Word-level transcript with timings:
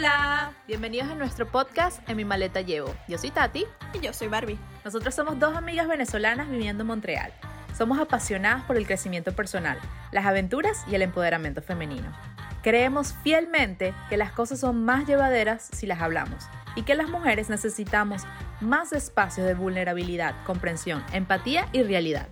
Hola, 0.00 0.54
bienvenidos 0.66 1.10
a 1.10 1.14
nuestro 1.14 1.46
podcast 1.46 2.00
En 2.08 2.16
mi 2.16 2.24
maleta 2.24 2.62
llevo. 2.62 2.94
Yo 3.06 3.18
soy 3.18 3.30
Tati. 3.30 3.66
Y 3.92 4.00
yo 4.00 4.14
soy 4.14 4.28
Barbie. 4.28 4.58
Nosotros 4.82 5.14
somos 5.14 5.38
dos 5.38 5.54
amigas 5.54 5.88
venezolanas 5.88 6.48
viviendo 6.48 6.84
en 6.84 6.86
Montreal. 6.86 7.34
Somos 7.76 7.98
apasionadas 7.98 8.64
por 8.64 8.78
el 8.78 8.86
crecimiento 8.86 9.32
personal, 9.32 9.78
las 10.10 10.24
aventuras 10.24 10.86
y 10.90 10.94
el 10.94 11.02
empoderamiento 11.02 11.60
femenino. 11.60 12.16
Creemos 12.62 13.14
fielmente 13.22 13.92
que 14.08 14.16
las 14.16 14.32
cosas 14.32 14.60
son 14.60 14.86
más 14.86 15.06
llevaderas 15.06 15.68
si 15.70 15.86
las 15.86 16.00
hablamos 16.00 16.48
y 16.76 16.84
que 16.84 16.94
las 16.94 17.10
mujeres 17.10 17.50
necesitamos 17.50 18.22
más 18.62 18.94
espacios 18.94 19.46
de 19.46 19.52
vulnerabilidad, 19.52 20.34
comprensión, 20.46 21.04
empatía 21.12 21.68
y 21.72 21.82
realidad. 21.82 22.28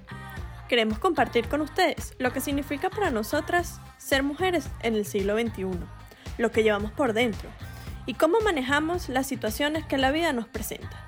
Queremos 0.70 0.98
compartir 0.98 1.48
con 1.48 1.60
ustedes 1.60 2.14
lo 2.18 2.32
que 2.32 2.40
significa 2.40 2.88
para 2.88 3.10
nosotras 3.10 3.78
ser 3.98 4.22
mujeres 4.22 4.70
en 4.80 4.94
el 4.94 5.04
siglo 5.04 5.38
XXI, 5.38 5.80
lo 6.38 6.50
que 6.50 6.62
llevamos 6.62 6.92
por 6.92 7.12
dentro 7.12 7.50
y 8.06 8.14
cómo 8.14 8.40
manejamos 8.40 9.10
las 9.10 9.26
situaciones 9.26 9.84
que 9.84 9.98
la 9.98 10.10
vida 10.10 10.32
nos 10.32 10.48
presenta. 10.48 11.04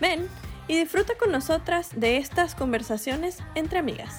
Ven 0.00 0.28
y 0.68 0.78
disfruta 0.78 1.14
con 1.16 1.32
nosotras 1.32 1.98
de 1.98 2.18
estas 2.18 2.54
conversaciones 2.54 3.42
entre 3.54 3.78
amigas. 3.78 4.16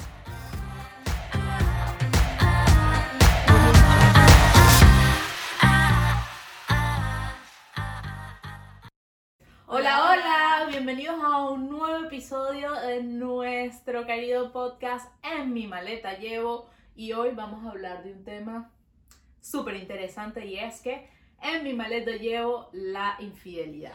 Hola, 9.67 10.11
hola, 10.11 10.67
bienvenidos 10.69 11.17
a 11.21 11.49
un 11.49 11.69
nuevo 11.69 12.05
episodio 12.05 12.71
de 12.73 13.03
nuestro 13.03 14.05
querido 14.05 14.53
podcast 14.53 15.11
En 15.21 15.53
mi 15.53 15.67
maleta 15.67 16.17
llevo 16.17 16.69
y 16.95 17.11
hoy 17.11 17.31
vamos 17.35 17.65
a 17.65 17.71
hablar 17.71 18.03
de 18.03 18.13
un 18.13 18.23
tema 18.23 18.71
súper 19.41 19.75
interesante 19.75 20.45
y 20.45 20.57
es 20.57 20.81
que 20.81 21.09
en 21.41 21.63
mi 21.63 21.73
maleta 21.73 22.11
llevo 22.11 22.69
la 22.73 23.15
infidelidad. 23.19 23.93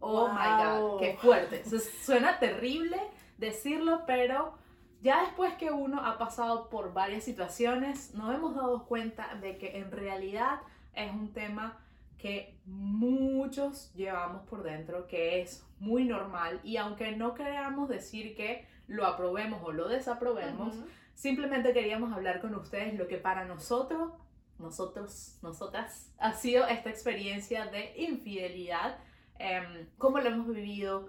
Oh 0.00 0.28
my 0.28 0.64
god, 0.64 1.00
qué 1.00 1.16
fuerte. 1.16 1.62
Suena 2.04 2.38
terrible 2.38 3.00
decirlo, 3.38 4.02
pero 4.06 4.54
ya 5.02 5.22
después 5.22 5.54
que 5.54 5.70
uno 5.70 6.04
ha 6.04 6.18
pasado 6.18 6.68
por 6.68 6.92
varias 6.92 7.24
situaciones, 7.24 8.14
nos 8.14 8.34
hemos 8.34 8.54
dado 8.54 8.86
cuenta 8.86 9.34
de 9.36 9.58
que 9.58 9.78
en 9.78 9.90
realidad 9.90 10.60
es 10.94 11.12
un 11.12 11.32
tema 11.32 11.78
que 12.18 12.58
muchos 12.64 13.92
llevamos 13.94 14.42
por 14.48 14.62
dentro, 14.62 15.06
que 15.06 15.40
es 15.40 15.64
muy 15.78 16.04
normal 16.04 16.60
y 16.64 16.78
aunque 16.78 17.12
no 17.12 17.34
queramos 17.34 17.88
decir 17.88 18.34
que 18.34 18.66
lo 18.88 19.06
aprobemos 19.06 19.60
o 19.64 19.72
lo 19.72 19.88
desaprobemos, 19.88 20.74
simplemente 21.14 21.72
queríamos 21.72 22.12
hablar 22.12 22.40
con 22.40 22.54
ustedes 22.54 22.94
lo 22.94 23.06
que 23.06 23.18
para 23.18 23.44
nosotros, 23.44 24.12
nosotros, 24.58 25.38
nosotras, 25.42 26.12
ha 26.18 26.32
sido 26.32 26.66
esta 26.66 26.90
experiencia 26.90 27.66
de 27.66 27.92
infidelidad, 27.96 28.98
em, 29.38 29.88
cómo 29.98 30.18
lo 30.18 30.28
hemos 30.28 30.48
vivido, 30.48 31.08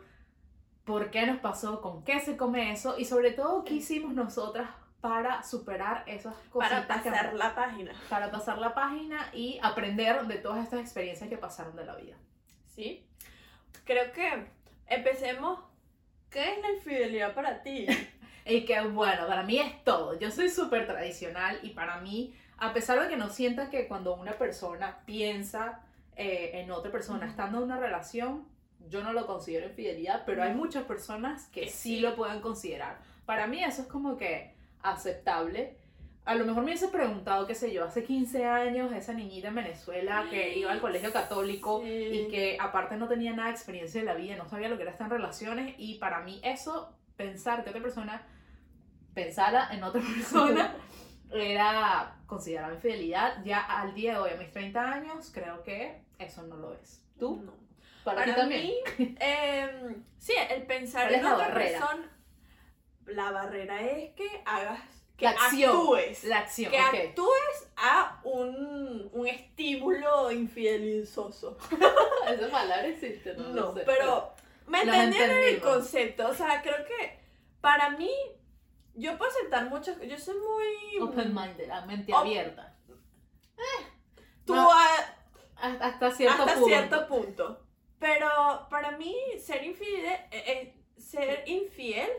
por 0.83 1.11
qué 1.11 1.25
nos 1.25 1.39
pasó, 1.39 1.81
con 1.81 2.03
qué 2.03 2.19
se 2.19 2.37
come 2.37 2.71
eso 2.71 2.97
y 2.97 3.05
sobre 3.05 3.31
todo 3.31 3.63
qué 3.63 3.75
hicimos 3.75 4.13
nosotras 4.13 4.69
para 5.01 5.43
superar 5.43 6.03
esas 6.07 6.35
cosas. 6.49 6.69
Para 6.69 6.87
pasar 6.87 7.33
la 7.33 7.55
página. 7.55 7.93
Para 8.09 8.31
pasar 8.31 8.57
la 8.57 8.73
página 8.73 9.29
y 9.33 9.59
aprender 9.61 10.25
de 10.27 10.37
todas 10.37 10.63
estas 10.63 10.79
experiencias 10.79 11.29
que 11.29 11.37
pasaron 11.37 11.75
de 11.75 11.85
la 11.85 11.95
vida. 11.95 12.15
¿Sí? 12.67 13.05
Creo 13.83 14.11
que 14.11 14.47
empecemos. 14.87 15.59
¿Qué 16.29 16.53
es 16.53 16.61
la 16.61 16.71
infidelidad 16.71 17.33
para 17.33 17.63
ti? 17.63 17.85
y 18.45 18.65
que 18.65 18.81
bueno, 18.81 19.27
para 19.27 19.43
mí 19.43 19.59
es 19.59 19.83
todo. 19.83 20.17
Yo 20.19 20.31
soy 20.31 20.49
súper 20.49 20.87
tradicional 20.87 21.59
y 21.63 21.69
para 21.69 21.99
mí, 22.01 22.33
a 22.57 22.73
pesar 22.73 23.01
de 23.01 23.07
que 23.07 23.17
no 23.17 23.29
sienta 23.29 23.69
que 23.69 23.87
cuando 23.87 24.15
una 24.15 24.33
persona 24.33 24.99
piensa 25.05 25.81
eh, 26.15 26.51
en 26.55 26.71
otra 26.71 26.91
persona 26.91 27.27
estando 27.27 27.59
en 27.59 27.65
una 27.65 27.79
relación, 27.79 28.47
yo 28.89 29.03
no 29.03 29.13
lo 29.13 29.27
considero 29.27 29.67
infidelidad, 29.67 30.23
pero 30.25 30.43
hay 30.43 30.53
muchas 30.53 30.83
personas 30.85 31.47
que, 31.47 31.67
sí 31.67 31.95
sí. 31.95 31.99
lo 31.99 32.15
pueden 32.15 32.41
considerar. 32.41 32.97
Para 33.25 33.47
mí 33.47 33.63
eso 33.63 33.81
es 33.81 33.87
como 33.87 34.17
que 34.17 34.53
aceptable. 34.81 35.77
A 36.25 36.35
lo 36.35 36.45
mejor 36.45 36.63
me 36.63 36.71
hubiese 36.71 36.89
preguntado, 36.89 37.47
qué 37.47 37.55
sé 37.55 37.71
yo, 37.71 37.85
hace 37.85 38.03
15 38.03 38.45
años, 38.45 38.91
esa 38.91 39.13
niñita 39.13 39.47
en 39.49 39.55
Venezuela 39.55 40.25
que 40.29 40.57
iba 40.57 40.71
al 40.71 40.81
colegio 40.81 41.13
católico 41.13 41.81
Sí. 41.81 41.87
y 41.89 42.27
que 42.29 42.57
aparte 42.59 42.97
no 42.97 43.07
tenía 43.07 43.33
nada 43.33 43.49
de 43.49 43.53
experiencia 43.55 44.01
de 44.01 44.05
la 44.05 44.13
vida, 44.13 44.35
no 44.35 44.47
sabía 44.49 44.67
lo 44.67 44.75
que 44.75 44.83
era 44.83 44.91
estar 44.91 45.05
en 45.05 45.11
relaciones 45.11 45.75
y 45.77 45.95
para 45.95 46.21
mí 46.21 46.41
eso, 46.43 46.93
pensar 47.15 47.63
que 47.63 47.69
otra 47.69 47.81
persona 47.81 48.23
pensara 49.13 49.69
en 49.71 49.83
otra 49.83 50.01
persona, 50.15 50.75
era 51.31 52.15
considerado 52.25 52.73
infidelidad. 52.73 53.43
Ya 53.43 53.59
al 53.59 53.93
día 53.93 54.13
de 54.13 54.19
hoy, 54.19 54.31
a 54.31 54.35
mis 54.37 54.51
30 54.51 54.81
años, 54.91 55.31
creo 55.33 55.63
que 55.63 56.01
eso 56.19 56.43
no 56.43 56.55
lo 56.57 56.73
es. 56.73 57.01
¿Tú? 57.19 57.41
No. 57.45 57.53
Para, 58.03 58.21
Para 58.23 58.35
también. 58.35 58.63
mí, 58.97 59.15
em, 59.19 60.03
sí, 60.17 60.33
el 60.49 60.63
pensar 60.63 61.03
¿Cuál 61.09 61.13
es 61.15 61.19
en 61.19 61.25
la 61.25 61.33
otra 61.35 61.47
barrera? 61.49 61.79
persona. 61.79 62.11
La 63.07 63.31
barrera 63.31 63.81
es 63.81 64.13
que 64.15 64.41
hagas. 64.45 64.79
Que 65.17 65.25
La 65.25 65.31
acción. 65.31 65.71
actúes. 65.75 66.23
La 66.25 66.37
acción, 66.39 66.71
que 66.71 66.77
actúes 66.77 67.67
a 67.75 68.19
un, 68.23 69.09
un 69.13 69.27
estímulo 69.27 70.31
infidelizoso. 70.31 71.57
Esa 72.29 72.49
palabra 72.51 72.85
existe, 72.87 73.33
no, 73.33 73.49
No, 73.49 73.73
sé. 73.73 73.81
pero 73.85 74.31
me 74.67 74.85
Lo 74.85 74.93
entendieron 74.93 75.37
el 75.39 75.59
concepto. 75.59 76.27
O 76.29 76.33
sea, 76.35 76.61
creo 76.61 76.85
que 76.85 77.17
para 77.61 77.89
mí, 77.91 78.11
yo 78.97 79.17
puedo 79.17 79.31
aceptar 79.31 79.69
muchas 79.69 79.99
Yo 80.01 80.17
soy 80.17 80.35
muy. 80.35 80.99
Open-minded, 81.01 81.69
a 81.69 81.85
mente 81.85 82.11
Op- 82.13 82.19
abierta. 82.19 82.75
Tú 84.45 84.55
No, 84.55 84.71
a- 84.71 85.13
Hasta, 85.59 86.11
cierto 86.11 86.43
hasta 86.43 86.53
punto. 86.53 86.67
cierto 86.67 87.07
punto. 87.07 87.63
Pero 87.99 88.29
para 88.69 88.91
mí, 88.97 89.15
ser 89.39 89.63
infiel, 89.63 90.05
eh, 90.05 90.29
eh, 90.31 90.83
ser 90.99 91.43
infiel 91.47 92.09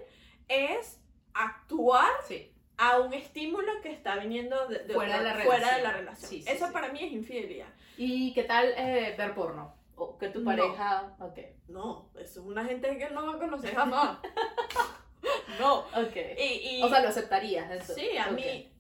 es 0.49 1.01
actuar 1.35 2.11
Sí. 2.27 2.53
a 2.77 2.99
un 2.99 3.15
estímulo 3.15 3.81
que 3.83 3.93
está 3.93 4.17
viniendo 4.17 4.67
de, 4.67 4.81
de 4.81 4.95
Fuera 4.95 5.19
otra- 5.21 5.33
de 5.33 5.39
la 5.39 5.45
fuera 5.45 5.59
de 5.59 5.65
relación. 5.77 5.83
la 5.85 5.93
relación. 5.93 6.31
Sí, 6.31 6.43
sí, 6.43 6.51
Eso 6.51 6.67
sí. 6.67 6.73
para 6.73 6.89
mí 6.93 7.03
es 7.03 7.13
infidelidad. 7.13 7.69
¿Y 7.97 8.33
qué 8.35 8.43
tal 8.45 8.67
eh, 8.77 9.15
ver 9.17 9.35
porno? 9.35 9.75
O 9.95 10.19
que 10.19 10.29
tu 10.29 10.41
No. 10.41 10.45
pareja. 10.47 11.17
Ok. 11.21 11.39
No, 11.69 12.11
eso 12.19 12.41
es 12.41 12.47
una 12.47 12.65
gente 12.65 12.97
que 12.99 13.11
no 13.11 13.25
va 13.27 13.35
a 13.35 13.39
conocer 13.39 13.75
jamás. 13.75 14.19
no. 15.61 15.79
Ok. 15.81 16.17
Y, 16.39 16.79
y- 16.79 16.83
O 16.83 16.89
sea, 16.89 17.01
lo 17.01 17.09
aceptarías. 17.09 17.71
Eso. 17.71 17.95
Sí, 17.95 18.17
a 18.17 18.27
Ok. 18.27 18.33
mí 18.33 18.73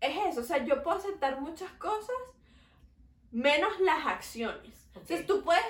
es 0.00 0.16
eso, 0.28 0.40
o 0.40 0.44
sea, 0.44 0.58
yo 0.64 0.82
puedo 0.82 0.98
aceptar 0.98 1.40
muchas 1.40 1.70
cosas 1.72 2.16
menos 3.30 3.78
las 3.80 4.06
acciones. 4.06 4.88
Ok. 4.90 5.02
Entonces 5.02 5.26
tú 5.26 5.42
puedes, 5.42 5.64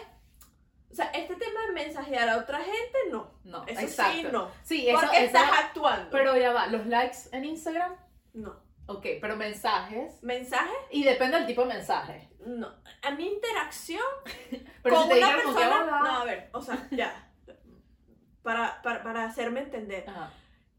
o 0.91 0.95
sea, 0.95 1.07
este 1.07 1.37
tema 1.37 1.61
de 1.69 1.73
mensajear 1.73 2.29
a 2.29 2.39
otra 2.39 2.59
gente, 2.59 2.99
no. 3.11 3.31
No, 3.45 3.65
Eso 3.67 3.81
exacto. 3.81 4.13
sí, 4.17 4.27
no. 4.33 4.51
Sí, 4.63 4.89
eso, 4.89 5.01
Porque 5.01 5.17
eso- 5.19 5.27
estás 5.27 5.51
actuando. 5.59 6.11
Pero 6.11 6.37
ya 6.37 6.53
va, 6.53 6.67
los 6.67 6.87
likes 6.87 7.19
en 7.33 7.45
Instagram. 7.45 7.97
no. 8.33 8.63
Ok, 8.87 9.07
pero 9.19 9.35
mensajes. 9.35 10.23
Mensaje, 10.23 10.75
Y 10.91 11.05
depende 11.05 11.39
del 11.39 11.47
tipo 11.47 11.63
de 11.63 11.69
mensaje. 11.69 12.29
no. 12.45 12.71
A 13.01 13.13
mi 13.13 13.29
interacción 13.29 14.03
Pero 14.83 14.97
con 14.97 15.09
si 15.11 15.17
una 15.19 15.37
persona, 15.37 15.85
no, 15.87 16.17
a 16.21 16.25
ver, 16.27 16.51
o 16.53 16.61
sea, 16.61 16.87
ya. 16.91 17.31
Para, 18.45 18.81
para, 18.83 19.03
para 19.03 19.25
hacerme 19.25 19.61
entender. 19.63 20.05
Ajá. 20.09 20.33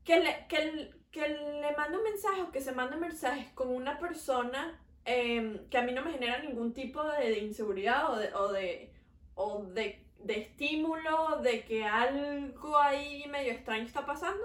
que 0.05 0.19
le, 0.21 0.45
que, 0.47 0.57
el- 0.57 0.95
que 1.11 1.27
le 1.27 1.71
mande 1.75 1.97
un 1.97 2.03
mensaje 2.03 2.41
o 2.43 2.51
que 2.51 2.61
se 2.61 2.71
mande 2.71 2.95
mensajes 2.95 3.51
con 3.53 3.67
una 3.69 3.99
persona 3.99 4.79
em, 5.05 5.67
que 5.69 5.77
a 5.77 5.81
mí 5.81 5.91
no 5.93 6.03
me 6.03 6.11
genera 6.13 6.39
ningún 6.39 6.73
tipo 6.73 7.03
de, 7.03 7.29
de 7.31 7.39
inseguridad 7.39 8.11
o 8.13 8.15
de, 8.17 8.33
o 8.35 8.47
de, 8.53 8.93
o 9.35 9.63
de, 9.63 10.05
de 10.19 10.39
estímulo 10.41 11.39
de 11.41 11.63
que 11.65 11.83
algo 11.85 12.77
ahí 12.77 13.25
medio 13.29 13.51
extraño 13.53 13.83
está 13.85 14.05
pasando, 14.05 14.43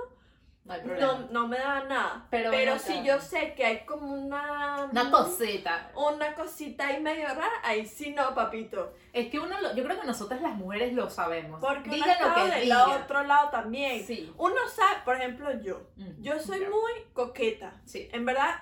No 0.71 0.75
hay 0.77 0.81
problema. 0.83 1.13
no, 1.13 1.29
no 1.43 1.49
me 1.49 1.59
da 1.59 1.85
nada. 1.85 2.27
Pero 2.31 2.51
Pero, 2.51 2.79
si 2.79 3.03
yo 3.05 3.21
sé 3.21 3.55
que 3.55 3.65
hay 3.67 3.85
como 3.85 4.13
una... 4.13 4.89
Una 4.91 5.11
cosita. 5.11 5.91
Una 5.95 6.35
cosita 6.35 6.87
ahí 6.89 7.01
medio 7.03 7.29
rara, 7.29 7.51
ahí 7.65 7.87
sí 7.87 8.11
no, 8.13 8.35
papito. 8.35 8.95
Es 9.13 9.29
que 9.31 9.39
uno, 9.41 9.61
lo- 9.61 9.75
yo 9.75 9.83
creo 9.85 10.01
que 10.01 10.07
nosotras 10.07 10.41
las 10.43 10.55
mujeres 10.55 10.93
lo 10.95 11.11
sabemos. 11.11 11.61
Porque 11.61 11.89
uno 11.89 11.95
Digan 11.97 12.09
lo 12.21 12.27
está 12.29 12.35
que 12.35 12.51
del 12.51 12.63
digan. 12.63 12.91
otro 13.03 13.25
lado 13.25 13.51
también. 13.51 14.07
Sí. 14.07 14.33
Uno 14.39 14.57
sabe, 14.75 14.97
por 15.05 15.17
ejemplo, 15.17 15.61
yo. 15.61 15.83
Mm, 15.97 16.23
Yo 16.23 16.39
soy 16.39 16.61
ya. 16.61 16.71
muy 16.71 16.93
coqueta. 17.13 17.75
Sí. 17.85 18.09
En 18.13 18.25
verdad, 18.25 18.57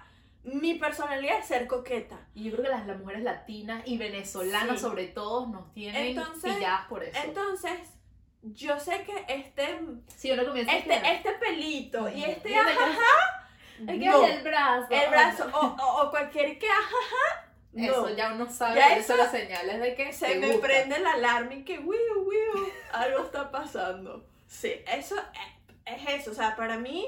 mi 0.44 0.74
personalidad 0.74 1.38
es 1.40 1.46
ser 1.46 1.66
coqueta. 1.66 2.18
Y 2.34 2.44
yo 2.44 2.52
creo 2.52 2.64
que 2.64 2.70
las, 2.70 2.86
las 2.86 2.98
mujeres 2.98 3.22
latinas 3.22 3.82
y 3.84 3.98
venezolanas, 3.98 4.76
Sí. 4.76 4.82
sobre 4.82 5.08
todo, 5.08 5.46
nos 5.46 5.72
tienen 5.74 6.16
Entonces- 6.16 6.54
pilladas 6.54 6.86
por 6.88 7.04
eso. 7.04 7.18
Entonces, 7.22 7.72
yo 8.52 8.78
sé 8.80 9.02
que 9.04 9.24
este, 9.28 9.80
sí, 10.16 10.30
uno 10.32 10.54
este, 10.54 10.92
a 10.94 11.12
este 11.12 11.32
pelito 11.32 12.08
y 12.08 12.24
este 12.24 12.54
ajaja, 12.56 13.48
que 13.86 13.96
no. 13.98 14.24
el 14.26 14.42
brazo. 14.42 14.86
el 14.90 15.10
brazo 15.10 15.50
o, 15.52 15.58
o, 15.66 16.02
o 16.06 16.10
cualquier 16.10 16.58
que 16.58 16.68
ajaja, 16.68 17.44
no. 17.72 17.84
Eso 17.84 18.08
ya 18.16 18.32
uno 18.32 18.50
sabe, 18.50 18.76
Ya 18.76 18.96
eso- 18.96 19.08
son 19.08 19.18
las 19.18 19.30
señales 19.30 19.80
de 19.80 19.94
que 19.94 20.12
Se 20.12 20.34
me 20.36 20.48
gusta. 20.52 20.66
prende 20.66 20.98
la 21.00 21.12
alarma 21.12 21.54
y 21.54 21.64
que 21.64 21.78
wiu, 21.78 21.98
wiu, 22.26 22.72
algo 22.92 23.24
está 23.24 23.50
pasando. 23.50 24.26
Sí, 24.46 24.72
eso 24.90 25.16
es, 25.84 26.00
es 26.00 26.20
eso. 26.20 26.30
O 26.30 26.34
sea, 26.34 26.56
para 26.56 26.76
mí, 26.78 27.06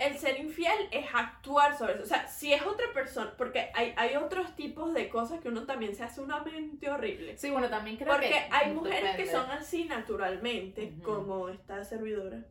el 0.00 0.18
ser 0.18 0.40
infiel 0.40 0.88
es 0.90 1.06
actuar 1.12 1.76
sobre 1.76 1.94
eso. 1.94 2.02
O 2.02 2.06
sea, 2.06 2.26
si 2.26 2.52
es 2.52 2.62
otra 2.62 2.86
persona, 2.94 3.34
porque 3.36 3.70
hay, 3.74 3.92
hay 3.96 4.16
otros 4.16 4.56
tipos 4.56 4.94
de 4.94 5.10
cosas 5.10 5.40
que 5.40 5.48
uno 5.48 5.66
también 5.66 5.94
se 5.94 6.02
hace 6.02 6.22
una 6.22 6.42
mente 6.42 6.90
horrible. 6.90 7.36
Sí, 7.36 7.50
bueno, 7.50 7.68
también 7.68 7.96
creo 7.96 8.12
Porque 8.12 8.30
que. 8.30 8.48
hay 8.50 8.72
mujeres 8.72 9.14
que 9.16 9.26
son 9.30 9.50
así 9.50 9.84
naturalmente, 9.84 10.94
como 11.04 11.50
esta 11.50 11.84
servidora. 11.84 12.44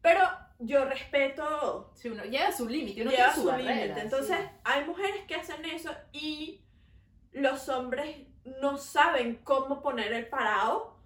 Pero 0.00 0.20
yo 0.58 0.86
respeto 0.86 1.90
Sí, 1.94 2.08
uno 2.08 2.24
llega 2.24 2.48
a 2.48 2.52
su 2.52 2.66
límite, 2.66 3.02
uno 3.02 3.10
lleva 3.10 3.34
su, 3.34 3.42
su 3.42 3.52
límite. 3.56 4.00
Entonces, 4.00 4.38
sí. 4.38 4.46
hay 4.64 4.84
mujeres 4.86 5.24
que 5.26 5.34
hacen 5.34 5.62
eso 5.66 5.94
y 6.12 6.62
los 7.32 7.68
hombres 7.68 8.16
no 8.62 8.78
saben 8.78 9.36
cómo 9.44 9.82
poner 9.82 10.12
el 10.14 10.28
parado 10.28 10.96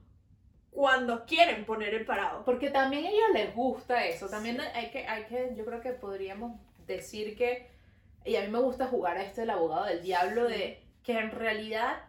cuando 0.75 1.25
quieren 1.25 1.65
poner 1.65 1.95
el 1.95 2.05
parado. 2.05 2.45
Porque 2.45 2.69
también 2.69 3.05
a 3.07 3.09
ellos 3.09 3.31
les 3.33 3.55
gusta 3.55 4.05
eso. 4.07 4.29
También 4.29 4.61
hay 4.61 4.91
que, 4.91 5.07
hay 5.07 5.25
que, 5.25 5.55
yo 5.57 5.65
creo 5.65 5.81
que 5.81 5.93
podríamos 5.93 6.61
decir 6.87 7.37
que, 7.37 7.71
y 8.25 8.37
a 8.37 8.43
mí 8.43 8.49
me 8.49 8.59
gusta 8.59 8.89
jugar 8.89 9.17
a 9.17 9.23
este 9.23 9.43
el 9.43 9.51
abogado 9.51 9.85
del 9.85 10.03
diablo, 10.03 10.49
de 10.49 10.83
que 11.05 11.19
en 11.19 11.31
realidad, 11.31 12.03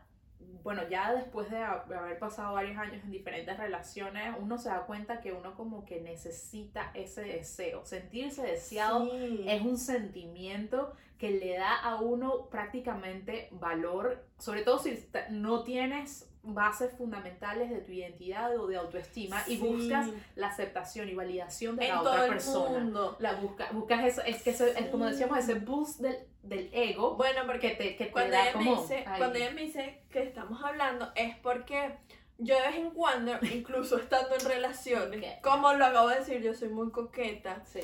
bueno, 0.66 0.82
ya 0.90 1.14
después 1.14 1.50
de 1.50 1.58
ha- 1.60 1.86
de 1.88 1.96
haber 1.96 2.20
pasado 2.20 2.54
varios 2.56 2.76
años 2.78 3.02
en 3.04 3.12
diferentes 3.12 3.56
relaciones, 3.58 4.36
uno 4.40 4.58
se 4.58 4.68
da 4.70 4.82
cuenta 4.88 5.22
que 5.22 5.32
uno 5.32 5.56
como 5.56 5.86
que 5.86 6.02
necesita 6.02 6.92
ese 6.96 7.22
deseo. 7.22 7.86
Sentirse 7.86 8.42
deseado 8.42 9.06
Sí. 9.06 9.46
es 9.48 9.62
un 9.62 9.78
sentimiento 9.78 10.92
que 11.20 11.32
le 11.32 11.58
da 11.58 11.76
a 11.82 12.02
uno 12.02 12.48
prácticamente 12.50 13.48
valor, 13.52 14.26
sobre 14.38 14.64
todo 14.64 14.80
si 14.80 15.08
no 15.30 15.64
tienes 15.64 16.30
bases 16.48 16.92
fundamentales 16.96 17.70
de 17.72 17.78
tu 17.80 17.92
identidad 17.92 18.56
o 18.60 18.68
de 18.68 18.76
autoestima 18.78 19.42
y 19.48 19.58
buscas 19.58 20.10
la 20.36 20.48
aceptación 20.48 21.10
y 21.10 21.16
validación 21.16 21.76
de 21.76 21.86
en 21.88 21.96
la 21.96 22.02
otra 22.02 22.28
persona. 22.28 22.80
mundo. 22.82 23.16
La 23.20 23.34
busca, 23.36 23.72
buscas 23.72 24.06
eso, 24.06 24.22
es 24.24 24.44
que 24.44 24.52
eso, 24.52 24.66
es 24.66 24.88
como 24.90 25.06
decíamos, 25.06 25.40
ese 25.40 25.56
boost 25.56 26.02
del, 26.02 26.18
del 26.48 26.70
ego 26.74 27.16
Bueno, 27.16 27.42
que 27.42 27.48
porque 27.48 27.70
te, 27.72 27.96
que 27.96 28.06
te 28.06 28.12
cuando 28.12 28.32
da 28.32 28.44
ella, 28.44 28.54
como... 28.54 28.76
me 28.76 28.82
dice, 28.82 29.04
ay, 29.08 29.18
cuando 29.18 29.38
ella 29.38 29.52
me 29.52 29.62
dice 29.62 30.04
que 30.12 30.24
estamos 30.24 30.64
hablando 30.64 31.12
es 31.16 31.36
porque 31.38 31.98
yo 32.38 32.56
de 32.56 32.62
vez 32.68 32.76
en 32.76 32.92
cuando, 32.92 33.34
incluso 33.54 33.98
estando 33.98 34.36
en 34.36 34.46
relaciones, 34.46 35.20
¿Qué? 35.22 35.40
como 35.44 35.74
lo 35.74 35.86
acabo 35.86 36.10
de 36.10 36.20
decir, 36.20 36.42
yo 36.42 36.54
soy 36.54 36.70
muy 36.70 36.92
coqueta 36.92 37.64
sí. 37.66 37.82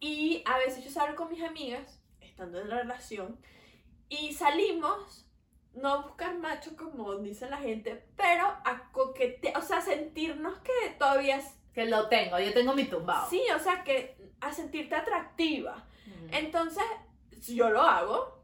y 0.00 0.42
a 0.46 0.58
veces 0.58 0.84
yo 0.84 0.90
salgo 0.90 1.16
con 1.16 1.30
mis 1.30 1.42
amigas, 1.42 2.00
estando 2.20 2.60
en 2.60 2.70
relación, 2.70 3.38
y 4.08 4.32
salimos 4.34 5.20
no 5.74 5.88
a 5.88 5.96
buscar 6.02 6.38
macho 6.38 6.76
como 6.76 7.16
dice 7.16 7.48
la 7.50 7.56
gente, 7.58 8.04
pero 8.16 8.44
a 8.46 8.90
coquetear, 8.92 9.56
o 9.58 9.62
sea, 9.62 9.80
sentirnos 9.80 10.58
que 10.60 10.72
todavía 10.98 11.36
es- 11.38 11.58
Que 11.74 11.86
lo 11.86 12.08
tengo, 12.08 12.38
yo 12.38 12.52
tengo 12.52 12.74
mi 12.74 12.84
tumbado. 12.84 13.28
sí, 13.28 13.42
o 13.54 13.58
sea, 13.58 13.82
que 13.82 14.16
a 14.40 14.52
sentirte 14.52 14.94
atractiva. 14.94 15.84
Ujú. 16.06 16.26
Entonces, 16.30 16.84
si 17.44 17.56
yo 17.56 17.68
lo 17.70 17.82
hago, 17.82 18.42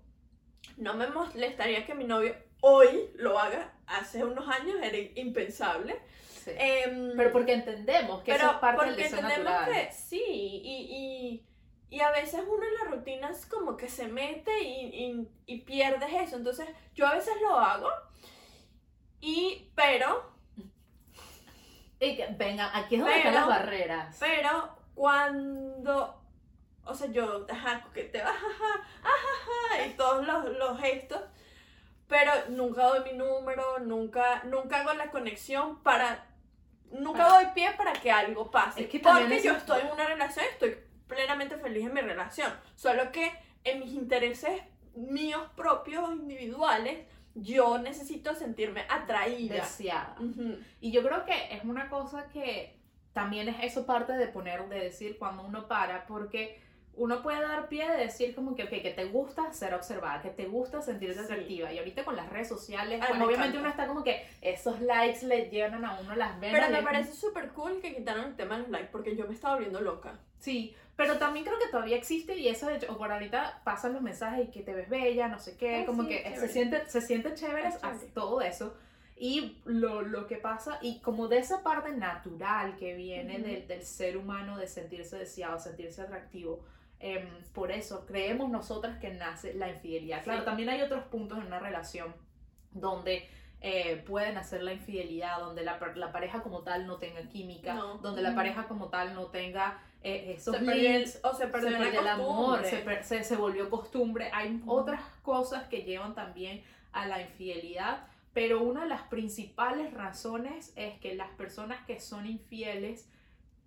no 0.77 0.95
me 0.95 1.07
molestaría 1.09 1.87
que 1.87 1.95
mi 1.95 2.05
novio 2.05 2.35
hoy 2.61 3.11
lo 3.15 3.39
haga. 3.39 3.73
Hace 3.87 4.25
unos 4.25 4.47
años 4.49 4.77
era 4.83 4.99
impensable. 4.99 5.99
Sí. 6.45 6.51
Em, 6.57 7.17
Pero 7.17 7.33
porque 7.33 7.55
entendemos 7.55 8.23
que 8.23 8.35
eso 8.35 8.47
es 8.47 8.57
parte 8.59 8.85
del 8.85 8.97
porque 8.97 9.03
deseo 9.05 9.21
entendemos 9.21 9.53
natural. 9.53 9.73
que 9.73 9.93
sí, 9.93 10.23
y, 10.27 11.43
y, 11.91 11.97
y 11.97 12.01
a 12.01 12.11
veces 12.11 12.43
uno 12.47 12.65
en 12.67 12.75
la 12.75 12.85
rutina 12.97 13.31
es 13.31 13.47
como 13.47 13.77
que 13.77 13.89
se 13.89 14.09
mete 14.09 14.61
y, 14.63 14.87
y, 15.05 15.29
y 15.47 15.61
pierdes 15.63 16.13
eso. 16.13 16.37
Entonces, 16.37 16.69
yo 16.95 17.07
a 17.07 17.15
veces 17.15 17.35
lo 17.43 17.59
hago, 17.59 17.89
y 19.21 19.71
pero 19.75 20.31
Y 22.01 22.17
que, 22.17 22.27
venga, 22.39 22.71
aquí 22.77 22.95
es 22.97 23.01
donde 23.03 23.17
están 23.19 23.35
las 23.35 23.47
barreras. 23.47 24.17
Pero 24.19 24.77
cuando, 24.95 26.20
o 26.91 26.95
sea, 26.95 27.09
yo, 27.11 27.47
ajá, 27.51 27.85
que 27.95 28.05
te 28.05 28.23
vas, 28.23 28.35
ajá, 28.37 28.87
ajá, 29.03 29.87
y 29.87 29.91
todos 29.95 30.27
los, 30.27 30.57
los 30.57 30.81
gestos, 30.81 31.21
pero 32.07 32.33
nunca 32.49 32.85
doy 32.85 33.05
mi 33.13 33.17
número, 33.17 33.79
nunca, 33.81 34.43
nunca 34.45 34.81
hago 34.81 34.93
la 34.95 35.11
conexión 35.11 35.83
para, 35.83 36.27
nunca 36.91 37.19
Para- 37.27 37.35
doy 37.35 37.47
pie 37.55 37.71
para 37.77 37.93
que 37.93 38.11
algo 38.11 38.51
pase. 38.51 38.83
Es 38.83 38.89
que 38.89 38.99
porque 38.99 39.41
yo 39.43 39.53
estoy 39.53 39.83
en 39.83 39.93
una 39.93 40.07
relación, 40.07 40.45
estoy 40.51 40.77
plenamente 41.07 41.57
feliz 41.57 41.87
en 41.87 41.95
mi 41.95 42.01
relación, 42.01 42.53
solo 42.75 43.11
que 43.13 43.33
en 43.65 43.81
mis 43.81 43.93
intereses 43.93 44.63
míos 44.95 45.43
propios, 45.55 46.11
individuales, 46.13 47.07
yo 47.35 47.79
necesito 47.79 48.35
sentirme 48.35 48.85
atraída. 48.89 49.55
Deseada. 49.57 50.17
Ujú. 50.19 50.59
Y 50.81 50.91
yo 50.91 51.03
creo 51.03 51.25
que 51.25 51.55
es 51.55 51.63
una 51.65 51.89
cosa 51.89 52.29
que 52.29 52.77
también 53.13 53.49
es 53.49 53.57
eso 53.63 53.87
parte 53.87 54.13
de 54.15 54.27
poner, 54.27 54.69
de 54.69 54.81
decir 54.81 55.17
cuando 55.19 55.45
uno 55.45 55.69
para, 55.69 56.07
porque 56.07 56.61
uno 56.97 57.23
puede 57.23 57.41
dar 57.41 57.69
pie 57.69 57.89
de 57.91 57.97
decir 57.97 58.35
como 58.35 58.55
que, 58.55 58.65
ok, 58.65 58.71
que 58.71 58.93
te 58.95 59.05
gusta 59.07 59.53
ser 59.53 59.73
observada, 59.75 60.21
que 60.21 60.31
te 60.31 60.47
gusta 60.47 60.83
sentirte 60.83 61.15
Sí. 61.19 61.25
atractiva. 61.25 61.73
Y 61.73 61.79
ahorita 61.79 62.05
con 62.05 62.17
las 62.17 62.29
redes 62.29 62.49
sociales, 62.49 63.01
Ay, 63.01 63.09
bueno, 63.09 63.19
me 63.21 63.27
obviamente 63.27 63.57
encanta. 63.59 63.61
uno 63.61 63.69
está 63.71 63.87
como 63.87 64.05
que 64.05 64.27
esos 64.43 64.81
likes 64.81 65.25
le 65.27 65.49
llenan 65.49 65.85
a 65.85 65.99
uno 66.01 66.15
las 66.17 66.39
venas. 66.41 66.61
Pero 66.61 66.73
me 66.77 66.83
parece 66.83 67.15
súper 67.15 67.49
cool 67.51 67.81
que 67.81 67.95
quitaron 67.95 68.25
el 68.27 68.37
tema 68.37 68.57
de 68.57 68.63
los 68.63 68.71
likes 68.71 68.89
porque 68.93 69.17
yo 69.17 69.27
me 69.27 69.35
estaba 69.35 69.55
volviendo 69.55 69.81
loca. 69.81 70.19
Sí, 70.39 70.75
pero 70.97 71.17
también 71.19 71.45
creo 71.47 71.59
que 71.59 71.69
todavía 71.69 71.97
existe 71.97 72.35
y 72.37 72.49
eso 72.49 72.67
de 72.67 72.77
hecho, 72.77 72.93
o 72.93 72.99
por 72.99 73.11
ahorita 73.13 73.63
pasan 73.65 73.93
los 73.95 74.03
mensajes 74.03 74.49
y 74.49 74.51
que 74.51 74.61
te 74.63 74.75
ves 74.75 74.89
bella, 74.91 75.29
no 75.29 75.39
sé 75.39 75.57
qué, 75.57 75.77
Ay, 75.77 75.85
como 75.87 76.03
sí, 76.03 76.09
que 76.11 76.17
chévere. 76.23 76.37
se 76.41 76.49
siente, 76.49 76.87
se 76.87 77.01
siente 77.01 77.35
chévere 77.35 77.71
chévere. 77.71 78.07
todo 78.13 78.41
eso. 78.43 78.75
Y 79.17 79.59
lo, 79.67 80.01
lo 80.03 80.27
que 80.27 80.37
pasa, 80.37 80.79
y 80.81 80.99
como 81.01 81.29
de 81.29 81.39
esa 81.39 81.63
parte 81.63 81.93
natural 81.93 82.77
que 82.77 82.95
viene 82.95 83.39
del, 83.39 83.69
del 83.69 83.83
ser 83.85 84.17
humano 84.17 84.57
de 84.57 84.67
sentirse 84.67 85.17
deseado, 85.19 85.59
sentirse 85.59 86.01
atractivo, 86.01 86.65
em, 87.01 87.29
por 87.55 87.73
eso 87.73 88.07
creemos 88.07 88.51
nosotras 88.51 88.99
que 88.99 89.11
nace 89.13 89.55
la 89.55 89.69
infidelidad. 89.71 90.23
Claro, 90.23 90.41
Sí. 90.41 90.45
también 90.45 90.69
hay 90.69 90.83
otros 90.83 91.05
puntos 91.05 91.39
en 91.39 91.47
una 91.47 91.59
relación 91.59 92.15
donde 92.73 93.29
eh, 93.63 94.03
pueden 94.07 94.39
hacer 94.39 94.63
la 94.63 94.73
infidelidad, 94.73 95.39
donde 95.39 95.63
la, 95.63 95.79
la 95.97 96.13
pareja 96.13 96.43
como 96.43 96.63
tal 96.63 96.87
no 96.87 96.97
tenga 96.97 97.21
química, 97.29 97.75
No. 97.75 97.99
donde 97.99 98.23
la 98.23 98.35
pareja 98.35 98.65
como 98.67 98.89
tal 98.89 99.15
no 99.15 99.27
tenga 99.27 99.83
eh, 100.03 100.33
esos 100.35 100.57
Se 100.57 100.63
el- 100.63 100.83
links, 100.83 101.21
o 101.23 101.35
se 101.35 101.47
perdió, 101.47 101.71
se 101.73 101.77
perdió 101.77 102.01
el 102.01 102.09
amor, 102.09 102.65
se, 102.65 102.79
per- 102.79 103.05
se, 103.05 103.23
se 103.23 103.37
volvió 103.37 103.69
costumbre. 103.69 104.31
Hay 104.33 104.55
Ujú. 104.55 104.73
otras 104.73 105.03
cosas 105.23 105.65
que 105.69 105.83
llevan 105.83 106.15
también 106.15 106.63
a 106.93 107.05
la 107.07 107.21
infidelidad, 107.21 108.07
pero 108.33 108.63
una 108.63 108.85
de 108.85 108.89
las 108.89 109.03
principales 109.03 109.93
razones 109.93 110.73
es 110.77 110.99
que 111.01 111.15
las 111.15 111.29
personas 111.33 111.85
que 111.87 112.01
son 112.01 112.25
infieles 112.27 113.11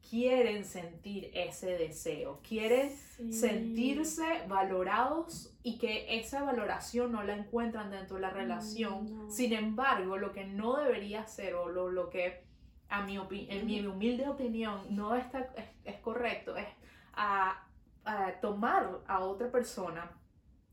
quieren 0.10 0.66
sentir 0.66 1.32
ese 1.34 1.78
deseo, 1.78 2.40
quieren 2.48 2.92
Sí. 2.92 3.32
sentirse 3.32 4.24
valorados 4.48 5.54
y 5.62 5.78
que 5.78 6.18
esa 6.20 6.44
valoración 6.44 7.12
no 7.12 7.24
la 7.24 7.36
encuentran 7.36 7.92
dentro 7.92 8.16
de 8.16 8.22
la 8.24 8.32
relación. 8.32 9.04
Mm, 9.06 9.18
no. 9.26 9.30
Sin 9.30 9.54
embargo, 9.54 10.18
lo 10.18 10.32
que 10.34 10.46
no 10.46 10.78
debería 10.78 11.26
ser 11.28 11.54
o 11.56 11.70
lo, 11.70 11.90
lo 11.90 12.10
que 12.10 12.44
a 12.90 13.06
mi 13.06 13.18
en 13.50 13.66
mi 13.66 13.86
humilde 13.86 14.28
opinión 14.28 14.82
no 14.90 15.16
está, 15.16 15.52
es, 15.58 15.66
es 15.86 16.00
correcto 16.02 16.56
es 16.58 16.68
a, 17.14 17.66
a 18.04 18.32
tomar 18.42 19.00
a 19.08 19.20
otra 19.20 19.52
persona 19.52 20.12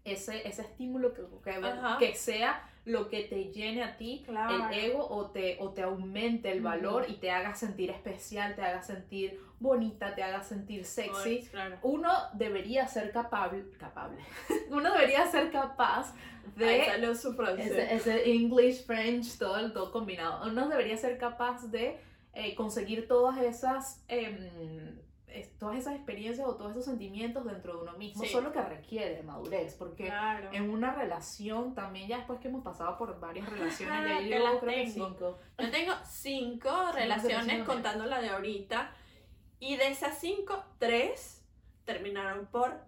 ese, 0.05 0.47
ese 0.49 0.63
estímulo 0.63 1.13
que, 1.13 1.23
que, 1.45 1.61
que 1.99 2.15
sea 2.15 2.70
lo 2.91 3.09
que 3.09 3.25
te 3.25 3.53
llene 3.53 3.83
a 3.83 3.97
ti 3.97 4.23
Claro. 4.27 4.69
el 4.71 4.79
ego 4.79 5.07
o 5.09 5.31
te, 5.31 5.57
o 5.61 5.71
te 5.71 5.83
aumente 5.83 6.51
el 6.51 6.61
valor 6.61 7.07
y 7.09 7.15
te 7.15 7.31
haga 7.31 7.55
sentir 7.55 7.91
especial, 7.91 8.55
te 8.55 8.63
haga 8.63 8.83
sentir 8.83 9.41
bonita, 9.59 10.15
te 10.15 10.23
haga 10.23 10.43
sentir 10.43 10.85
sexy. 10.85 11.29
Ay, 11.29 11.49
claro. 11.51 11.79
Uno 11.83 12.11
debería 12.35 12.87
ser 12.89 13.13
capable, 13.13 13.65
capable, 13.79 14.19
uno 14.71 14.93
debería 14.93 15.27
ser 15.31 15.51
capaz 15.51 16.15
de 16.57 16.85
salió 16.87 17.15
su 17.15 17.31
ese, 17.59 17.95
ese 17.95 18.31
English, 18.33 18.85
French, 18.85 19.39
todo, 19.39 19.57
el- 19.59 19.73
todo 19.73 19.93
combinado. 19.93 20.47
Uno 20.49 20.69
debería 20.69 20.97
ser 20.97 21.17
capaz 21.19 21.71
de 21.71 21.99
eh, 22.33 22.55
conseguir 22.55 23.07
todas 23.09 23.39
esas, 23.39 24.05
em, 24.09 24.99
es- 25.33 25.57
todas 25.59 25.77
esas 25.79 25.95
experiencias 25.97 26.47
o 26.47 26.57
todos 26.57 26.73
esos 26.73 26.85
sentimientos 26.85 27.45
dentro 27.45 27.77
de 27.77 27.83
uno 27.83 27.93
mismo. 27.99 28.23
Sí. 28.23 28.29
Solo 28.31 28.53
que 28.53 28.61
requiere 28.63 29.23
madurez, 29.23 29.75
porque 29.75 30.07
Claro. 30.07 30.51
en 30.53 30.71
una 30.71 30.95
relación 30.95 31.75
también, 31.75 32.09
ya 32.09 32.19
después 32.19 32.41
que 32.41 32.49
hemos 32.49 32.63
pasado 32.65 32.97
por 32.99 33.19
varias 33.21 33.49
relaciones, 33.49 33.95
Ajá, 33.99 34.21
ya 34.21 34.21
yo 34.21 34.61
creo 34.61 34.61
tengo. 34.61 34.93
cinco. 35.09 35.39
Yo 35.59 35.71
tengo 35.71 35.93
cinco 36.05 36.93
relaciones. 36.93 37.65
contando 37.67 38.07
la 38.07 38.21
de 38.21 38.29
ahorita. 38.31 38.93
Y 39.59 39.77
de 39.77 39.89
esas 39.89 40.19
cinco, 40.19 40.65
tres 40.79 41.45
terminaron 41.85 42.47
por 42.47 42.81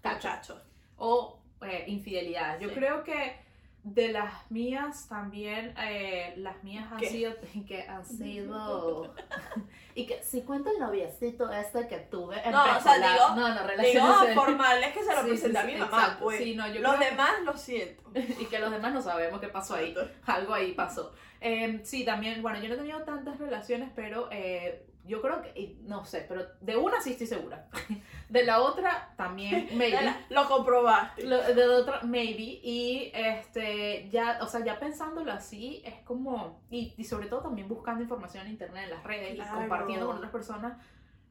cacho. 0.00 0.60
o 0.96 1.40
eh, 1.62 1.84
infidelidad. 1.88 2.58
Yo 2.60 2.68
Sí. 2.68 2.74
creo 2.76 3.02
que 3.04 3.36
de 3.84 4.08
las 4.08 4.50
mías 4.50 5.08
también, 5.08 5.74
eh, 5.78 6.32
las 6.38 6.62
mías 6.64 6.90
han 6.90 6.98
¿Qué? 6.98 7.08
sido, 7.10 7.32
que 7.68 7.82
han 7.86 8.04
sido, 8.04 9.14
y 9.94 10.06
que 10.06 10.22
si 10.22 10.42
cuento 10.42 10.70
el 10.70 10.78
noviecito 10.78 11.52
este 11.52 11.86
que 11.86 11.98
tuve 11.98 12.36
en 12.44 12.52
No, 12.52 12.62
o 12.64 12.80
sea, 12.80 12.94
digo- 12.96 13.36
no, 13.36 13.48
no, 13.48 13.54
Digo, 13.54 13.66
relaciones 13.66 14.34
formales 14.34 14.92
que 14.94 15.02
se 15.04 15.14
lo 15.14 15.22
Sí, 15.22 15.28
presenté 15.28 15.58
sí, 15.58 15.62
a 15.62 15.66
mi 15.66 15.72
sí, 15.74 15.78
mamá, 15.80 15.98
exacto. 15.98 16.24
pues. 16.24 16.38
Sí, 16.38 16.54
no, 16.56 16.66
yo 16.66 16.80
Los 16.80 16.96
creo- 16.96 17.10
demás 17.10 17.30
lo 17.44 17.56
siento. 17.56 18.02
y 18.14 18.46
que 18.46 18.58
los 18.58 18.70
demás 18.70 18.92
no 18.94 19.02
sabemos 19.02 19.38
qué 19.40 19.48
pasó 19.48 19.74
ahí. 19.74 19.94
Algo 20.26 20.54
ahí 20.54 20.72
pasó. 20.72 21.12
Eh, 21.40 21.80
sí, 21.84 22.04
también, 22.06 22.40
bueno, 22.40 22.58
yo 22.60 22.68
no 22.68 22.74
he 22.74 22.78
tenido 22.78 23.02
tantas 23.02 23.38
relaciones, 23.38 23.90
pero 23.94 24.28
eh, 24.32 24.86
yo 25.06 25.20
creo 25.20 25.42
que, 25.42 25.76
no 25.82 26.04
sé, 26.04 26.24
pero 26.28 26.46
de 26.60 26.76
una 26.76 27.00
sí 27.00 27.12
estoy 27.12 27.26
segura. 27.26 27.66
De 28.28 28.42
la 28.44 28.60
otra 28.62 29.12
también, 29.16 29.68
maybe. 29.76 30.14
Lo 30.30 30.48
comprobaste. 30.48 31.24
Lo- 31.24 31.42
de 31.42 31.66
la 31.66 31.76
otra, 31.76 32.00
maybe. 32.02 32.58
Y 32.62 33.12
este, 33.14 34.08
ya, 34.10 34.38
o 34.42 34.46
sea, 34.46 34.64
ya 34.64 34.78
pensándolo 34.80 35.30
así, 35.30 35.82
es 35.84 35.94
como, 36.04 36.60
y, 36.70 36.94
y 36.96 37.04
sobre 37.04 37.26
todo 37.26 37.40
también 37.42 37.68
buscando 37.68 38.02
información 38.02 38.46
en 38.46 38.52
internet, 38.52 38.84
en 38.84 38.90
las 38.90 39.04
redes 39.04 39.34
Claro. 39.34 39.50
y 39.52 39.60
compartiendo 39.60 40.06
con 40.06 40.16
otras 40.16 40.32
personas, 40.32 40.78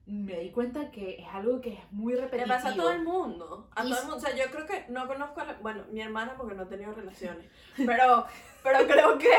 me 0.06 0.38
di 0.40 0.52
cuenta 0.52 0.92
que 0.92 1.22
es 1.22 1.28
algo 1.34 1.62
que 1.62 1.74
es 1.74 1.92
muy 1.92 2.14
Le 2.14 2.22
repetitivo. 2.22 2.56
pasa 2.56 2.70
a 2.70 2.76
todo 2.76 2.92
el 2.92 3.04
mundo. 3.04 3.70
A 3.76 3.86
Y 3.86 3.90
todo 3.90 4.00
el 4.00 4.06
mundo. 4.08 4.18
O 4.18 4.20
sea, 4.20 4.36
yo 4.36 4.52
creo 4.52 4.66
que 4.66 4.86
no 4.90 5.08
conozco 5.08 5.40
a 5.42 5.46
la- 5.46 5.54
bueno, 5.62 5.84
mi 5.92 6.02
hermana 6.02 6.36
porque 6.38 6.56
no 6.56 6.64
he 6.64 6.66
tenido 6.68 6.94
relaciones. 6.94 7.48
Pero, 7.78 8.26
pero 8.62 8.86
creo 8.88 9.18
que 9.18 9.30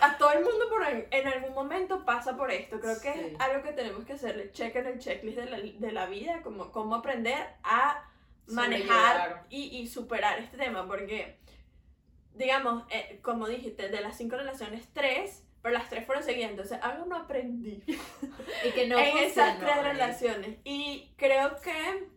a 0.00 0.16
todo 0.18 0.32
el 0.32 0.44
mundo 0.44 0.68
por 0.68 0.86
en, 0.86 1.06
en 1.10 1.26
algún 1.26 1.54
momento 1.54 2.04
pasa 2.04 2.36
por 2.36 2.50
esto. 2.50 2.80
Creo 2.80 3.00
que 3.00 3.12
Sí. 3.12 3.20
es 3.34 3.40
algo 3.40 3.62
que 3.62 3.72
tenemos 3.72 4.04
que 4.04 4.12
hacerle 4.14 4.50
check 4.52 4.74
en 4.76 4.86
el 4.86 4.98
checklist 4.98 5.38
de 5.38 5.46
la, 5.46 5.58
de 5.58 5.92
la 5.92 6.06
vida, 6.06 6.40
como 6.42 6.70
cómo 6.70 6.94
aprender 6.96 7.46
a 7.64 8.04
manejar 8.46 9.44
y, 9.50 9.76
y 9.78 9.86
superar 9.88 10.38
este 10.38 10.56
tema. 10.56 10.86
Porque, 10.86 11.36
digamos, 12.34 12.84
eh, 12.90 13.18
como 13.22 13.48
dijiste, 13.48 13.88
de 13.88 14.00
las 14.00 14.16
cinco 14.16 14.36
relaciones, 14.36 14.88
tres, 14.92 15.44
pero 15.62 15.74
las 15.74 15.88
tres 15.90 16.06
fueron 16.06 16.22
seguidas. 16.24 16.50
Entonces, 16.50 16.78
algo 16.82 17.04
no 17.06 17.16
aprendí 17.16 17.82
Y 18.66 18.70
que 18.70 18.86
no 18.86 18.98
en 18.98 19.18
esas 19.18 19.50
funcionó, 19.56 19.58
tres 19.58 19.76
¿eh? 19.76 19.82
relaciones. 19.82 20.56
Y 20.64 21.12
creo 21.16 21.56
que 21.60 22.08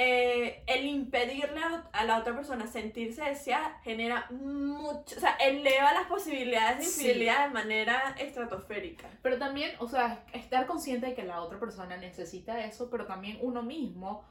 eh, 0.00 0.62
el 0.68 0.86
impedirle 0.86 1.60
a, 1.92 2.04
la 2.04 2.18
otra 2.18 2.32
persona 2.32 2.68
sentirse 2.68 3.24
deseada 3.24 3.80
genera 3.82 4.28
mucho, 4.30 5.16
o 5.16 5.20
sea, 5.20 5.32
eleva 5.40 5.92
las 5.92 6.06
posibilidades 6.06 6.78
de 6.78 6.84
Sí. 6.84 7.00
infidelidad 7.00 7.48
de 7.48 7.52
manera 7.52 8.14
estratosférica. 8.16 9.10
Pero 9.22 9.38
también, 9.38 9.72
o 9.80 9.88
sea, 9.88 10.24
estar 10.32 10.66
consciente 10.66 11.06
de 11.06 11.14
que 11.14 11.24
la 11.24 11.42
otra 11.42 11.58
persona 11.58 11.96
necesita 11.96 12.64
eso, 12.64 12.88
pero 12.90 13.06
también 13.06 13.38
uno 13.42 13.64
mismo, 13.64 14.24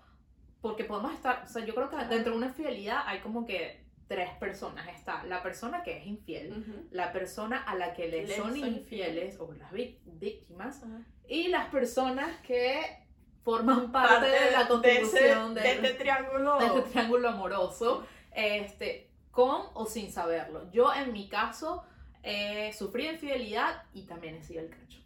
porque 0.62 0.86
podemos 0.86 1.14
estar, 1.14 1.44
o 1.44 1.48
sea, 1.48 1.66
yo 1.66 1.76
creo 1.76 1.90
que 1.90 1.98
dentro 2.06 2.32
de 2.32 2.38
una 2.38 2.48
infidelidad 2.48 3.02
hay 3.06 3.20
como 3.20 3.46
que 3.46 3.84
tres 4.08 4.30
personas. 4.40 4.88
Está 4.88 5.26
la 5.26 5.44
persona 5.44 5.84
que 5.84 5.98
es 5.98 6.08
infiel, 6.08 6.88
la 6.92 7.12
persona 7.12 7.62
a 7.62 7.76
la 7.76 7.94
que 7.94 8.08
le, 8.08 8.26
Le 8.26 8.38
son, 8.38 8.56
infieles, 8.56 9.38
o 9.38 9.52
las 9.52 9.70
víctimas, 9.74 10.82
y 11.28 11.50
las 11.50 11.68
personas 11.68 12.30
que 12.40 13.06
forman 13.48 13.94
parte, 13.94 14.14
Parte 14.16 14.30
de 14.30 14.52
la 14.52 14.64
de, 14.64 14.68
constitución 14.68 15.58
ese, 15.58 15.62
de 15.68 15.72
este 15.76 15.94
triángulo. 15.94 16.60
de 16.60 16.66
este 16.66 16.82
triángulo 16.82 17.30
amoroso, 17.30 18.06
este, 18.34 19.10
con 19.32 19.62
o 19.74 19.86
sin 19.86 20.12
saberlo. 20.12 20.70
Yo 20.72 20.94
en 20.94 21.14
mi 21.14 21.30
caso 21.30 21.86
eh, 22.24 22.74
sufrí 22.78 23.08
infidelidad 23.08 23.84
y 23.94 24.02
también 24.04 24.36
he 24.36 24.44
sido 24.44 24.64
el 24.64 24.70
cacho. 24.70 24.98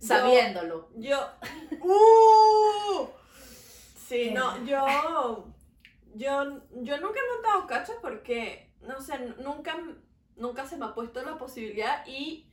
Yo- 0.00 0.06
Sabiéndolo. 0.08 0.88
Yo. 0.96 1.18
¡Uh! 1.82 3.06
Sí, 4.08 4.32
no, 4.32 4.64
yo. 4.66 5.46
Yo, 6.16 6.44
yo 6.82 7.00
nunca 7.00 7.20
he 7.20 7.32
montado 7.34 7.66
cachos 7.68 7.94
porque, 8.02 8.70
no 8.80 9.00
sé, 9.00 9.18
nunca, 9.38 9.76
nunca 10.34 10.66
se 10.66 10.76
me 10.76 10.86
ha 10.86 10.94
puesto 10.94 11.22
la 11.22 11.38
posibilidad 11.38 12.04
y 12.08 12.44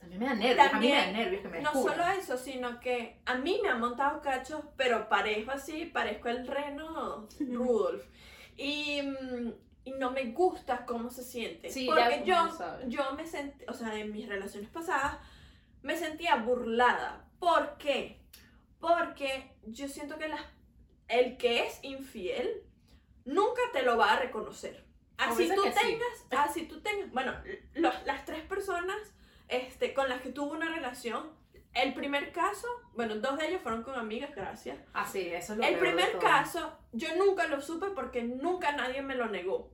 También 0.00 0.18
me 0.20 0.26
da 0.26 0.34
nervios, 0.34 0.58
a 0.58 0.64
mí 0.64 0.70
También, 0.72 0.94
me 0.94 1.00
da 1.12 1.12
nervios 1.18 1.42
que 1.42 1.48
me 1.48 1.60
No 1.60 1.70
descubran. 1.72 1.96
solo 1.98 2.18
eso, 2.18 2.38
sino 2.38 2.80
que 2.80 3.20
a 3.26 3.34
mí 3.36 3.60
me 3.62 3.68
han 3.68 3.80
montado 3.80 4.20
cachos, 4.22 4.62
pero 4.76 5.08
parezco 5.08 5.52
así, 5.52 5.84
parezco 5.86 6.28
el 6.28 6.46
reno 6.46 7.28
Rudolf. 7.38 8.04
Y, 8.56 9.02
mm, 9.02 9.52
y 9.84 9.90
no 9.92 10.10
me 10.10 10.24
gusta 10.32 10.84
cómo 10.86 11.10
se 11.10 11.22
siente. 11.22 11.70
Sí, 11.70 11.86
porque 11.86 12.22
yo, 12.24 12.48
yo 12.88 13.12
me 13.14 13.26
sentí, 13.26 13.64
o 13.68 13.72
sea, 13.74 13.94
en 13.98 14.10
mis 14.12 14.28
relaciones 14.28 14.70
pasadas, 14.70 15.18
me 15.82 15.96
sentía 15.96 16.36
burlada. 16.36 17.26
¿Por 17.38 17.76
qué? 17.78 18.20
Porque 18.80 19.52
yo 19.66 19.88
siento 19.88 20.18
que 20.18 20.28
las- 20.28 20.44
el 21.08 21.36
que 21.36 21.66
es 21.66 21.78
infiel 21.82 22.62
nunca 23.24 23.60
te 23.72 23.82
lo 23.82 23.96
va 23.96 24.12
a 24.14 24.18
reconocer. 24.20 24.84
Así 25.18 25.48
tú 25.54 25.62
que 25.62 25.72
sí. 25.72 25.78
tengas, 25.82 26.46
así 26.48 26.62
tú 26.66 26.80
tengas, 26.80 27.10
bueno, 27.12 27.34
los- 27.74 28.06
las 28.06 28.24
tres 28.24 28.42
personas 28.44 28.96
este, 29.50 29.92
con 29.94 30.08
las 30.08 30.20
que 30.22 30.30
tuvo 30.30 30.52
una 30.52 30.68
relación, 30.74 31.30
el 31.74 31.94
primer 31.94 32.32
caso, 32.32 32.66
bueno, 32.94 33.16
dos 33.16 33.38
de 33.38 33.48
ellos 33.48 33.62
fueron 33.62 33.82
con 33.82 33.94
amigas, 33.94 34.34
gracias. 34.34 34.78
Ah, 34.92 35.06
sí, 35.06 35.20
eso 35.28 35.52
es 35.52 35.58
lo 35.58 35.64
El 35.64 35.78
primer 35.78 36.18
caso, 36.18 36.72
yo 36.92 37.14
nunca 37.16 37.46
lo 37.46 37.60
supe 37.60 37.88
porque 37.90 38.22
nunca 38.22 38.72
nadie 38.72 39.02
me 39.02 39.14
lo 39.14 39.26
negó. 39.26 39.70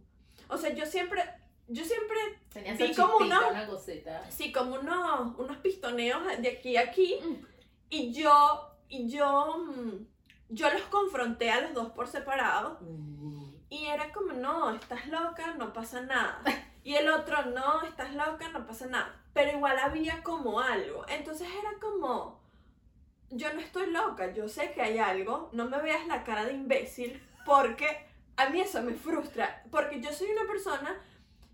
O 0.49 0.57
sea, 0.59 0.73
yo 0.75 0.85
siempre, 0.87 1.23
yo 1.69 1.85
siempre, 1.85 2.17
Tenía 2.53 2.75
vi 2.75 2.95
como 2.95 3.19
chispita, 3.19 3.49
una- 3.49 3.67
cosita. 3.67 4.31
sí, 4.31 4.53
como 4.53 4.75
unos, 4.77 5.39
unos 5.39 5.57
pistoneos 5.59 6.23
de 6.41 6.49
aquí 6.51 6.77
a 6.77 6.83
aquí, 6.83 7.19
Mm. 7.25 7.47
y 7.91 8.13
yo, 8.13 8.71
y 8.89 9.09
yo, 9.09 9.57
mm, 9.67 10.07
yo 10.51 10.71
los 10.73 10.83
confronté 10.83 11.51
a 11.51 11.63
los 11.63 11.73
dos 11.75 11.91
por 11.93 12.07
separado, 12.09 12.79
y 13.71 13.87
era 13.87 14.13
como, 14.13 14.33
no, 14.35 14.71
estás 14.75 15.07
loca, 15.09 15.55
no 15.55 15.73
pasa 15.73 16.03
nada. 16.03 16.41
Y 16.87 16.95
el 16.95 17.09
otro, 17.09 17.47
no, 17.47 17.83
estás 17.83 18.15
loca, 18.15 18.49
no 18.51 18.65
pasa 18.65 18.87
nada. 18.87 19.21
Pero 19.35 19.51
igual 19.57 19.77
había 19.77 20.23
como 20.23 20.61
algo. 20.61 21.05
Entonces 21.09 21.49
era 21.49 21.81
como, 21.81 22.41
yo 23.29 23.53
no 23.55 23.59
estoy 23.61 23.91
loca, 23.91 24.33
yo 24.33 24.49
sé 24.49 24.71
que 24.71 24.83
hay 24.83 24.99
algo, 24.99 25.51
no 25.53 25.65
me 25.65 25.83
veas 25.83 26.07
la 26.07 26.23
cara 26.23 26.45
de 26.45 26.53
imbécil, 26.53 27.21
porque 27.45 28.07
a 28.37 28.51
mí 28.51 28.61
eso 28.61 28.81
me 28.83 28.95
frustra. 28.95 29.65
Porque 29.73 30.01
yo 30.01 30.13
soy 30.13 30.29
una 30.31 30.47
persona 30.47 30.97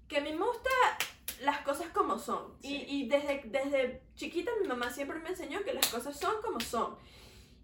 que 0.07 0.19
a 0.19 0.21
mí 0.21 0.35
me 0.35 0.45
gusta 0.45 0.69
las 1.41 1.63
cosas 1.63 1.87
como 1.95 2.19
son. 2.19 2.55
Y, 2.61 2.69
Sí. 2.69 2.85
y 2.89 3.09
desde, 3.09 3.41
desde 3.47 4.03
chiquita 4.15 4.51
mi 4.61 4.69
mamá 4.69 4.91
siempre 4.91 5.19
me 5.19 5.31
enseñó 5.31 5.65
que 5.65 5.73
las 5.73 5.87
cosas 5.89 6.15
son 6.21 6.43
como 6.43 6.61
son. 6.61 6.99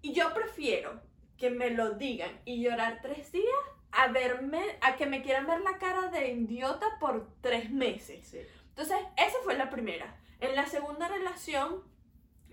Y 0.01 0.15
yo 0.15 0.33
prefiero 0.33 1.03
que 1.37 1.51
me 1.51 1.69
lo 1.69 1.91
digan 1.91 2.41
y 2.47 2.63
llorar 2.63 3.01
tres 3.03 3.31
días 3.31 3.61
a 3.93 4.09
verme, 4.09 4.63
a 4.81 4.97
que 4.97 5.07
me 5.07 5.23
quieran 5.23 5.47
ver 5.47 5.61
la 5.61 5.79
cara 5.79 6.09
de 6.11 6.33
idiota 6.33 6.87
por 7.01 7.29
tres 7.41 7.71
meses. 7.71 8.27
Sí. 8.27 8.41
Entonces, 8.71 8.99
esa 9.17 9.39
fue 9.45 9.57
la 9.57 9.71
primera. 9.71 10.17
En 10.41 10.55
la 10.55 10.67
segunda 10.67 11.09
relación 11.09 11.83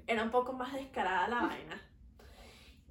era 0.07 0.23
un 0.23 0.31
poco 0.31 0.53
más 0.53 0.73
descarada 0.73 1.27
la 1.27 1.41
vaina. 1.41 1.81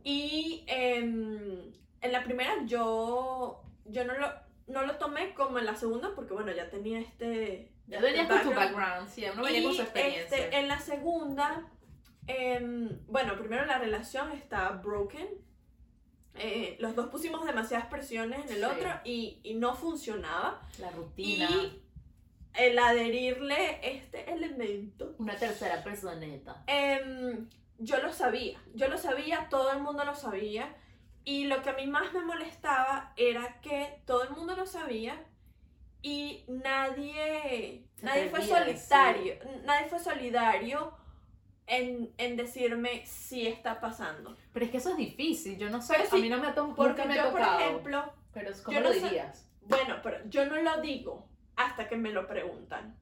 Y 0.02 0.64
em, 0.66 1.72
en 2.00 2.12
la 2.12 2.22
primera 2.22 2.52
yo, 2.66 3.62
yo 3.86 4.04
no, 4.04 4.14
lo, 4.18 4.28
no 4.66 4.84
lo 4.84 4.96
tomé 4.96 5.34
como 5.34 5.58
en 5.58 5.66
la 5.66 5.74
segunda 5.74 6.14
porque 6.14 6.34
bueno, 6.34 6.52
ya 6.52 6.68
tenía 6.70 7.00
este... 7.00 7.72
Ya 7.86 8.00
venías 8.00 8.28
con 8.28 8.42
tu 8.42 8.54
background. 8.54 9.08
sí, 9.08 9.24
uno 9.32 9.42
venía 9.42 9.62
con 9.62 9.72
Y 9.72 9.76
su 9.76 9.82
experiencia. 9.82 10.38
este, 10.38 10.56
en 10.58 10.68
la 10.68 10.78
segunda, 10.78 11.68
em, 12.26 12.98
bueno, 13.06 13.36
primero 13.36 13.66
la 13.66 13.78
relación 13.78 14.32
está 14.32 14.70
broken. 14.70 15.28
Eh, 16.36 16.76
los 16.80 16.94
dos 16.96 17.08
pusimos 17.08 17.44
demasiadas 17.46 17.86
presiones 17.86 18.40
en 18.46 18.52
el 18.52 18.58
Sí. 18.58 18.64
otro 18.64 18.90
y, 19.04 19.40
y 19.44 19.54
no 19.54 19.74
funcionaba. 19.76 20.60
La 20.78 20.90
rutina. 20.90 21.48
Y 21.50 21.80
el 22.54 22.78
adherirle 22.78 23.80
este 23.82 24.32
elemento, 24.32 25.14
Una 25.18 25.36
tercera 25.36 25.82
personeta. 25.84 26.62
em, 26.66 27.48
yo 27.78 27.98
lo 28.02 28.12
sabía. 28.12 28.60
Yo 28.74 28.88
lo 28.88 28.98
sabía, 28.98 29.48
todo 29.48 29.72
el 29.72 29.80
mundo 29.80 30.04
lo 30.04 30.14
sabía. 30.14 30.74
Y 31.24 31.44
lo 31.46 31.62
que 31.62 31.70
a 31.70 31.72
mí 31.74 31.86
más 31.86 32.12
me 32.12 32.20
molestaba 32.24 33.12
era 33.16 33.60
que 33.60 34.02
todo 34.06 34.24
el 34.24 34.30
mundo 34.30 34.54
lo 34.56 34.66
sabía 34.66 35.24
y 36.02 36.44
nadie, 36.48 37.86
nadie 38.02 38.28
fue 38.28 38.42
solidario, 38.42 39.34
nadie 39.64 39.88
fue 39.88 39.98
solidario 39.98 40.92
en, 41.66 42.12
en 42.18 42.36
decirme 42.36 43.04
si 43.06 43.46
está 43.46 43.80
pasando. 43.80 44.36
Pero 44.52 44.66
es 44.66 44.70
que 44.70 44.76
eso 44.78 44.90
es 44.90 44.96
difícil, 44.96 45.56
yo 45.58 45.70
no 45.70 45.80
sé, 45.80 45.94
Pero 45.96 46.10
sí, 46.10 46.16
a 46.16 46.20
mí 46.20 46.28
no 46.28 46.38
me 46.38 46.48
ha 46.48 46.54
to- 46.54 46.74
Porque 46.74 47.04
me 47.04 47.18
ha 47.18 47.24
yo, 47.26 47.30
por 47.32 47.40
tocado. 47.40 47.60
ejemplo, 47.60 48.12
pero 48.32 48.50
¿cómo 48.64 48.74
yo 48.76 48.80
lo 48.82 48.88
no 48.88 48.94
sé- 48.94 49.00
dirías? 49.02 49.48
bueno, 49.62 49.96
pero 50.02 50.18
yo 50.28 50.44
no 50.46 50.56
lo 50.60 50.80
digo 50.82 51.26
hasta 51.56 51.88
que 51.88 51.96
me 51.96 52.10
lo 52.12 52.26
preguntan. 52.26 52.96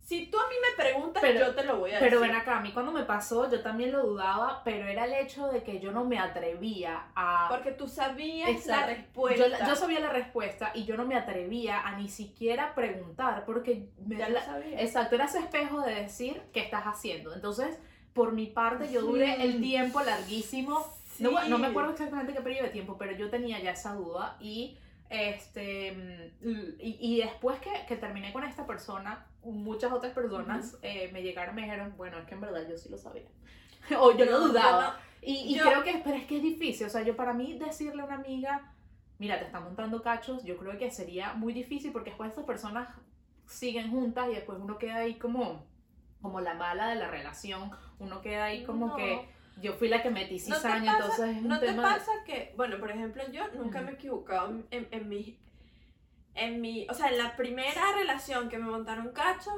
Si 0.00 0.24
tú 0.30 0.38
a 0.38 0.48
mí 0.48 0.54
me 0.62 0.82
preguntas, 0.82 1.20
Pero- 1.20 1.40
yo 1.48 1.54
te 1.54 1.64
lo 1.64 1.80
voy 1.80 1.90
a 1.92 1.98
Pero 1.98 2.18
decir. 2.18 2.32
ven 2.32 2.40
acá, 2.40 2.56
a 2.56 2.60
mí 2.62 2.72
cuando 2.72 2.92
me 2.92 3.02
pasó, 3.04 3.50
yo 3.50 3.60
también 3.60 3.92
lo 3.92 4.06
dudaba, 4.06 4.62
pero 4.64 4.86
era 4.86 5.04
el 5.04 5.12
hecho 5.12 5.48
de 5.48 5.62
que 5.62 5.80
yo 5.80 5.92
no 5.92 6.06
me 6.06 6.18
atrevía 6.18 7.08
a... 7.14 7.48
Porque 7.50 7.72
tú 7.72 7.86
sabías 7.88 8.48
Exacto. 8.48 8.80
la 8.80 8.86
respuesta. 8.86 9.58
Yo, 9.60 9.66
yo 9.66 9.76
sabía 9.76 10.00
la 10.00 10.08
respuesta 10.08 10.70
y 10.74 10.86
yo 10.86 10.96
no 10.96 11.04
me 11.04 11.14
atrevía 11.14 11.86
a 11.86 11.94
ni 11.98 12.08
siquiera 12.08 12.74
preguntar 12.74 13.44
porque 13.44 13.90
me 14.06 14.16
Ya 14.16 14.30
la-. 14.30 14.58
Exacto, 14.78 15.14
era 15.16 15.26
ese 15.26 15.40
espejo 15.40 15.82
de 15.82 15.96
decir 15.96 16.40
qué 16.54 16.60
estás 16.60 16.84
haciendo. 16.84 17.34
Entonces, 17.34 17.78
por 18.14 18.32
mi 18.32 18.46
parte, 18.46 18.90
yo 18.92 19.02
duré 19.02 19.42
el 19.44 19.60
tiempo 19.60 20.00
larguísimo. 20.00 20.86
No, 21.18 21.30
Sí. 21.42 21.48
no 21.50 21.58
me 21.58 21.66
acuerdo 21.68 21.90
exactamente 21.90 22.32
qué 22.32 22.40
periodo 22.40 22.64
de 22.66 22.70
tiempo, 22.70 22.96
pero 22.96 23.12
yo 23.12 23.28
tenía 23.28 23.60
ya 23.60 23.72
esa 23.72 23.94
duda 23.94 24.36
y 24.40 24.78
este 25.10 25.92
mm, 26.42 26.80
y, 26.80 26.96
y 27.00 27.20
después 27.22 27.58
que, 27.60 27.70
que 27.88 27.96
terminé 27.96 28.32
con 28.32 28.44
esta 28.44 28.66
persona, 28.66 29.26
muchas 29.42 29.90
otras 29.92 30.12
personas 30.12 30.76
eh, 30.82 31.10
me 31.12 31.22
llegaron 31.22 31.54
y 31.54 31.60
me 31.60 31.66
dijeron, 31.66 31.94
bueno, 31.96 32.18
es 32.18 32.26
que 32.26 32.34
en 32.34 32.40
verdad 32.40 32.68
yo 32.68 32.76
sí 32.76 32.88
lo 32.88 32.98
sabía. 32.98 33.24
o 33.98 34.16
yo 34.16 34.24
No, 34.26 34.30
lo 34.32 34.40
dudaba. 34.48 34.82
yo 34.86 34.92
no. 34.92 35.08
Y, 35.22 35.54
y 35.54 35.56
Yo- 35.56 35.64
creo 35.64 35.82
que, 35.82 36.00
pero 36.04 36.16
es 36.16 36.26
que 36.26 36.36
es 36.36 36.42
difícil, 36.42 36.86
o 36.86 36.90
sea, 36.90 37.02
yo 37.02 37.16
para 37.16 37.32
mí 37.32 37.58
decirle 37.58 38.02
a 38.02 38.04
una 38.04 38.14
amiga, 38.16 38.72
mira, 39.18 39.38
te 39.40 39.46
están 39.46 39.64
montando 39.64 40.00
cachos, 40.02 40.44
yo 40.44 40.56
creo 40.56 40.78
que 40.78 40.90
sería 40.92 41.32
muy 41.34 41.52
difícil 41.52 41.90
porque 41.90 42.10
después 42.10 42.30
estas 42.30 42.44
personas 42.44 42.88
siguen 43.46 43.90
juntas 43.90 44.28
y 44.30 44.34
después 44.34 44.58
uno 44.60 44.78
queda 44.78 44.98
ahí 44.98 45.14
como, 45.14 45.64
como 46.22 46.40
la 46.40 46.54
mala 46.54 46.90
de 46.90 46.94
la 46.96 47.08
relación, 47.10 47.70
uno 47.98 48.20
queda 48.20 48.44
ahí 48.46 48.64
como 48.64 48.88
No. 48.88 48.96
que, 48.96 49.28
yo 49.60 49.72
fui 49.74 49.88
la 49.88 50.02
que 50.02 50.10
metí 50.10 50.34
¿No 50.48 50.56
cizaña, 50.56 50.92
pasa- 50.92 51.04
entonces 51.04 51.36
es 51.36 51.42
un 51.42 51.48
¿No 51.48 51.58
te 51.60 51.66
tema 51.66 51.82
de- 51.82 51.98
pasa 51.98 52.12
que, 52.24 52.52
bueno, 52.56 52.78
por 52.78 52.90
ejemplo, 52.90 53.22
yo 53.32 53.48
nunca 53.54 53.80
me 53.82 53.90
he 53.90 53.94
equivocado 53.94 54.50
en, 54.50 54.66
en, 54.70 54.88
en 54.92 55.08
mi, 55.08 55.38
en 56.34 56.60
mi, 56.60 56.86
o 56.88 56.94
sea, 56.94 57.08
en 57.08 57.18
la 57.18 57.34
primera 57.36 57.82
relación 57.96 58.48
que 58.48 58.58
me 58.58 58.66
montaron 58.70 59.12
cacho, 59.12 59.50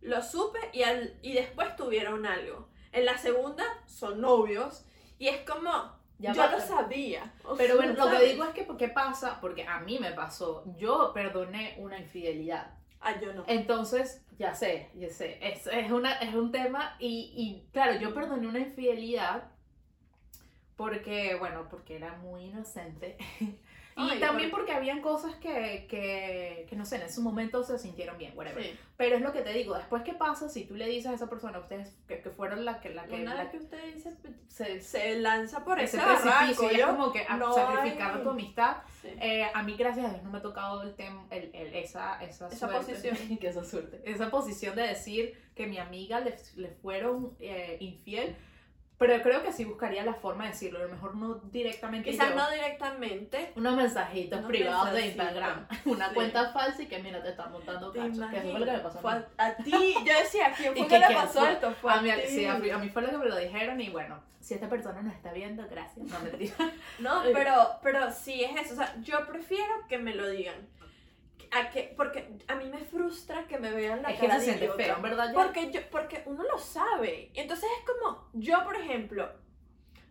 lo 0.00 0.22
supe 0.22 0.58
y, 0.72 0.82
al, 0.82 1.18
y 1.22 1.32
después 1.32 1.74
tuvieron 1.76 2.26
algo. 2.26 2.68
En 2.92 3.04
la 3.04 3.18
segunda 3.18 3.64
son 3.86 4.20
novios 4.20 4.86
y 5.18 5.28
es 5.28 5.38
como, 5.48 5.70
Ya 6.18 6.32
yo 6.32 6.46
lo 6.48 6.60
sabía. 6.60 7.32
o 7.44 7.56
Pero 7.56 7.76
bueno, 7.76 7.92
lo 7.94 8.10
que 8.18 8.24
digo 8.26 8.44
es 8.44 8.50
que, 8.50 8.66
¿qué 8.78 8.88
pasa? 8.88 9.40
Porque 9.40 9.66
a 9.66 9.80
mí 9.80 9.98
me 9.98 10.12
pasó. 10.12 10.64
Yo 10.78 11.12
perdoné 11.12 11.74
una 11.78 11.98
infidelidad. 11.98 12.72
Ah, 13.00 13.18
yo 13.20 13.32
no. 13.32 13.44
Entonces, 13.46 14.22
ya 14.38 14.54
sé, 14.54 14.90
ya 14.94 15.08
sé. 15.10 15.38
Es, 15.40 15.66
es, 15.66 15.90
una, 15.90 16.12
es 16.14 16.34
un 16.34 16.52
tema. 16.52 16.96
Y, 16.98 17.32
y 17.34 17.68
claro, 17.72 17.98
yo 17.98 18.14
perdoné 18.14 18.46
una 18.46 18.58
infidelidad 18.58 19.44
porque, 20.76 21.34
bueno, 21.36 21.68
porque 21.70 21.96
era 21.96 22.16
muy 22.16 22.44
inocente. 22.44 23.16
Y 24.06 24.10
Ay, 24.12 24.20
también 24.20 24.50
por- 24.50 24.60
porque 24.60 24.72
habían 24.72 25.00
cosas 25.00 25.34
que, 25.36 25.86
que, 25.88 26.66
que, 26.68 26.76
no 26.76 26.84
sé, 26.84 26.96
en 26.96 27.02
ese 27.02 27.20
momento 27.20 27.62
se 27.64 27.78
sintieron 27.78 28.16
bien, 28.18 28.32
whatever. 28.36 28.62
Sí. 28.62 28.78
Pero 28.96 29.16
es 29.16 29.22
lo 29.22 29.32
que 29.32 29.40
te 29.42 29.52
digo, 29.52 29.74
después, 29.74 30.02
¿qué 30.02 30.12
pasa 30.12 30.48
si 30.48 30.64
tú 30.64 30.74
le 30.74 30.86
dices 30.86 31.10
a 31.10 31.14
esa 31.14 31.28
persona, 31.30 31.58
ustedes 31.58 31.94
que, 32.06 32.20
que 32.20 32.30
fueron 32.30 32.64
la 32.64 32.80
que, 32.80 32.90
la 32.90 33.04
que, 33.06 33.22
Una 33.22 33.34
la 33.34 33.42
vez 33.44 33.52
que 33.52 33.58
usted 33.58 33.94
dice, 33.94 34.12
se, 34.48 34.80
se 34.80 35.18
lanza 35.18 35.64
por 35.64 35.78
ese 35.80 35.96
ese 35.96 36.06
precipicio 36.06 36.72
y 36.72 36.80
es 36.80 36.86
como 36.86 37.12
que 37.12 37.24
no 37.38 37.52
sacrificar 37.52 38.16
hay- 38.16 38.22
tu 38.22 38.30
amistad. 38.30 38.76
Sí. 39.00 39.08
Eh, 39.20 39.46
a 39.54 39.62
mí, 39.62 39.76
gracias 39.76 40.06
a 40.06 40.10
Dios, 40.10 40.22
no 40.22 40.30
me 40.30 40.38
ha 40.38 40.42
tocado 40.42 40.82
el 40.82 40.94
tem 40.94 41.20
el, 41.30 41.50
el- 41.54 41.74
esa, 41.74 42.22
esa, 42.22 42.48
Esa 42.48 42.68
suerte, 42.68 42.92
posición. 42.94 43.16
que 43.40 43.48
esa 43.48 43.64
suerte. 43.64 44.00
Esa 44.04 44.30
posición 44.30 44.76
de 44.76 44.82
decir 44.82 45.38
que 45.54 45.66
mi 45.66 45.78
amiga 45.78 46.20
le, 46.20 46.36
le 46.56 46.68
fueron 46.68 47.34
eh, 47.40 47.76
infiel. 47.80 48.36
Pero 49.00 49.22
creo 49.22 49.42
que 49.42 49.50
sí 49.50 49.64
buscaría 49.64 50.04
la 50.04 50.12
forma 50.12 50.44
de 50.44 50.50
decirlo. 50.50 50.78
A 50.78 50.82
lo 50.82 50.88
mejor 50.90 51.14
no 51.16 51.34
directamente. 51.50 52.10
Quizás 52.10 52.28
yo. 52.28 52.34
no 52.36 52.50
directamente. 52.50 53.50
Unos 53.56 53.74
mensajitos 53.74 54.38
Unos 54.40 54.50
privados 54.50 54.92
de 54.92 55.00
mensajitos. 55.00 55.24
Instagram. 55.26 55.66
Una 55.86 56.08
Sí. 56.10 56.14
cuenta 56.14 56.52
falsa 56.52 56.82
y 56.82 56.86
que 56.86 56.98
mira, 56.98 57.22
te 57.22 57.30
están 57.30 57.50
montando 57.50 57.90
¿Te 57.90 57.98
cacho. 57.98 58.28
Que 58.30 58.36
eso 58.36 58.50
fue 58.50 58.60
lo 58.60 58.66
que 58.66 58.72
me 58.72 58.78
pasó. 58.80 59.08
A 59.08 59.16
mí. 59.16 59.24
a, 59.38 59.46
a 59.46 59.56
ti, 59.56 59.94
yo 60.06 60.18
decía, 60.18 60.52
¿quién 60.54 60.76
¿Y 60.76 60.80
fue 60.80 60.88
qué- 60.88 61.00
que 61.00 61.08
le 61.08 61.14
pasó 61.14 61.40
fue? 61.40 61.52
esto? 61.52 61.74
Fue 61.80 61.90
A 61.92 61.94
a, 61.98 62.02
mí, 62.02 62.10
ti. 62.12 62.28
sí, 62.28 62.44
a, 62.46 62.54
mí, 62.58 62.68
a 62.70 62.78
fue 62.92 63.00
lo 63.02 63.08
que 63.10 63.16
me 63.16 63.24
lo 63.26 63.36
dijeron 63.36 63.80
y 63.80 63.88
bueno, 63.88 64.20
si 64.38 64.52
esta 64.52 64.68
persona 64.68 65.00
nos 65.00 65.14
está 65.14 65.32
viendo, 65.32 65.66
gracias. 65.70 66.06
No, 66.06 66.18
mentira. 66.20 66.54
No, 66.98 67.22
pero, 67.32 67.54
pero 67.82 68.12
sí 68.12 68.44
es 68.44 68.54
eso. 68.66 68.74
O 68.74 68.76
sea, 68.76 68.94
yo 69.00 69.26
prefiero 69.26 69.72
que 69.88 69.96
me 69.96 70.14
lo 70.14 70.28
digan. 70.28 70.56
A 71.52 71.70
que, 71.70 71.92
porque 71.96 72.38
a 72.46 72.54
mí 72.54 72.66
me 72.66 72.78
frustra 72.78 73.46
que 73.48 73.58
me 73.58 73.72
vean 73.72 74.02
la 74.02 74.10
es 74.12 74.20
que 74.20 74.26
cara 74.28 74.38
se 74.40 74.52
de 74.52 74.58
siente 74.58 74.82
feo, 74.84 75.00
verdad. 75.02 75.32
Porque, 75.34 75.70
yo, 75.72 75.80
porque 75.90 76.22
uno 76.26 76.44
lo 76.44 76.58
sabe. 76.58 77.32
Entonces 77.34 77.68
es 77.80 77.84
como, 77.90 78.28
yo 78.34 78.62
por 78.64 78.76
ejemplo, 78.76 79.28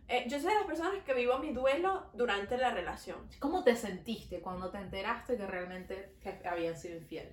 eh, 0.08 0.24
yo 0.28 0.38
soy 0.38 0.50
de 0.50 0.56
las 0.56 0.64
personas 0.64 1.02
que 1.04 1.14
vivo 1.14 1.38
mi 1.38 1.52
duelo 1.52 2.10
durante 2.12 2.58
la 2.58 2.70
relación. 2.70 3.26
¿Cómo 3.38 3.64
te 3.64 3.74
sentiste 3.74 4.40
cuando 4.40 4.70
te 4.70 4.78
enteraste 4.78 5.36
que 5.38 5.46
realmente 5.46 6.14
te 6.22 6.46
habían 6.46 6.76
sido 6.76 6.98
infiel? 6.98 7.32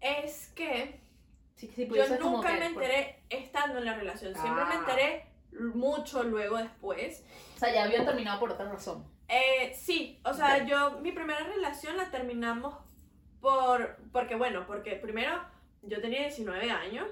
Es 0.00 0.48
que 0.54 1.00
Sí, 1.56 1.70
sí, 1.74 1.82
yo 1.82 1.88
pudieses 1.88 2.18
como 2.18 2.38
nunca 2.38 2.54
que, 2.54 2.60
me 2.60 2.70
pues, 2.70 2.86
enteré 2.88 3.22
estando 3.28 3.78
en 3.78 3.84
la 3.84 3.94
relación. 3.94 4.32
Siempre 4.34 4.64
me 4.64 4.70
Ah. 4.72 4.78
enteré 4.80 5.26
mucho 5.52 6.22
luego 6.22 6.56
después. 6.56 7.22
O 7.54 7.58
sea, 7.58 7.72
ya 7.74 7.84
habían 7.84 8.06
terminado 8.06 8.40
por 8.40 8.50
otra 8.52 8.66
razón. 8.72 9.04
Eh, 9.30 9.72
sí, 9.78 10.20
o 10.24 10.34
sea, 10.34 10.64
yo, 10.64 10.98
mi 11.00 11.12
primera 11.12 11.44
relación 11.44 11.96
la 11.96 12.10
terminamos 12.10 12.74
por, 13.40 13.96
porque 14.12 14.34
bueno, 14.34 14.64
porque 14.66 14.96
primero 14.96 15.40
yo 15.82 16.00
tenía 16.00 16.22
19 16.22 16.70
años 16.70 17.06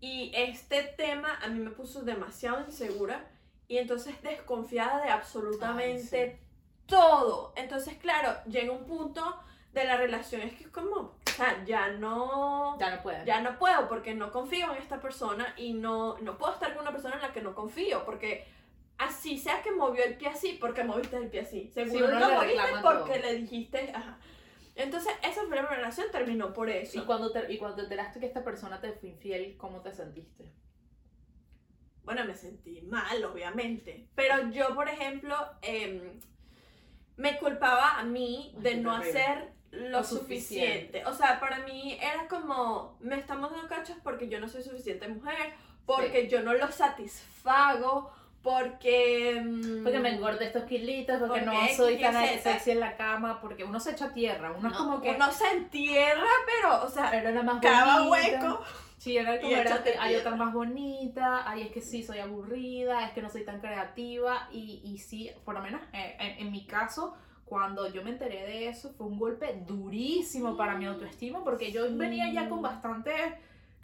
y 0.00 0.32
este 0.34 0.82
tema 0.82 1.38
a 1.42 1.48
mí 1.48 1.60
me 1.60 1.70
puso 1.70 2.02
demasiado 2.02 2.60
insegura 2.66 3.30
y 3.68 3.78
entonces 3.78 4.20
desconfiada 4.22 5.02
de 5.04 5.10
absolutamente 5.10 6.22
Ay, 6.22 6.46
todo. 6.86 7.52
Entonces, 7.56 7.96
claro, 7.98 8.36
llega 8.46 8.72
un 8.72 8.84
punto 8.84 9.40
de 9.72 9.84
la 9.84 9.96
relación, 9.96 10.40
es 10.42 10.52
que 10.54 10.64
es 10.64 10.70
como, 10.70 10.96
o 10.96 11.30
sea, 11.36 11.64
ya 11.64 11.88
no, 11.88 12.76
Ya 12.78 12.96
no 12.96 13.02
pueden. 13.02 13.24
ya 13.24 13.40
no 13.40 13.58
puedo 13.58 13.88
porque 13.88 14.14
no 14.14 14.32
confío 14.32 14.72
en 14.72 14.82
esta 14.82 15.00
persona 15.00 15.54
y 15.56 15.74
no, 15.74 16.16
no 16.18 16.38
puedo 16.38 16.54
estar 16.54 16.72
con 16.74 16.82
una 16.82 16.92
persona 16.92 17.16
en 17.16 17.22
la 17.22 17.32
que 17.32 17.42
no 17.42 17.54
confío 17.54 18.04
porque 18.04 18.46
así 18.98 19.38
sea 19.38 19.62
que 19.62 19.70
movió 19.72 20.04
el 20.04 20.16
pie 20.16 20.28
así, 20.28 20.56
porque 20.60 20.84
moviste 20.84 21.16
el 21.16 21.28
pie 21.28 21.40
así. 21.40 21.70
Seguro 21.74 22.06
uno 22.06 22.18
lo 22.20 22.28
le 22.28 22.34
moviste 22.34 22.62
porque 22.82 23.18
todo. 23.18 23.22
le 23.22 23.34
dijiste, 23.34 23.92
ajá. 23.94 24.18
Entonces, 24.74 25.12
esa 25.22 25.40
primera 25.42 25.66
relación 25.66 26.06
terminó 26.12 26.52
por 26.52 26.68
eso. 26.68 26.98
Y 26.98 27.02
cuando, 27.02 27.32
te, 27.32 27.50
y 27.52 27.56
cuando 27.58 27.76
te 27.76 27.82
enteraste 27.84 28.20
que 28.20 28.26
esta 28.26 28.44
persona 28.44 28.80
te 28.80 28.92
fue 28.92 29.08
infiel, 29.10 29.56
¿cómo 29.56 29.80
te 29.80 29.92
sentiste? 29.94 30.52
Bueno, 32.02 32.24
me 32.24 32.34
sentí 32.34 32.82
mal, 32.82 33.24
obviamente. 33.24 34.06
Pero 34.14 34.50
yo, 34.50 34.74
por 34.74 34.88
ejemplo, 34.88 35.34
em, 35.62 36.20
me 37.16 37.38
culpaba 37.38 37.98
a 37.98 38.04
mí 38.04 38.52
Ay, 38.56 38.62
de 38.62 38.76
no 38.76 38.98
terrible. 39.00 39.20
hacer 39.22 39.52
lo, 39.72 39.88
Lo 39.88 40.04
suficiente. 40.04 41.00
suficiente. 41.00 41.06
O 41.06 41.14
sea, 41.14 41.40
para 41.40 41.60
mí 41.60 41.98
era 42.00 42.28
como, 42.28 42.96
me 43.00 43.18
estamos 43.18 43.50
dando 43.50 43.68
cachos 43.68 43.96
porque 44.04 44.28
yo 44.28 44.38
no 44.40 44.48
soy 44.48 44.62
suficiente 44.62 45.08
mujer, 45.08 45.54
porque 45.84 46.28
yo 46.28 46.42
no 46.42 46.54
lo 46.54 46.70
satisfago, 46.70 48.12
porque... 48.46 49.42
mm, 49.44 49.82
Porque 49.82 49.98
me 49.98 50.14
engordé 50.14 50.46
estos 50.46 50.62
kilitos, 50.64 51.18
porque, 51.18 51.40
Porque 51.40 51.44
no 51.44 51.68
soy 51.76 51.98
tan 52.00 52.14
sexy 52.38 52.70
en 52.70 52.80
la 52.80 52.96
cama, 52.96 53.40
porque 53.40 53.64
uno 53.64 53.80
se 53.80 53.90
echa 53.90 54.12
tierra, 54.14 54.52
uno 54.56 54.68
es 54.68 54.74
como 54.76 55.00
que 55.00 55.10
uno 55.10 55.32
se 55.32 55.50
entierra, 55.50 56.22
pero, 56.46 56.84
o 56.84 56.88
sea, 56.88 57.10
era 57.10 57.32
la 57.32 57.42
más 57.42 57.60
cada 57.60 58.04
bonita. 58.04 58.38
hueco. 58.40 58.60
Sí, 58.98 59.16
era 59.16 59.40
como 59.40 59.54
era, 59.54 59.82
hay 60.00 60.14
otra 60.14 60.36
más 60.36 60.52
bonita, 60.54 61.42
ay, 61.48 61.62
es 61.62 61.70
que 61.72 61.80
sí, 61.80 62.02
soy 62.04 62.18
aburrida, 62.20 63.04
es 63.04 63.12
que 63.12 63.20
no 63.22 63.28
soy 63.28 63.44
tan 63.44 63.60
creativa, 63.60 64.48
y, 64.52 64.80
y 64.84 64.98
sí, 64.98 65.30
por 65.44 65.54
lo 65.54 65.60
menos 65.60 65.80
eh, 65.92 66.16
en, 66.20 66.46
en 66.46 66.52
mi 66.52 66.66
caso, 66.66 67.14
cuando 67.44 67.92
yo 67.92 68.02
me 68.04 68.10
enteré 68.10 68.46
de 68.46 68.68
eso, 68.68 68.92
fue 68.96 69.06
un 69.08 69.18
golpe 69.18 69.60
durísimo 69.66 70.56
para 70.56 70.76
mi 70.76 70.86
autoestima, 70.86 71.42
porque 71.44 71.72
yo 71.72 71.82
venía 71.96 72.32
ya 72.32 72.48
con 72.48 72.62
bastante 72.62 73.12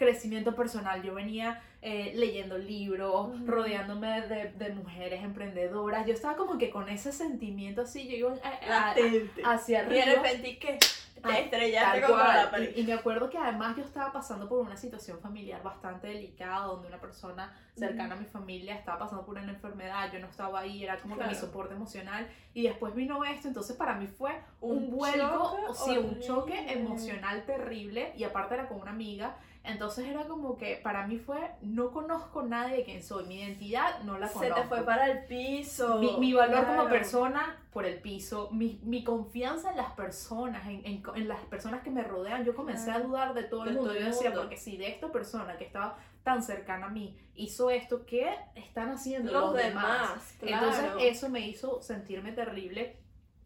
crecimiento 0.06 0.54
personal, 0.56 1.02
yo 1.02 1.14
venía 1.14 1.60
eh, 1.80 2.12
leyendo 2.14 2.58
libros, 2.58 3.30
rodeándome 3.46 4.20
de, 4.22 4.52
de 4.52 4.70
mujeres 4.74 5.22
emprendedoras, 5.24 6.06
yo 6.06 6.12
estaba 6.14 6.36
como 6.36 6.58
que 6.58 6.70
con 6.70 6.88
ese 6.88 7.12
sentimiento 7.12 7.82
así, 7.82 8.06
yo 8.08 8.16
iba 8.16 8.32
a- 8.42 8.48
a- 8.48 8.88
latente. 8.88 9.42
hacia 9.44 9.82
Y 9.84 9.88
de 9.94 10.02
arriba. 10.02 10.22
repente, 10.22 10.58
¿qué? 10.58 10.78
Ah, 11.24 11.28
Te 11.34 11.40
estrellaste 11.44 12.00
la 12.00 12.06
cual. 12.08 12.50
pared. 12.50 12.72
Y, 12.76 12.80
y 12.80 12.84
me 12.84 12.94
acuerdo 12.94 13.30
que 13.30 13.38
además 13.38 13.76
yo 13.76 13.84
estaba 13.84 14.12
pasando 14.12 14.48
por 14.48 14.58
una 14.58 14.76
situación 14.76 15.20
familiar 15.20 15.62
bastante 15.62 16.08
delicada, 16.08 16.66
donde 16.66 16.88
una 16.88 17.00
persona 17.00 17.56
cercana 17.76 18.14
a 18.14 18.18
mi 18.18 18.24
familia 18.26 18.74
estaba 18.74 18.98
pasando 19.00 19.24
por 19.24 19.36
una 19.38 19.52
enfermedad, 19.52 20.12
yo 20.12 20.18
no 20.18 20.26
estaba 20.26 20.58
ahí, 20.60 20.82
era 20.82 20.98
como 20.98 21.14
que 21.16 21.22
mi 21.22 21.30
Claro. 21.30 21.46
soporte 21.46 21.74
emocional. 21.74 22.28
Y 22.54 22.64
después 22.64 22.92
vino 22.96 23.24
esto, 23.24 23.46
entonces 23.46 23.76
para 23.76 23.94
mí 23.94 24.08
fue 24.08 24.32
un, 24.60 24.78
Un 24.78 24.90
vuelco, 24.90 25.58
choque 25.68 25.92
sí, 25.92 25.96
un 25.98 26.20
choque 26.20 26.72
emocional 26.72 27.44
terrible. 27.46 28.12
Y 28.16 28.24
aparte 28.24 28.54
era 28.54 28.68
con 28.68 28.80
una 28.80 28.90
amiga. 28.90 29.36
Entonces 29.64 30.06
era 30.06 30.24
como 30.24 30.56
que 30.58 30.80
para 30.82 31.06
mí 31.06 31.18
fue, 31.18 31.38
no 31.60 31.92
conozco 31.92 32.40
a 32.40 32.44
nadie 32.44 32.78
de 32.78 32.84
quién 32.84 33.02
soy, 33.02 33.26
mi 33.26 33.40
identidad 33.40 34.00
no 34.02 34.18
la 34.18 34.26
Se 34.26 34.34
conozco. 34.34 34.60
te 34.62 34.66
fue 34.68 34.82
para 34.84 35.06
el 35.08 35.24
piso. 35.26 35.98
Mi, 36.00 36.16
mi 36.18 36.32
valor 36.32 36.66
como 36.66 36.88
persona 36.88 37.56
por 37.72 37.86
el 37.86 38.00
piso, 38.00 38.48
mi, 38.50 38.80
mi 38.82 39.04
confianza 39.04 39.70
en 39.70 39.76
las 39.76 39.92
personas, 39.92 40.66
en, 40.66 40.84
en, 40.84 41.02
en 41.14 41.28
las 41.28 41.38
personas 41.44 41.82
que 41.82 41.90
me 41.90 42.02
rodean, 42.02 42.44
yo 42.44 42.56
comencé 42.56 42.86
Claro. 42.86 43.04
a 43.04 43.06
dudar 43.06 43.34
de 43.34 43.44
todo 43.44 43.64
el 43.64 43.74
mundo. 43.74 43.94
Yo 43.94 44.04
decía, 44.06 44.32
porque 44.34 44.56
si 44.56 44.76
de 44.76 44.88
esta 44.88 45.12
persona 45.12 45.56
que 45.56 45.64
estaba 45.64 45.96
tan 46.24 46.42
cercana 46.42 46.86
a 46.86 46.90
mí 46.90 47.16
hizo 47.36 47.70
esto, 47.70 48.04
¿qué 48.04 48.34
están 48.56 48.90
haciendo 48.90 49.30
Los 49.32 49.42
los, 49.52 49.54
demás? 49.54 50.08
demás, 50.08 50.34
claro. 50.40 50.66
Entonces 50.66 50.92
eso 51.16 51.28
me 51.28 51.40
hizo 51.46 51.80
sentirme 51.82 52.32
terrible. 52.32 52.96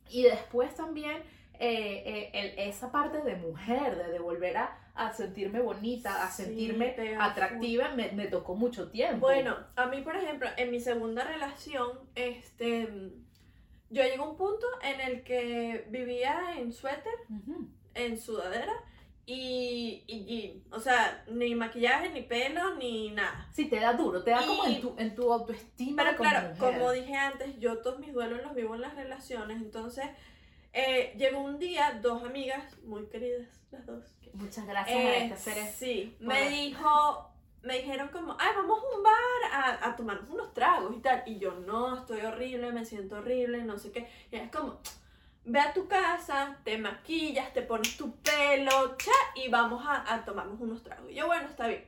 Y 0.09 0.22
después 0.22 0.74
también 0.74 1.18
eh, 1.59 2.02
eh, 2.07 2.31
el- 2.33 2.68
esa 2.68 2.90
parte 2.90 3.22
de 3.22 3.37
mujer, 3.37 3.96
de, 3.96 4.12
de 4.12 4.18
volver 4.18 4.57
a, 4.59 4.79
a 4.96 5.12
sentirme 5.12 5.61
bonita, 5.61 6.24
a 6.24 6.30
Sí, 6.30 6.44
sentirme 6.44 6.94
atractiva, 7.20 7.90
me, 7.90 8.12
me 8.12 8.26
tocó 8.26 8.54
mucho 8.54 8.90
tiempo. 8.90 9.26
Bueno, 9.26 9.56
a 9.76 9.87
mí, 9.87 10.00
por 10.02 10.16
ejemplo, 10.16 10.48
en 10.56 10.70
mi 10.70 10.80
segunda 10.80 11.24
relación, 11.24 11.98
este, 12.14 12.88
yo 13.90 14.02
llegué 14.02 14.16
a 14.16 14.22
un 14.22 14.37
punto 14.37 14.66
en 14.82 15.00
el 15.00 15.22
que 15.22 15.87
vivía 15.90 16.54
en 16.59 16.72
suéter, 16.72 17.12
en 17.94 18.18
sudadera 18.18 18.72
y, 19.26 20.04
y. 20.06 20.62
O 20.70 20.78
sea, 20.80 21.24
ni 21.28 21.54
maquillaje, 21.54 22.11
ni 22.11 22.22
pelo, 22.22 22.76
ni 22.76 23.11
nada. 23.11 23.48
Sí, 23.52 23.66
te 23.66 23.80
da 23.80 23.92
duro, 23.92 24.22
te 24.22 24.30
da 24.30 24.46
como 24.46 24.66
Y- 24.68 24.76
en 24.76 24.80
tu, 24.80 24.94
en 24.98 25.14
tu 25.14 25.32
autoestima. 25.32 26.04
Pero 26.04 26.16
como 26.16 26.30
claro, 26.30 26.48
mujer. 26.54 26.74
como 26.78 26.92
dije 26.92 27.14
antes, 27.14 27.59
yo 27.59 27.78
todos 27.78 27.98
mis 27.98 28.12
duelos 28.12 28.42
los 28.42 28.54
vivo 28.54 28.74
en 28.76 28.82
las 28.82 28.94
relaciones. 28.94 29.56
Entonces, 29.61 30.04
eh, 30.72 31.12
llegó 31.18 31.40
un 31.40 31.59
día, 31.59 31.98
dos 32.02 32.22
amigas, 32.22 32.78
muy 32.85 33.06
queridas, 33.06 33.48
las 33.72 33.85
dos. 33.87 34.15
Muchas 34.37 34.66
gracias 34.66 34.96
a 34.96 35.01
Eh, 35.03 35.25
este 35.27 35.37
seres. 35.37 35.75
sí, 35.75 36.16
me 36.20 36.49
dijo, 36.49 37.31
me 37.62 37.79
dijeron 37.79 38.09
como, 38.09 38.37
ay, 38.38 38.51
vamos 38.55 38.79
a 38.81 38.96
un 38.96 39.03
bar 39.03 39.53
a, 39.53 39.88
a 39.88 39.96
tomarnos 39.96 40.29
unos 40.31 40.53
tragos 40.55 40.94
y 40.96 41.01
tal. 41.01 41.22
Y 41.27 41.38
yo, 41.38 41.53
no, 41.66 41.96
estoy 41.99 42.20
horrible, 42.20 42.72
me 42.72 42.85
siento 42.85 43.16
horrible, 43.16 43.62
no 43.64 43.79
sé 43.79 43.90
qué. 43.92 44.09
Y 44.31 44.37
es 44.37 44.51
como, 44.51 44.79
ve 45.44 45.61
a 45.61 45.72
tu 45.72 45.88
casa, 45.88 46.57
te 46.64 46.77
maquillas, 46.79 47.53
te 47.53 47.62
pones 47.62 47.96
tu 47.96 48.14
pelo, 48.16 48.96
cha, 48.96 49.11
y 49.35 49.49
vamos 49.49 49.85
a, 49.87 50.14
a 50.14 50.25
tomarnos 50.25 50.61
unos 50.61 50.83
tragos. 50.83 51.11
Y 51.11 51.14
yo, 51.14 51.27
bueno, 51.27 51.49
está 51.49 51.66
bien. 51.68 51.85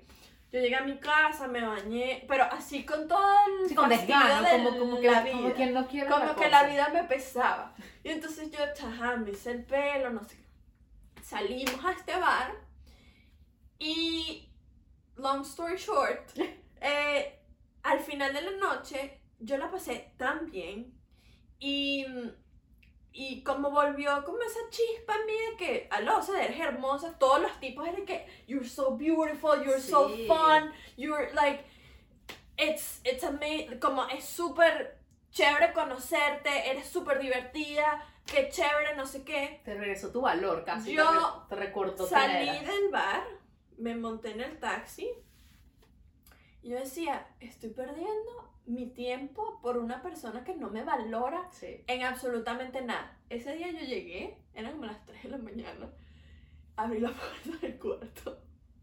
Yo 0.50 0.60
llegué 0.60 0.76
a 0.76 0.80
mi 0.82 0.96
casa, 0.98 1.46
me 1.46 1.60
bañé, 1.60 2.24
pero 2.26 2.44
así 2.44 2.82
con 2.86 3.06
todo 3.06 3.22
el 3.60 3.68
Sí, 3.68 3.74
con 3.74 3.90
desgano, 3.90 4.40
de 4.42 4.50
como, 4.64 4.78
como, 4.78 4.98
que, 5.00 5.10
la 5.10 5.22
como 5.22 5.42
vida. 5.42 5.54
quien 5.54 5.74
no 5.74 5.86
quiere 5.86 6.08
Como 6.08 6.24
la 6.24 6.30
que 6.30 6.44
cosa. 6.44 6.48
la 6.48 6.62
vida 6.64 6.88
me 6.88 7.04
pesaba. 7.04 7.74
Y 8.02 8.08
entonces 8.08 8.50
yo, 8.50 8.58
ajá, 8.88 9.16
me 9.16 9.32
hice 9.32 9.50
el 9.50 9.64
pelo, 9.64 10.08
no 10.08 10.24
sé 10.24 10.36
qué. 10.38 10.47
Salimos 11.28 11.84
a 11.84 11.92
este 11.92 12.16
bar 12.16 12.54
y, 13.78 14.48
long 15.16 15.42
story 15.42 15.76
short, 15.76 16.30
eh, 16.80 17.38
al 17.82 18.00
final 18.00 18.32
de 18.32 18.40
la 18.40 18.52
noche 18.52 19.20
yo 19.38 19.58
la 19.58 19.70
pasé 19.70 20.14
tan 20.16 20.50
bien 20.50 20.98
y, 21.58 22.06
y 23.12 23.42
como 23.42 23.70
volvió 23.70 24.24
como 24.24 24.38
esa 24.40 24.58
chispa 24.70 25.16
en 25.16 25.26
mí 25.26 25.32
de 25.50 25.56
que, 25.58 25.88
aló, 25.90 26.16
o 26.16 26.22
sea, 26.22 26.42
eres 26.42 26.58
hermosa, 26.60 27.18
todos 27.18 27.42
los 27.42 27.60
tipos 27.60 27.86
eran 27.86 28.06
que, 28.06 28.26
you're 28.46 28.66
so 28.66 28.96
beautiful, 28.96 29.62
you're 29.62 29.82
so 29.82 30.08
Sí. 30.08 30.26
fun, 30.26 30.72
you're 30.96 31.30
like, 31.34 31.62
it's, 32.56 33.02
it's 33.04 33.22
amazing, 33.22 33.78
como 33.80 34.06
es 34.08 34.24
súper 34.24 34.96
chévere 35.30 35.74
conocerte, 35.74 36.70
eres 36.70 36.88
súper 36.88 37.18
divertida, 37.20 38.02
qué 38.30 38.48
chévere, 38.50 38.94
no 38.96 39.06
sé 39.06 39.24
qué. 39.24 39.60
Te 39.64 39.74
regresó 39.74 40.10
tu 40.12 40.20
valor 40.20 40.64
casi. 40.64 40.92
Yo 40.92 41.04
te, 41.08 41.14
re- 41.14 41.20
te 41.48 41.56
recortó 41.56 42.06
Salí 42.06 42.46
del 42.64 42.90
bar, 42.92 43.24
me 43.78 43.94
monté 43.96 44.32
en 44.32 44.40
el 44.42 44.58
taxi 44.58 45.08
y 46.62 46.70
yo 46.70 46.78
decía, 46.78 47.26
estoy 47.40 47.70
perdiendo 47.70 48.48
mi 48.66 48.86
tiempo 48.86 49.60
por 49.62 49.78
una 49.78 50.02
persona 50.02 50.44
que 50.44 50.54
no 50.54 50.68
me 50.70 50.82
valora 50.82 51.48
Sí. 51.52 51.82
en 51.86 52.02
absolutamente 52.04 52.82
nada. 52.82 53.16
Ese 53.30 53.54
día 53.54 53.70
yo 53.70 53.80
llegué, 53.80 54.36
eran 54.54 54.72
como 54.72 54.84
las 54.86 55.04
3 55.06 55.22
de 55.22 55.28
la 55.30 55.38
mañana, 55.38 55.90
abrí 56.76 57.00
la 57.00 57.10
puerta 57.12 57.66
del 57.66 57.78
cuarto. 57.78 58.38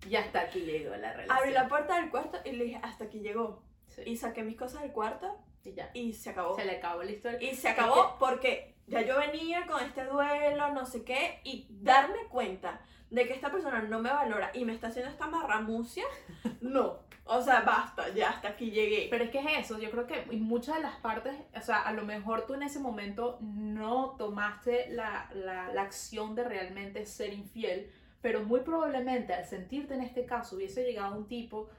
Y 0.10 0.16
hasta 0.16 0.42
aquí 0.42 0.60
llegó 0.62 0.96
la 0.96 1.12
relación. 1.14 1.38
Abrí 1.38 1.52
la 1.52 1.68
puerta 1.68 2.00
del 2.00 2.10
cuarto 2.12 2.38
y 2.46 2.52
le 2.54 2.66
dije, 2.66 2.80
hasta 2.84 3.06
aquí 3.06 3.20
llegó. 3.20 3.64
Sí. 3.88 4.04
Y 4.06 4.18
saqué 4.18 4.44
mis 4.44 4.56
cosas 4.58 4.82
del 4.84 4.92
cuarto 4.92 5.36
Y 5.64 5.74
ya. 5.74 5.90
y 5.94 6.14
se 6.14 6.30
acabó. 6.32 6.56
Se 6.56 6.66
le 6.66 6.78
acabó 6.78 7.04
la 7.04 7.12
historia. 7.12 7.42
Y 7.52 7.56
se 7.56 7.70
acabó 7.70 8.16
porque 8.20 8.75
ya 8.88 9.02
yo 9.02 9.18
venía 9.18 9.66
con 9.66 9.84
este 9.84 10.06
duelo, 10.06 10.74
no 10.74 10.86
sé 10.86 11.04
qué, 11.04 11.40
y 11.44 11.68
darme 11.70 12.26
cuenta 12.30 12.82
de 13.10 13.28
que 13.28 13.34
esta 13.34 13.52
persona 13.52 13.82
no 13.82 14.00
me 14.00 14.10
valora 14.10 14.52
y 14.54 14.66
me 14.66 14.74
está 14.74 14.88
haciendo 14.88 15.12
esta 15.12 15.28
marramucia, 15.28 16.04
no. 16.62 17.04
O 17.28 17.42
sea, 17.42 17.62
basta, 17.62 18.10
ya 18.10 18.30
hasta 18.30 18.50
aquí 18.50 18.70
llegué. 18.70 19.08
Pero 19.10 19.24
es 19.24 19.32
que 19.32 19.40
es 19.40 19.66
eso, 19.66 19.80
yo 19.80 19.90
creo 19.90 20.06
que 20.06 20.28
en 20.30 20.44
muchas 20.44 20.76
de 20.76 20.84
las 20.84 20.96
partes, 20.98 21.34
o 21.56 21.62
sea, 21.62 21.82
a 21.82 21.92
lo 21.92 22.04
mejor 22.04 22.46
tú 22.46 22.54
en 22.54 22.62
ese 22.62 22.80
momento 22.80 23.40
no 23.42 24.16
tomaste 24.18 24.90
la, 24.92 25.30
la, 25.34 25.74
la 25.74 25.82
acción 25.82 26.36
de 26.36 26.44
realmente 26.44 27.04
ser 27.08 27.34
infiel, 27.34 27.92
pero 28.22 28.44
muy 28.44 28.60
probablemente 28.60 29.34
al 29.34 29.46
sentirte 29.46 29.96
en 29.96 30.02
este 30.02 30.26
caso 30.26 30.56
hubiese 30.56 30.84
llegado 30.84 31.18
un 31.18 31.28
tipo 31.28 31.70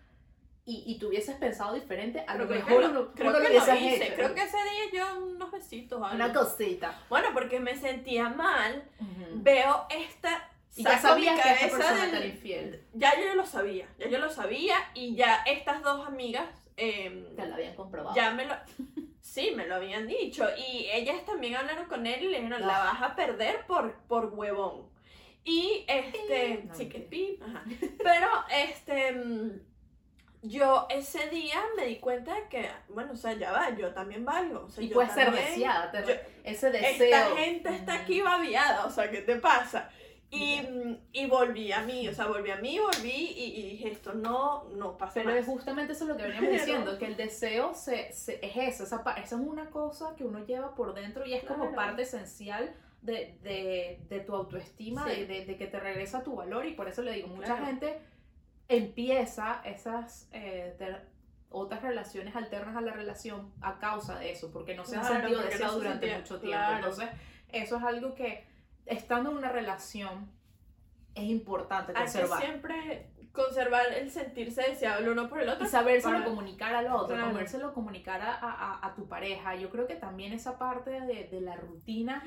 y, 0.66 0.82
y 0.86 0.98
tú 0.98 1.08
hubieses 1.08 1.36
pensado 1.36 1.74
diferente, 1.74 2.24
a 2.26 2.34
lo 2.36 2.44
mejor 2.46 2.82
que 2.82 2.88
lo- 2.88 3.12
creo 3.14 3.32
que 3.32 3.48
lo 3.48 3.54
hice. 3.54 4.04
hecho. 4.06 4.14
Creo 4.16 4.34
que 4.34 4.42
ese 4.42 4.56
día 4.56 5.00
yo 5.00 5.18
unos 5.24 5.50
besitos. 5.52 6.02
algo. 6.02 6.14
Una 6.14 6.32
cosita. 6.34 7.00
Bueno, 7.08 7.28
porque 7.32 7.60
me 7.60 7.76
sentía 7.76 8.28
mal. 8.28 8.82
Veo 9.34 9.86
esta. 9.90 10.50
Y 10.74 10.82
ya 10.84 10.98
sabías 10.98 11.36
que 11.40 11.48
cabeza 11.48 11.76
persona 11.78 12.06
del- 12.08 12.26
infiel. 12.26 12.84
Ya 12.92 13.12
yo 13.18 13.34
lo 13.34 13.46
sabía, 13.46 13.88
ya 13.98 14.08
yo 14.08 14.18
lo 14.18 14.28
sabía 14.28 14.76
y 14.92 15.14
ya 15.14 15.42
estas 15.46 15.82
dos 15.82 16.06
amigas 16.06 16.44
em, 16.76 17.34
Te 17.34 17.46
lo 17.46 17.54
habían 17.54 17.74
comprobado. 17.74 18.14
ya 18.14 18.32
me 18.32 18.44
lo... 18.44 18.54
Sí, 19.22 19.52
me 19.56 19.66
lo 19.66 19.76
habían 19.76 20.06
dicho 20.06 20.46
y 20.56 20.86
ellas 20.92 21.24
también 21.24 21.56
hablaron 21.56 21.86
con 21.86 22.06
él 22.06 22.22
y 22.24 22.28
le 22.28 22.38
dijeron, 22.40 22.60
la 22.66 22.76
Ah. 22.82 22.92
vas 22.92 23.02
a 23.12 23.16
perder 23.16 23.64
por, 23.66 23.94
por 24.06 24.26
huevón. 24.34 24.88
Y 25.44 25.84
este, 25.88 26.64
No, 26.64 26.74
sí 26.74 26.88
que 26.88 26.98
mentira. 26.98 27.08
pi, 27.10 27.40
ajá. 27.42 27.64
Pero 28.02 28.28
este, 28.50 29.12
mm, 29.12 29.50
yo 30.48 30.86
ese 30.90 31.28
día 31.30 31.60
me 31.76 31.86
di 31.86 31.96
cuenta 31.98 32.34
de 32.34 32.48
que, 32.48 32.68
bueno, 32.88 33.12
o 33.12 33.16
sea, 33.16 33.32
ya 33.34 33.52
va, 33.52 33.74
yo 33.76 33.92
también 33.92 34.24
valgo. 34.24 34.64
O 34.66 34.70
sea, 34.70 34.82
y 34.84 34.88
yo 34.88 34.94
puedes 34.94 35.12
ser 35.12 35.30
deseada, 35.32 35.90
te- 35.90 36.06
yo- 36.06 36.20
ese 36.44 36.70
deseo. 36.70 37.04
esta 37.04 37.36
gente 37.36 37.68
está 37.70 37.94
aquí 37.94 38.20
babiada, 38.20 38.86
o 38.86 38.90
sea, 38.90 39.10
¿qué 39.10 39.22
te 39.22 39.36
pasa? 39.36 39.90
Y, 40.28 40.60
y 41.12 41.26
volví 41.26 41.70
a 41.70 41.82
mí, 41.82 42.08
o 42.08 42.12
sea, 42.12 42.26
volví 42.26 42.50
a 42.50 42.56
mí, 42.56 42.78
volví 42.80 43.10
y, 43.10 43.60
y 43.60 43.70
dije, 43.70 43.92
esto 43.92 44.12
no, 44.12 44.64
no 44.74 44.96
pasa 44.98 45.14
Pero 45.14 45.30
más. 45.30 45.38
es 45.38 45.46
justamente 45.46 45.92
eso 45.92 46.04
lo 46.04 46.16
que 46.16 46.24
veníamos 46.24 46.48
Pero- 46.50 46.62
diciendo, 46.64 46.98
que 46.98 47.06
el 47.06 47.16
deseo 47.16 47.74
se, 47.74 48.12
se- 48.12 48.44
es 48.44 48.56
eso, 48.56 48.82
esa, 48.84 49.02
esa 49.22 49.36
es 49.36 49.40
una 49.40 49.70
cosa 49.70 50.14
que 50.16 50.24
uno 50.24 50.44
lleva 50.44 50.74
por 50.74 50.94
dentro 50.94 51.24
y 51.24 51.34
es 51.34 51.44
como 51.44 51.72
parte 51.74 52.02
esencial 52.02 52.74
de, 53.02 53.38
de, 53.42 54.00
de 54.08 54.20
tu 54.20 54.34
autoestima, 54.34 55.04
Sí. 55.08 55.10
de, 55.20 55.26
de- 55.26 55.44
de 55.46 55.56
que 55.56 55.66
te 55.68 55.78
regresa 55.78 56.24
tu 56.24 56.34
valor 56.34 56.66
y 56.66 56.74
por 56.74 56.88
eso 56.88 57.02
le 57.02 57.12
digo, 57.12 57.28
mucha 57.28 57.46
Claro. 57.54 57.66
gente 57.66 58.00
empieza 58.68 59.60
esas 59.64 60.28
eh, 60.32 60.74
ter- 60.78 61.06
otras 61.50 61.82
relaciones 61.82 62.34
alternas 62.36 62.76
a 62.76 62.80
la 62.80 62.92
relación 62.92 63.52
a 63.60 63.78
causa 63.78 64.18
de 64.18 64.32
eso, 64.32 64.50
porque 64.52 64.74
no 64.74 64.84
se 64.84 64.96
han 64.96 65.02
Claro, 65.02 65.14
sentido 65.20 65.40
porque 65.40 65.44
no 65.46 65.52
deseados 65.52 65.74
se 65.74 65.78
durante 65.82 66.06
sentía- 66.06 66.18
mucho 66.20 66.40
tiempo. 66.40 66.56
claro. 66.58 66.76
Entonces, 66.76 67.08
eso 67.48 67.76
es 67.76 67.82
algo 67.84 68.14
que 68.14 68.44
estando 68.86 69.30
en 69.30 69.36
una 69.36 69.48
relación 69.50 70.30
es 71.14 71.24
importante 71.24 71.92
Hay 71.92 72.04
que 72.06 72.12
conservar. 72.12 72.40
siempre 72.42 73.10
conservar 73.32 73.86
el 73.92 74.10
sentirse 74.10 74.62
deseado 74.62 75.00
el 75.02 75.08
uno 75.10 75.28
por 75.28 75.40
el 75.40 75.48
otro. 75.48 75.64
Y 75.66 75.68
sabérselo 75.68 76.14
para- 76.14 76.24
comunicar 76.26 76.74
al 76.74 76.86
otro, 76.88 77.14
Claro. 77.16 77.32
sabérselo 77.32 77.72
comunicar 77.74 78.20
a, 78.22 78.32
a- 78.34 78.86
a 78.86 78.94
tu 78.94 79.06
pareja. 79.08 79.54
Yo 79.56 79.70
creo 79.70 79.86
que 79.86 79.94
también 79.94 80.32
esa 80.32 80.58
parte 80.58 80.90
de, 81.02 81.24
de 81.24 81.40
la 81.42 81.54
rutina 81.56 82.22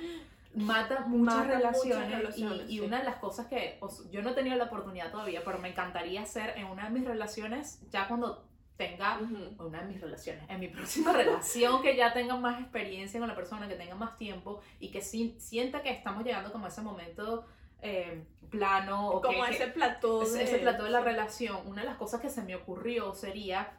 mata 0.66 1.02
muchas 1.08 1.36
Mata 1.38 1.72
muchas 1.72 2.10
relaciones. 2.12 2.70
y, 2.70 2.80
una 2.80 3.00
de 3.00 3.04
las 3.06 3.16
cosas 3.18 3.48
que 3.48 3.78
o 3.82 3.90
sea, 3.90 4.10
yo 4.12 4.22
no 4.22 4.30
he 4.30 4.34
tenido 4.34 4.56
la 4.56 4.66
oportunidad 4.66 5.12
todavía, 5.12 5.42
pero 5.44 5.60
me 5.60 5.70
encantaría 5.70 6.22
hacer 6.22 6.54
en 6.58 6.66
una 6.68 6.86
de 6.86 6.90
mis 6.92 7.06
relaciones, 7.06 7.82
ya 7.90 8.08
cuando 8.08 8.46
tenga 8.78 9.20
una 9.60 9.82
de 9.82 9.88
mis 9.88 10.00
relaciones, 10.00 10.44
en 10.50 10.60
mi 10.60 10.70
próxima 10.70 11.12
relación 11.24 11.82
que 11.82 11.96
ya 11.98 12.14
tenga 12.14 12.38
más 12.38 12.62
experiencia 12.62 13.20
con 13.20 13.28
la 13.28 13.36
persona, 13.36 13.68
que 13.68 13.76
tenga 13.76 13.96
más 13.96 14.16
tiempo 14.18 14.62
y 14.80 14.90
que 14.90 15.02
sí- 15.02 15.36
sienta 15.40 15.82
que 15.82 15.90
estamos 15.92 16.24
llegando 16.24 16.52
como 16.52 16.66
a 16.66 16.70
ese 16.70 16.82
momento 16.82 17.46
eh, 17.82 18.24
plano 18.50 19.10
o 19.10 19.22
Como 19.22 19.44
que, 19.46 19.52
ese 19.52 19.68
plató 19.68 20.24
ese, 20.24 20.38
de... 20.38 20.44
ese 20.44 20.58
plató 20.60 20.84
de 20.86 20.90
la 20.92 21.02
relación, 21.02 21.58
una 21.66 21.82
de 21.82 21.88
las 21.88 21.98
cosas 21.98 22.22
que 22.22 22.30
se 22.30 22.42
me 22.42 22.56
ocurrió 22.56 23.14
sería 23.14 23.72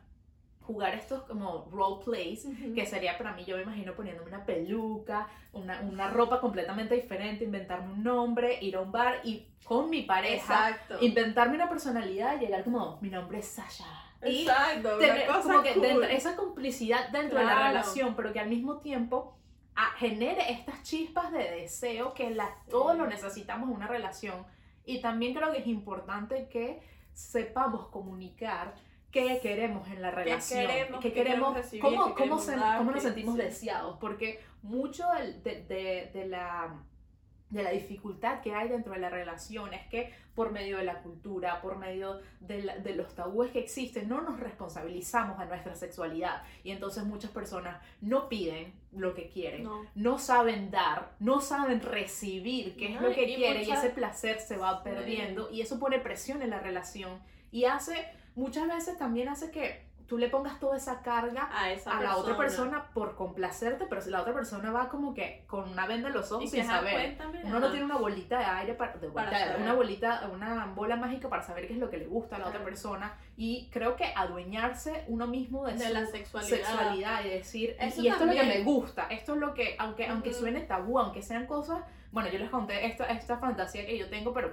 jugar 0.72 0.94
estos 0.94 1.22
como 1.24 1.66
role 1.72 2.04
plays, 2.04 2.44
Ujú. 2.44 2.74
que 2.74 2.86
sería 2.86 3.18
para 3.18 3.32
mí, 3.34 3.44
yo 3.44 3.56
me 3.56 3.62
imagino 3.62 3.94
poniéndome 3.94 4.28
una 4.28 4.44
peluca, 4.44 5.26
una, 5.52 5.80
una 5.80 6.08
ropa 6.08 6.40
completamente 6.40 6.94
diferente, 6.94 7.44
inventarme 7.44 7.92
un 7.92 8.02
nombre, 8.04 8.58
ir 8.62 8.76
a 8.76 8.80
un 8.80 8.92
bar 8.92 9.20
y 9.24 9.46
con 9.64 9.90
mi 9.90 10.02
pareja, 10.02 10.70
Exacto. 10.70 10.98
inventarme 11.00 11.56
una 11.56 11.68
personalidad 11.68 12.36
y 12.36 12.44
llegar 12.44 12.62
como, 12.64 12.98
mi 13.00 13.10
nombre 13.10 13.38
es 13.40 13.46
Sasha. 13.48 13.84
Y 14.24 14.42
Exacto, 14.42 14.98
tener 14.98 15.28
una 15.28 15.36
cosa 15.38 15.48
como 15.52 15.62
que 15.62 15.72
cool. 15.74 15.82
dentro- 15.82 16.04
esa 16.08 16.36
complicidad 16.36 17.08
dentro 17.08 17.38
de 17.38 17.44
la 17.44 17.52
Claro. 17.52 17.68
relación, 17.68 18.14
pero 18.14 18.32
que 18.32 18.40
al 18.40 18.48
mismo 18.48 18.78
tiempo 18.78 19.36
ah, 19.76 19.92
genere 19.96 20.50
estas 20.52 20.82
chispas 20.82 21.32
de 21.32 21.38
deseo 21.62 22.12
que 22.12 22.28
la, 22.30 22.50
todos 22.68 22.96
lo 22.98 23.06
necesitamos 23.06 23.68
en 23.70 23.76
una 23.76 23.86
relación. 23.86 24.44
Y 24.84 25.00
también 25.00 25.32
creo 25.34 25.52
que 25.52 25.58
es 25.58 25.66
importante 25.66 26.48
que 26.48 26.82
sepamos 27.14 27.86
comunicar 27.88 28.74
qué 29.10 29.38
queremos 29.42 29.88
en 29.88 30.02
la 30.02 30.10
relación, 30.10 30.66
queremos, 30.66 31.00
qué 31.00 31.08
qué 31.12 31.14
queremos, 31.14 31.54
recibir, 31.54 31.82
cómo, 31.82 32.14
qué 32.14 32.22
cómo, 32.28 32.38
se- 32.38 32.56
nos 32.56 33.02
sentimos 33.02 33.34
sí. 33.36 33.42
deseados, 33.42 33.98
porque 34.00 34.40
mucho 34.62 35.04
de, 35.42 35.62
de- 35.64 36.10
de 36.12 36.26
la 36.26 36.74
de 37.50 37.64
la 37.64 37.70
dificultad 37.72 38.42
que 38.42 38.54
hay 38.54 38.68
dentro 38.68 38.92
de 38.92 39.00
la 39.00 39.10
relación 39.10 39.74
es 39.74 39.84
que 39.88 40.14
por 40.36 40.52
medio 40.52 40.76
de 40.76 40.84
la 40.84 41.02
cultura, 41.02 41.60
por 41.60 41.78
medio 41.78 42.20
de, 42.38 42.62
la- 42.62 42.78
de 42.78 42.94
los 42.94 43.12
tabúes 43.16 43.50
que 43.50 43.58
existen, 43.58 44.08
no 44.08 44.20
nos 44.20 44.38
responsabilizamos 44.38 45.36
a 45.40 45.46
nuestra 45.46 45.74
sexualidad. 45.74 46.44
Y 46.62 46.70
entonces 46.70 47.02
muchas 47.02 47.32
personas 47.32 47.82
no 48.00 48.28
piden 48.28 48.72
lo 48.92 49.14
que 49.14 49.28
quieren, 49.30 49.64
no, 49.64 49.82
No. 49.96 50.18
saben 50.20 50.70
dar, 50.70 51.16
no 51.18 51.40
saben 51.40 51.80
recibir 51.80 52.76
qué 52.76 52.94
es 52.94 53.00
lo 53.00 53.12
que 53.12 53.24
y 53.24 53.34
quieren 53.34 53.68
y 53.68 53.72
ese 53.72 53.90
placer 53.90 54.38
se 54.38 54.56
va 54.56 54.76
Sí. 54.76 54.80
perdiendo 54.84 55.50
y 55.50 55.60
eso 55.62 55.80
pone 55.80 55.98
presión 55.98 56.42
en 56.42 56.50
la 56.50 56.60
relación 56.60 57.18
y 57.50 57.64
hace, 57.64 58.06
muchas 58.34 58.66
veces 58.68 58.96
también 58.98 59.28
hace 59.28 59.50
que 59.50 59.88
tú 60.06 60.18
le 60.18 60.28
pongas 60.28 60.58
toda 60.58 60.76
esa 60.76 61.02
carga 61.02 61.48
A 61.52 61.70
esa 61.70 61.96
a 61.96 62.02
la 62.02 62.16
otra 62.16 62.36
persona 62.36 62.86
por 62.94 63.14
complacerte, 63.14 63.86
pero 63.88 64.00
si 64.00 64.10
la 64.10 64.20
otra 64.22 64.34
persona 64.34 64.72
va 64.72 64.88
como 64.88 65.14
que 65.14 65.44
con 65.46 65.68
una 65.70 65.86
venda 65.86 66.08
en 66.08 66.14
los 66.14 66.28
Y 66.30 66.34
ojos 66.34 66.50
que, 66.50 66.56
sin 66.62 66.66
saber. 66.66 66.92
cuéntame, 66.94 67.44
Uno 67.44 67.60
no 67.60 67.70
tiene 67.70 67.84
una 67.84 67.96
bolita 67.96 68.36
de 68.40 68.44
aire 68.44 68.74
para, 68.74 68.94
de 68.94 69.08
Para 69.08 69.30
bolita 69.30 69.56
una 69.62 69.72
bolita, 69.74 70.30
una 70.34 70.66
bola 70.74 70.96
mágica 70.96 71.28
para 71.28 71.44
saber 71.44 71.68
qué 71.68 71.74
es 71.74 71.78
lo 71.78 71.90
que 71.90 71.98
le 71.98 72.06
gusta 72.08 72.34
a 72.34 72.38
la 72.40 72.48
otra 72.48 72.64
persona 72.64 73.14
y 73.36 73.68
creo 73.70 73.94
que 73.94 74.06
adueñarse 74.16 75.04
uno 75.06 75.28
mismo 75.28 75.64
de, 75.66 75.74
de 75.74 75.86
su 75.86 75.92
la 75.94 76.06
sexualidad. 76.06 76.56
sexualidad 76.56 77.24
y 77.24 77.28
decir 77.28 77.76
y- 77.80 77.84
Eso 77.84 78.02
y 78.02 78.08
esto 78.08 78.24
es 78.24 78.26
lo 78.26 78.32
que 78.32 78.38
también. 78.40 78.58
me 78.58 78.64
gusta, 78.64 79.06
esto 79.10 79.34
es 79.34 79.38
lo 79.38 79.54
que 79.54 79.76
aunque 79.78 80.08
aunque 80.08 80.32
suene 80.32 80.62
tabú, 80.62 80.98
aunque 80.98 81.22
sean 81.22 81.46
cosas, 81.46 81.84
bueno, 82.10 82.28
yo 82.30 82.40
les 82.40 82.50
conté 82.50 82.84
esta 82.86 83.04
esta 83.04 83.38
fantasía 83.38 83.86
que 83.86 83.96
yo 83.96 84.08
tengo, 84.10 84.32
pero 84.34 84.52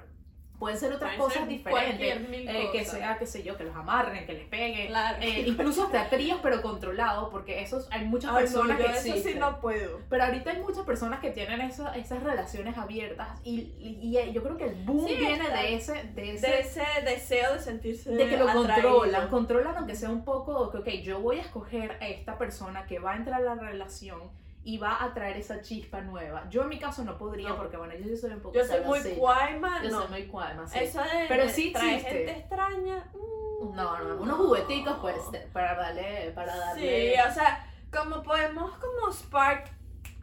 Pueden 0.59 0.79
ser 0.79 0.91
otras 0.91 1.11
Pueden 1.15 1.19
cosas 1.21 1.39
ser 1.39 1.47
diferentes. 1.47 2.17
eh, 2.49 2.69
que 2.71 2.79
cosas. 2.79 2.93
sea, 2.97 3.17
qué 3.19 3.27
sé 3.27 3.43
yo, 3.43 3.55
que 3.57 3.63
los 3.63 3.75
amarren, 3.75 4.25
que 4.25 4.33
les 4.33 4.47
peguen. 4.47 4.87
Claro. 4.87 5.17
eh, 5.21 5.43
incluso 5.45 5.83
hasta 5.85 6.09
tríos, 6.09 6.39
pero 6.41 6.63
controlados, 6.63 7.29
porque 7.29 7.61
esos 7.61 7.87
hay 7.91 8.05
muchas 8.05 8.31
Ay, 8.31 8.33
no, 8.33 8.39
personas 8.41 8.79
yo 8.79 8.85
que 8.85 8.91
eso 9.11 9.29
sí 9.29 9.35
no 9.37 9.61
puedo. 9.61 9.99
Pero 10.09 10.23
ahorita 10.23 10.49
hay 10.51 10.61
muchas 10.61 10.83
personas 10.83 11.19
que 11.19 11.29
tienen 11.29 11.61
eso- 11.61 11.91
esas 11.93 12.23
relaciones 12.23 12.75
abiertas 12.75 13.27
y, 13.43 13.71
y- 13.79 13.99
y 14.19 14.33
yo 14.33 14.41
creo 14.41 14.57
que 14.57 14.63
el 14.65 14.75
boom 14.83 15.07
Sí, 15.07 15.13
viene 15.15 15.43
está. 15.43 15.61
de 15.61 15.75
ese, 15.75 15.93
de 16.15 16.33
ese 16.33 16.47
De 16.47 16.59
ese 16.61 16.83
deseo 17.05 17.53
de 17.53 17.59
sentirse 17.59 18.09
de 18.09 18.27
que 18.27 18.37
lo 18.37 18.49
atraído. 18.49 18.63
controlan, 18.93 19.27
controlan 19.29 19.77
aunque 19.77 19.95
sea 19.95 20.09
un 20.09 20.25
poco, 20.25 20.71
que 20.71 20.77
ok, 20.79 20.87
yo 21.03 21.19
voy 21.19 21.37
a 21.37 21.41
escoger 21.41 21.91
a 22.01 22.07
esta 22.07 22.37
persona 22.39 22.87
que 22.87 22.97
va 22.97 23.13
a 23.13 23.17
entrar 23.17 23.41
a 23.41 23.43
la 23.43 23.55
relación 23.55 24.21
y 24.69 24.77
va 24.77 25.01
a 25.01 25.13
traer 25.13 25.37
esa 25.37 25.61
chispa 25.61 26.01
nueva. 26.01 26.43
Yo 26.49 26.63
en 26.63 26.67
mi 26.69 26.77
caso 26.77 27.03
no 27.05 27.17
podría 27.17 27.49
No. 27.49 27.55
porque 27.57 27.77
bueno, 27.77 27.93
yo 27.95 28.17
soy 28.17 28.31
un 28.31 28.41
poco 28.41 28.53
Yo 28.53 28.65
soy 28.65 28.81
muy 28.81 28.99
cuaima, 29.15 29.81
Yo 29.81 29.91
no. 29.91 30.01
soy 30.01 30.09
muy 30.09 30.27
cuaima, 30.27 30.67
sí. 30.67 30.79
Eso 30.79 30.99
de, 31.01 31.25
Pero 31.29 31.43
de 31.43 31.49
sí 31.49 31.73
gente 31.73 32.31
extraña. 32.31 33.05
mm, 33.13 33.73
No, 33.75 33.97
no, 34.03 34.21
unos 34.21 34.37
jugueticos 34.37 34.97
pues 34.99 35.15
para 35.53 35.73
darle, 35.75 36.31
para 36.35 36.53
darle. 36.57 37.13
Sí, 37.15 37.19
o 37.29 37.33
sea, 37.33 37.65
como 37.91 38.21
podemos 38.21 38.77
como 38.77 39.13
spark, 39.13 39.71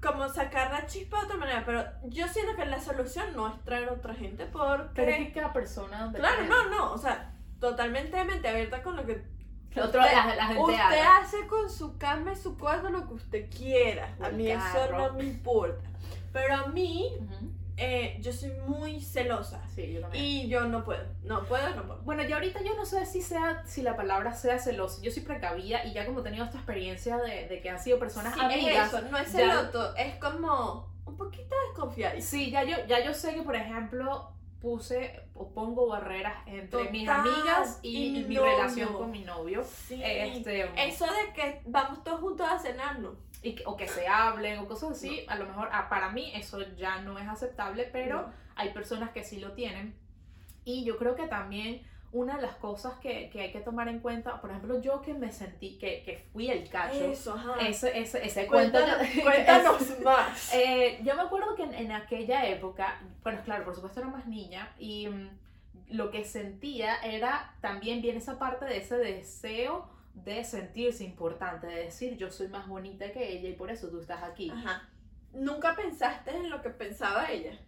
como 0.03 0.29
sacar 0.29 0.71
la 0.73 0.85
chispa 0.87 1.21
de 1.21 1.25
otra 1.25 1.37
manera, 1.39 1.63
pero 1.65 1.83
yo 2.11 2.29
siento 2.29 2.55
que 2.55 2.67
la 2.67 2.79
solución 2.81 3.35
no 3.35 3.49
es 3.49 3.59
traer 3.65 3.89
otra 3.89 4.15
gente 4.15 4.45
porque... 4.45 4.91
Pero 4.95 5.11
es 5.11 5.19
que 5.29 5.33
cada 5.33 5.55
persona 5.55 6.11
Claro, 6.15 6.43
depende. 6.43 6.51
no, 6.55 6.69
no, 6.69 6.93
o 6.93 6.99
sea, 6.99 7.33
totalmente 7.59 8.23
mente 8.25 8.47
abierta 8.47 8.83
con 8.83 8.95
lo 8.97 9.07
que 9.07 9.25
Otro, 9.77 10.01
la, 10.01 10.35
la 10.37 10.47
gente 10.47 10.63
usted 10.63 10.75
haga. 10.81 11.17
hace 11.19 11.47
con 11.47 11.71
su 11.71 11.97
cama 11.99 12.33
y 12.33 12.37
su 12.37 12.57
cuarto 12.57 12.91
lo 12.91 13.07
que 13.09 13.15
usted 13.15 13.51
quiera. 13.51 14.15
A 14.21 14.29
mí 14.31 14.49
eso 14.51 14.91
no 14.93 15.13
me 15.15 15.25
importa. 15.25 15.89
Pero 16.33 16.55
a 16.55 16.67
mí, 16.67 17.13
eh, 17.77 18.17
yo 18.21 18.33
soy 18.33 18.53
muy 18.67 19.01
celosa. 19.01 19.61
Sí, 19.75 19.93
yo 19.95 20.01
también. 20.01 20.25
Y 20.25 20.49
yo 20.49 20.65
no 20.67 20.85
puedo. 20.85 21.05
No 21.25 21.45
puedo, 21.45 21.75
no 21.75 21.85
puedo. 21.87 22.01
Bueno, 22.03 22.23
yo 22.25 22.37
ahorita 22.37 22.61
yo 22.63 22.75
no 22.77 22.85
sé 22.87 23.05
si 23.07 23.21
sea, 23.23 23.63
si 23.67 23.83
la 23.83 23.97
palabra 23.97 24.33
sea 24.35 24.59
celosa. 24.59 25.03
Yo 25.03 25.11
soy 25.11 25.23
precavida 25.23 25.85
y 25.85 25.93
ya 25.93 26.07
como 26.07 26.21
he 26.21 26.23
tenido 26.23 26.45
esta 26.45 26.57
experiencia 26.59 27.17
de, 27.19 27.49
de 27.49 27.61
que 27.61 27.71
han 27.71 27.81
sido 27.81 27.99
personas 27.99 28.35
Sí, 28.35 28.41
amigas. 28.41 28.93
es 28.93 28.95
eso, 29.01 29.09
no 29.11 29.19
es 29.19 29.33
ya- 29.33 29.39
celoto, 29.39 29.95
es 29.97 30.15
como 30.17 30.93
un 31.05 31.17
poquito 31.17 31.55
desconfiado. 31.69 32.15
Sí, 32.21 32.51
ya 32.51 32.63
yo, 32.65 32.77
ya 32.87 33.05
yo 33.05 33.13
sé 33.13 33.35
que, 33.35 33.43
por 33.43 33.57
ejemplo, 33.57 34.31
puse 34.65 35.21
o 35.35 35.53
pongo 35.53 35.87
barreras 35.89 36.35
entre 36.47 36.91
mis 36.91 37.05
Total, 37.07 37.21
amigas 37.21 37.79
y, 37.83 38.07
y 38.19 38.25
mi 38.25 38.35
novio. 38.35 38.45
relación 38.57 38.93
con 38.95 39.11
mi 39.11 39.21
novio. 39.23 39.63
Sí. 39.63 40.01
Este, 40.03 40.63
Eso 40.89 41.05
de 41.05 41.33
que 41.35 41.61
vamos 41.67 42.03
todos 42.03 42.21
juntos 42.21 42.47
a 42.51 42.59
cenarnos. 42.59 43.15
y 43.43 43.55
que- 43.55 43.65
o 43.67 43.77
que 43.77 43.87
se 43.87 44.09
hablen 44.09 44.59
o 44.61 44.67
cosas 44.67 44.93
así, 44.93 45.27
a 45.29 45.37
lo 45.37 45.45
mejor 45.45 45.69
ah, 45.71 45.91
para 45.91 46.09
mí 46.09 46.33
eso 46.35 46.63
ya 46.77 47.03
no 47.03 47.19
es 47.19 47.29
aceptable, 47.29 47.85
pero 47.93 48.23
No. 48.23 48.33
hay 48.57 48.71
personas 48.71 49.11
que 49.11 49.23
sí 49.23 49.39
lo 49.39 49.53
tienen. 49.53 49.95
Y 50.65 50.85
yo 50.87 50.97
creo 50.97 51.15
que 51.15 51.27
también 51.27 51.83
una 52.15 52.37
de 52.37 52.43
las 52.43 52.55
cosas 52.57 52.95
que, 53.01 53.29
que 53.29 53.41
hay 53.41 53.53
que 53.53 53.61
tomar 53.61 53.89
en 53.89 53.99
cuenta, 53.99 54.41
por 54.41 54.51
ejemplo, 54.51 54.81
yo 54.81 55.03
que 55.03 55.15
me 55.15 55.33
sentí, 55.33 55.77
que, 55.79 56.03
que 56.05 56.25
fui 56.33 56.49
el 56.49 56.69
cacho, 56.69 57.11
Eso, 57.11 57.35
ajá. 57.35 57.57
ese, 57.61 57.99
ese, 57.99 58.25
ese 58.25 58.47
cuento. 58.47 58.79
Cuéntanos, 59.23 59.23
cuéntanos 59.23 60.01
más. 60.01 60.51
Eh, 60.55 61.01
yo 61.03 61.17
me 61.17 61.23
acuerdo 61.23 61.57
que 61.57 61.65
en, 61.65 61.75
en 61.75 61.91
aquella 61.93 62.47
época, 62.47 63.01
bueno, 63.25 63.41
claro, 63.45 63.65
por 63.65 63.75
supuesto 63.75 63.99
era 64.01 64.09
más 64.09 64.27
niña 64.27 64.73
y 64.79 65.09
mm, 65.09 65.29
lo 65.91 66.13
que 66.13 66.25
sentía 66.25 66.97
era 67.03 67.53
también 67.61 68.01
bien 68.01 68.17
esa 68.17 68.39
parte 68.39 68.65
de 68.65 68.77
ese 68.79 68.97
deseo 68.97 69.89
de 70.15 70.45
sentirse 70.45 71.03
importante, 71.03 71.67
de 71.67 71.85
decir 71.87 72.17
yo 72.17 72.31
soy 72.31 72.47
más 72.47 72.69
bonita 72.69 73.11
que 73.13 73.29
ella 73.37 73.49
y 73.49 73.55
por 73.55 73.73
eso 73.73 73.89
tú 73.89 73.99
estás 73.99 74.23
aquí. 74.23 74.51
Ajá. 74.51 74.89
¿Nunca 75.33 75.75
pensaste 75.75 76.37
en 76.37 76.49
lo 76.49 76.63
que 76.63 76.71
pensaba 76.71 77.29
ella? 77.29 77.59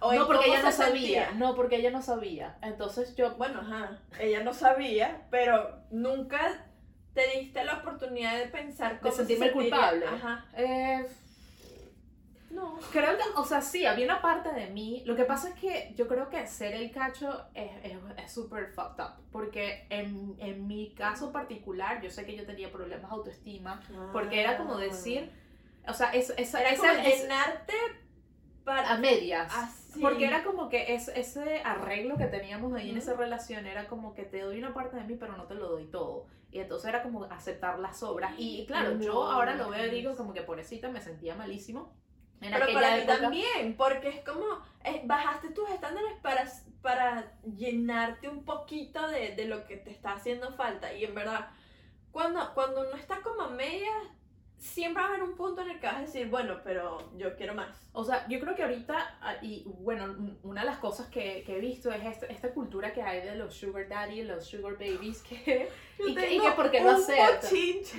¿O 0.00 0.12
en 0.12 0.18
No 0.18 0.26
porque 0.26 0.46
ella 0.46 0.62
no 0.62 0.72
sabía, 0.72 1.24
sentía? 1.26 1.30
no 1.38 1.54
porque 1.54 1.76
ella 1.76 1.90
no 1.90 2.02
sabía. 2.02 2.58
Entonces 2.62 3.14
yo, 3.16 3.34
Bueno, 3.36 3.60
ajá. 3.60 3.98
Ella 4.20 4.42
no 4.44 4.52
sabía, 4.52 5.26
pero 5.30 5.80
nunca 5.90 6.64
te 7.14 7.26
diste 7.38 7.64
la 7.64 7.76
oportunidad 7.78 8.36
de 8.36 8.46
pensar 8.48 9.00
cómo 9.00 9.10
se 9.12 9.18
sentirme 9.18 9.52
culpable. 9.52 10.06
Ajá. 10.06 10.44
eh, 10.54 11.06
No. 12.50 12.78
Creo 12.92 13.16
que, 13.18 13.24
o 13.36 13.44
sea, 13.44 13.60
sí, 13.60 13.84
había 13.86 14.04
una 14.04 14.22
parte 14.22 14.50
de 14.52 14.68
mí. 14.68 15.02
Lo 15.04 15.16
que 15.16 15.24
pasa 15.24 15.48
es 15.48 15.54
que 15.56 15.92
yo 15.96 16.06
creo 16.08 16.30
que 16.30 16.46
ser 16.46 16.74
el 16.74 16.90
cacho 16.90 17.44
es 17.54 17.70
es- 17.82 17.98
es 18.24 18.32
súper 18.32 18.68
fucked 18.68 19.02
up. 19.02 19.12
Porque 19.32 19.86
en, 19.90 20.36
en 20.38 20.66
mi 20.66 20.94
caso 20.94 21.32
particular, 21.32 22.00
yo 22.02 22.10
sé 22.10 22.24
que 22.24 22.36
yo 22.36 22.46
tenía 22.46 22.70
problemas 22.70 23.10
de 23.10 23.16
autoestima. 23.16 23.82
Porque 24.12 24.40
era 24.40 24.56
como 24.58 24.76
decir, 24.78 25.30
o 25.88 25.92
sea, 25.92 26.10
es, 26.12 26.30
Ah. 26.54 26.60
Era 26.60 26.76
como 26.76 26.90
es- 26.92 27.22
llenarte 27.22 27.74
para. 28.66 28.92
a 28.92 28.98
medias. 28.98 29.50
Así. 29.56 30.00
Porque 30.02 30.26
era 30.26 30.44
como 30.44 30.68
que 30.68 30.94
es, 30.94 31.08
ese 31.08 31.62
arreglo 31.64 32.18
que 32.18 32.26
teníamos 32.26 32.74
ahí 32.74 32.90
en 32.90 32.98
Ujú. 32.98 33.02
esa 33.04 33.14
relación 33.16 33.66
era 33.66 33.86
como 33.86 34.14
que 34.14 34.24
te 34.24 34.42
doy 34.42 34.58
una 34.58 34.74
parte 34.74 34.96
de 34.96 35.04
mí, 35.04 35.16
pero 35.18 35.38
no 35.38 35.44
te 35.44 35.54
lo 35.54 35.70
doy 35.70 35.86
todo. 35.86 36.26
Y 36.50 36.58
entonces 36.60 36.88
era 36.88 37.02
como 37.02 37.24
aceptar 37.24 37.78
las 37.78 37.98
sobras. 38.00 38.34
Y 38.36 38.66
claro, 38.66 38.98
yo 38.98 39.14
No, 39.14 39.30
ahora 39.30 39.54
lo 39.56 39.70
veo 39.70 39.86
y 39.86 39.90
digo 39.90 40.14
como 40.16 40.34
que 40.34 40.42
pobrecita 40.42 40.90
me 40.90 41.00
sentía 41.00 41.34
malísimo. 41.34 41.94
En 42.42 42.52
Pero 42.52 42.66
para 42.74 42.96
mí 42.96 43.02
época. 43.02 43.18
también, 43.20 43.76
porque 43.78 44.08
es 44.08 44.20
como, 44.22 44.44
eh, 44.84 45.00
bajaste 45.06 45.50
tus 45.50 45.70
estándares 45.70 46.12
para, 46.20 46.44
para 46.82 47.32
llenarte 47.56 48.28
un 48.28 48.44
poquito 48.44 49.08
de, 49.08 49.34
de 49.34 49.46
lo 49.46 49.66
que 49.66 49.78
te 49.78 49.90
está 49.90 50.12
haciendo 50.12 50.52
falta. 50.52 50.92
Y 50.92 51.04
en 51.04 51.14
verdad, 51.14 51.48
cuando, 52.12 52.52
cuando 52.54 52.82
uno 52.82 52.96
está 52.96 53.22
como 53.22 53.40
a 53.42 53.48
medias, 53.48 53.94
siempre 54.58 55.02
va 55.02 55.08
a 55.08 55.12
haber 55.12 55.22
un 55.22 55.36
punto 55.36 55.60
en 55.62 55.70
el 55.70 55.78
que 55.80 55.86
vas 55.86 55.96
a 55.96 56.00
decir, 56.00 56.28
bueno, 56.28 56.60
pero 56.64 56.98
yo 57.16 57.36
quiero 57.36 57.54
más. 57.54 57.68
O 57.92 58.04
sea, 58.04 58.26
yo 58.28 58.40
creo 58.40 58.54
que 58.54 58.62
ahorita, 58.62 59.18
ah, 59.20 59.34
y 59.42 59.64
bueno, 59.66 60.04
un- 60.04 60.38
una 60.42 60.62
de 60.62 60.66
las 60.66 60.78
cosas 60.78 61.06
que, 61.08 61.42
que 61.44 61.56
he 61.56 61.60
visto 61.60 61.92
es 61.92 62.04
esta, 62.04 62.26
esta 62.26 62.50
cultura 62.52 62.92
que 62.92 63.02
hay 63.02 63.20
de 63.20 63.36
los 63.36 63.54
sugar 63.54 63.88
daddy, 63.88 64.22
los 64.22 64.44
sugar 64.46 64.74
babies, 64.74 65.22
que, 65.22 65.68
Yo 65.98 66.08
y, 66.08 66.14
que, 66.14 66.22
y 66.22 66.28
tengo 66.38 66.44
que 66.44 66.50
porque 66.52 66.80
lo 66.80 66.90
aceptan. 66.90 67.50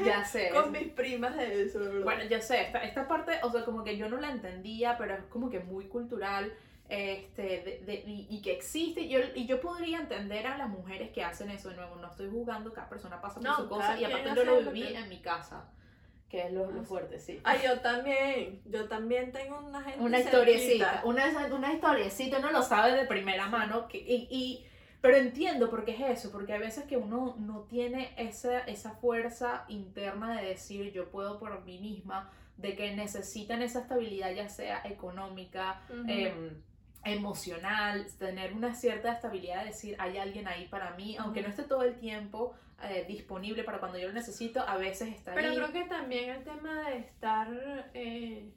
Ya 0.05 0.25
sé. 0.25 0.49
con 0.49 0.71
mis 0.71 0.87
primas 0.93 1.35
de 1.37 1.63
eso, 1.63 1.79
verdad. 1.79 2.03
Bueno, 2.03 2.23
yo 2.25 2.41
sé, 2.41 2.61
esta, 2.63 2.83
esta 2.83 3.07
parte, 3.07 3.33
o 3.43 3.51
sea, 3.51 3.63
como 3.63 3.83
que 3.83 3.97
yo 3.97 4.09
no 4.09 4.17
la 4.17 4.31
entendía, 4.31 4.97
pero 4.97 5.13
es 5.15 5.23
como 5.25 5.49
que 5.49 5.59
muy 5.59 5.85
cultural, 5.87 6.51
este, 6.89 7.41
de, 7.43 7.81
de- 7.85 8.03
y, 8.07 8.27
y 8.29 8.41
que 8.41 8.53
existe, 8.53 9.07
yo, 9.07 9.19
y 9.35 9.45
yo 9.45 9.59
podría 9.61 9.99
entender 9.99 10.47
a 10.47 10.57
las 10.57 10.69
mujeres 10.69 11.11
que 11.11 11.23
hacen 11.23 11.49
eso, 11.51 11.69
de 11.69 11.75
nuevo, 11.75 11.95
no 11.97 12.07
estoy 12.07 12.29
jugando, 12.29 12.71
cada 12.73 12.87
persona 12.89 13.19
pasa 13.21 13.35
por 13.35 13.43
No, 13.43 13.55
su 13.57 13.67
cosa, 13.69 13.99
y 13.99 14.05
aparte 14.05 14.29
yo 14.35 14.43
lo 14.43 14.57
viví 14.71 14.95
en 14.95 15.09
mi 15.09 15.19
casa, 15.19 15.69
que 16.29 16.45
es 16.45 16.51
lo, 16.51 16.69
lo 16.71 16.83
fuerte, 16.83 17.19
sí. 17.19 17.39
Ay, 17.43 17.59
yo 17.65 17.79
también, 17.79 18.61
yo 18.65 18.87
también 18.87 19.31
tengo 19.31 19.59
una 19.59 19.81
gente 19.81 20.03
Una 20.03 20.19
historiecita, 20.19 21.01
una, 21.05 21.25
una 21.53 21.73
historiecita, 21.73 22.39
uno 22.39 22.51
lo 22.51 22.61
sabe 22.63 22.93
de 22.93 23.05
primera 23.05 23.47
mano, 23.47 23.87
que, 23.87 23.97
y, 23.97 24.27
y- 24.29 24.65
pero 24.99 25.15
entiendo 25.17 25.69
por 25.69 25.85
qué 25.85 25.91
es 25.91 26.19
eso, 26.19 26.31
porque 26.31 26.53
a 26.53 26.57
veces 26.59 26.83
que 26.85 26.97
uno 26.97 27.35
no 27.39 27.61
tiene 27.61 28.13
esa, 28.17 28.59
esa 28.61 28.91
fuerza 28.95 29.63
interna 29.69 30.41
de 30.41 30.47
decir 30.49 30.91
yo 30.91 31.09
puedo 31.09 31.39
por 31.39 31.63
mí 31.63 31.77
misma, 31.79 32.29
de 32.57 32.75
que 32.75 32.93
necesitan 32.95 33.61
esa 33.61 33.81
estabilidad 33.81 34.31
ya 34.33 34.49
sea 34.49 34.81
económica, 34.85 35.81
Ujú. 35.89 36.03
em, 36.07 36.61
emocional, 37.05 38.05
tener 38.19 38.53
una 38.53 38.73
cierta 38.75 39.13
estabilidad 39.13 39.61
de 39.61 39.67
decir 39.67 39.95
hay 39.99 40.17
alguien 40.17 40.47
ahí 40.47 40.67
para 40.67 40.91
mí, 40.91 41.15
aunque 41.19 41.41
no 41.41 41.47
esté 41.49 41.63
todo 41.63 41.83
el 41.83 41.95
tiempo 41.99 42.53
eh, 42.83 43.05
disponible 43.07 43.63
para 43.63 43.79
cuando 43.79 43.97
yo 43.97 44.07
lo 44.07 44.13
necesito, 44.13 44.61
a 44.61 44.77
veces 44.77 45.09
está 45.09 45.33
Pero 45.33 45.49
ahí. 45.49 45.55
creo 45.55 45.71
que 45.71 45.83
también 45.85 46.29
el 46.29 46.43
tema 46.43 46.89
de 46.89 46.97
estar 46.99 47.47
eh, 47.93 48.51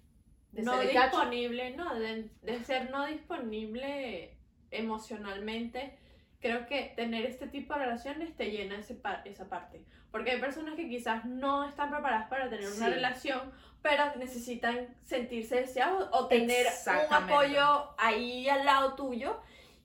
de 0.52 0.62
no 0.62 0.80
disponible, 0.80 1.76
no, 1.76 1.94
de, 1.94 2.28
de 2.42 2.64
ser 2.64 2.90
no 2.90 3.06
disponible 3.06 4.37
emocionalmente, 4.70 5.96
creo 6.40 6.66
que 6.66 6.92
tener 6.96 7.24
este 7.26 7.46
tipo 7.46 7.74
de 7.74 7.80
relaciones 7.80 8.37
te 8.37 8.50
llena 8.50 8.78
ese 8.78 8.98
esa 9.24 9.48
parte. 9.48 9.85
Porque 10.11 10.33
hay 10.33 10.40
personas 10.40 10.74
que 10.74 10.88
quizás 10.88 11.24
no 11.24 11.64
están 11.68 11.90
preparadas 11.90 12.28
para 12.28 12.50
tener 12.50 12.66
una 12.66 12.87
Sí. 12.87 12.92
relación, 12.92 13.52
pero 13.80 14.16
necesitan 14.16 14.88
sentirse 15.04 15.56
deseados 15.56 16.09
o 16.12 16.26
tener 16.26 16.66
un 17.09 17.14
apoyo 17.14 17.94
ahí 17.96 18.48
al 18.48 18.64
lado 18.64 18.94
tuyo. 18.94 19.40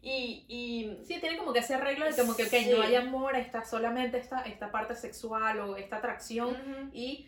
Y, 0.07 0.45
y 0.47 1.03
Sí, 1.03 1.19
tiene 1.19 1.37
como 1.37 1.51
que 1.51 1.59
ese 1.59 1.73
arreglo 1.73 2.05
de 2.05 2.15
como 2.15 2.35
que, 2.35 2.43
ok, 2.43 2.49
Sí. 2.49 2.69
no 2.75 2.83
hay 2.83 2.95
amor, 2.95 3.35
está 3.35 3.63
solamente 3.65 4.19
esta, 4.19 4.41
esta 4.43 4.71
parte 4.71 4.95
sexual 4.95 5.59
o 5.61 5.75
esta 5.77 5.97
atracción 5.97 6.49
Ujú. 6.49 6.89
y 6.93 7.27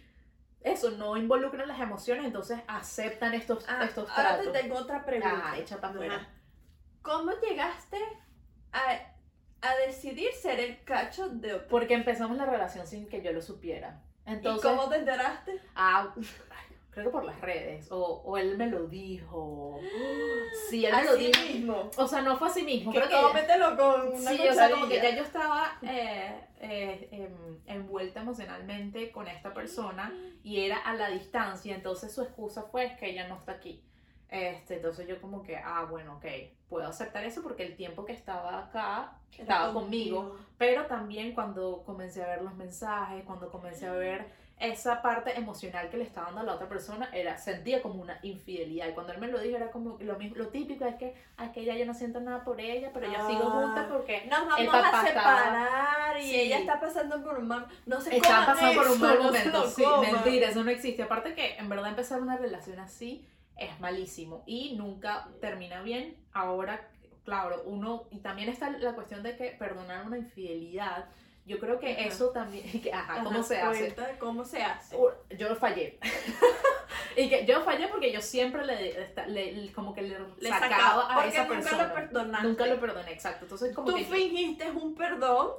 eso, 0.61 0.91
no 0.91 1.17
involucran 1.17 1.67
las 1.67 1.79
emociones, 1.79 2.25
entonces 2.25 2.59
aceptan 2.67 3.33
estos, 3.33 3.65
Ah, 3.67 3.83
estos 3.85 4.07
ahora 4.11 4.35
tratos. 4.35 4.53
te 4.53 4.59
tengo 4.61 4.75
otra 4.77 5.03
pregunta. 5.05 5.41
Ah, 5.43 5.57
echa 5.57 5.81
para 5.81 5.93
afuera. 5.93 6.29
¿Cómo 7.01 7.31
llegaste 7.41 7.97
a, 8.73 8.81
a 9.67 9.75
decidir 9.87 10.31
ser 10.33 10.59
el 10.59 10.83
cacho 10.83 11.29
de? 11.29 11.55
Porque 11.55 11.93
empezamos 11.95 12.37
la 12.37 12.45
relación 12.45 12.85
sin 12.85 13.07
que 13.07 13.21
yo 13.23 13.31
lo 13.31 13.41
supiera. 13.41 14.03
Entonces, 14.25 14.63
¿Y 14.69 14.75
cómo 14.75 14.89
te 14.89 14.97
enteraste? 14.97 15.61
ah, 15.75 16.13
creo 17.01 17.12
que 17.12 17.12
por 17.12 17.25
las 17.25 17.39
redes, 17.41 17.91
o, 17.91 18.21
o 18.25 18.38
él 18.38 18.57
me 18.57 18.67
lo 18.67 18.88
dijo. 18.88 19.79
Sí, 20.69 20.86
él 20.86 20.93
me 20.95 21.03
lo 21.05 21.15
dijo. 21.15 21.41
mismo. 21.43 21.89
O 21.95 22.07
sea, 22.07 22.21
no 22.21 22.36
fue 22.38 22.47
así 22.49 22.63
mismo. 22.63 22.91
Que 22.91 22.99
creo 22.99 23.10
que 23.10 23.25
cómetelo 23.27 23.77
con 23.77 24.07
una 24.19 24.31
Sí, 24.31 24.47
o 24.49 24.53
sea, 24.53 24.69
como 24.69 24.88
que 24.88 24.95
ya 24.95 25.15
yo 25.15 25.23
estaba 25.23 25.77
eh, 25.81 26.33
eh, 26.60 27.07
em, 27.12 27.60
envuelta 27.67 28.21
emocionalmente 28.21 29.12
con 29.12 29.27
esta 29.27 29.53
persona 29.53 30.13
y 30.43 30.62
era 30.62 30.77
a 30.77 30.93
la 30.95 31.10
distancia, 31.10 31.75
entonces 31.75 32.12
su 32.13 32.21
excusa 32.23 32.63
fue 32.63 32.86
"Es 32.86 32.97
que 32.97 33.10
ella 33.12 33.27
no 33.27 33.36
está 33.38 33.53
aquí. 33.53 33.81
Este, 34.29 34.75
entonces 34.75 35.07
yo 35.07 35.21
como 35.21 35.41
que, 35.41 35.55
ah, 35.55 35.86
bueno, 35.89 36.17
ok, 36.17 36.25
puedo 36.67 36.88
aceptar 36.88 37.23
eso 37.23 37.41
porque 37.43 37.63
el 37.65 37.75
tiempo 37.77 38.03
que 38.03 38.12
estaba 38.12 38.65
acá 38.65 39.13
estaba 39.38 39.71
conmigo, 39.71 40.36
pero 40.57 40.86
también 40.88 41.33
cuando 41.33 41.83
comencé 41.86 42.23
a 42.23 42.27
ver 42.27 42.41
los 42.41 42.55
mensajes, 42.55 43.23
cuando 43.23 43.49
comencé 43.49 43.86
a 43.88 43.93
ver 43.93 44.25
esa 44.59 45.01
parte 45.03 45.37
emocional 45.37 45.89
que 45.89 45.97
le 45.97 46.03
estaba 46.03 46.27
dando 46.27 46.41
a 46.41 46.43
la 46.45 46.53
otra 46.55 46.67
persona, 46.67 47.09
era, 47.13 47.37
sentía 47.37 47.81
como 47.81 48.01
una 48.01 48.17
infidelidad. 48.23 48.87
Y 48.87 48.93
cuando 48.93 49.13
él 49.13 49.19
me 49.19 49.27
lo 49.27 49.39
dijo, 49.39 49.55
era 49.55 49.69
como 49.69 49.97
lo 49.99 50.17
mismo, 50.17 50.35
lo 50.37 50.47
típico 50.47 50.83
es 50.85 50.95
que, 50.95 51.13
ay, 51.37 51.51
que 51.51 51.61
ella 51.61 51.75
yo 51.75 51.85
no 51.85 51.93
siento 51.93 52.19
nada 52.19 52.43
por 52.43 52.59
ella, 52.59 52.89
pero 52.93 53.05
yo 53.05 53.27
sigo 53.27 53.43
Ah. 53.43 53.61
junta 53.61 53.87
porque 53.87 54.25
Nos 54.29 54.39
vamos 54.47 54.59
el 54.59 54.65
papá 54.67 55.01
a 55.01 55.05
separar 55.05 56.19
y 56.19 56.23
Sí. 56.23 56.39
ella 56.41 56.59
está 56.59 56.79
pasando 56.79 57.23
por 57.23 57.37
un 57.37 57.47
mal... 57.47 57.67
No 57.85 58.01
se 58.01 58.15
estaba 58.15 58.45
coman 58.45 58.55
pasando 58.55 58.81
por 58.81 58.87
un 58.91 58.95
eso, 58.97 59.05
mal 59.05 59.17
no 59.17 59.23
momento. 59.25 59.59
lo 59.59 59.67
Sí, 59.69 59.83
mentira, 60.11 60.49
eso 60.49 60.63
no 60.63 60.71
existe. 60.71 61.03
Aparte 61.03 61.35
que 61.35 61.55
en 61.57 61.69
verdad 61.69 61.89
empezar 61.89 62.21
una 62.21 62.37
relación 62.37 62.79
así 62.79 63.27
es 63.57 63.79
malísimo 63.79 64.43
y 64.47 64.75
nunca 64.75 65.27
termina 65.39 65.81
bien. 65.83 66.15
Ahora, 66.33 66.87
claro, 67.25 67.61
uno, 67.65 68.05
y 68.11 68.19
también 68.19 68.49
está 68.49 68.69
la 68.71 68.93
cuestión 68.93 69.21
de 69.21 69.35
que 69.37 69.49
perdonar 69.51 70.05
una 70.05 70.17
infidelidad, 70.17 71.05
yo 71.47 71.60
creo 71.60 71.79
que 71.79 71.91
Ajá. 71.93 72.01
eso 72.03 72.29
también, 72.29 72.81
que, 72.83 72.93
ajá, 72.93 73.23
¿cómo 73.23 73.39
Ajá, 73.39 73.43
se 73.43 73.62
hace? 73.62 73.95
¿Cómo 74.19 74.43
se 74.45 74.62
hace? 74.63 74.95
Yo 75.38 75.55
fallé. 75.55 75.97
y 77.17 77.29
que 77.29 77.45
yo 77.45 77.62
fallé 77.62 77.88
porque 77.88 78.12
yo 78.12 78.21
siempre 78.21 78.65
le, 78.65 79.13
le- 79.27 79.71
como 79.73 79.93
que 79.93 80.01
le, 80.03 80.17
Le 80.39 80.49
sacaba, 80.49 80.69
sacaba, 81.03 81.21
a 81.23 81.25
esa 81.27 81.43
nunca 81.45 81.55
persona. 81.55 81.88
lo 81.88 81.93
perdonaste. 81.93 82.47
Nunca 82.47 82.65
lo 82.67 82.79
perdoné, 82.79 83.12
exacto. 83.12 83.45
Entonces 83.45 83.73
como 83.75 83.88
Tú 83.88 83.95
que 83.95 84.03
yo- 84.05 84.12
fingiste 84.13 84.69
un 84.71 84.93
perdón 84.95 85.51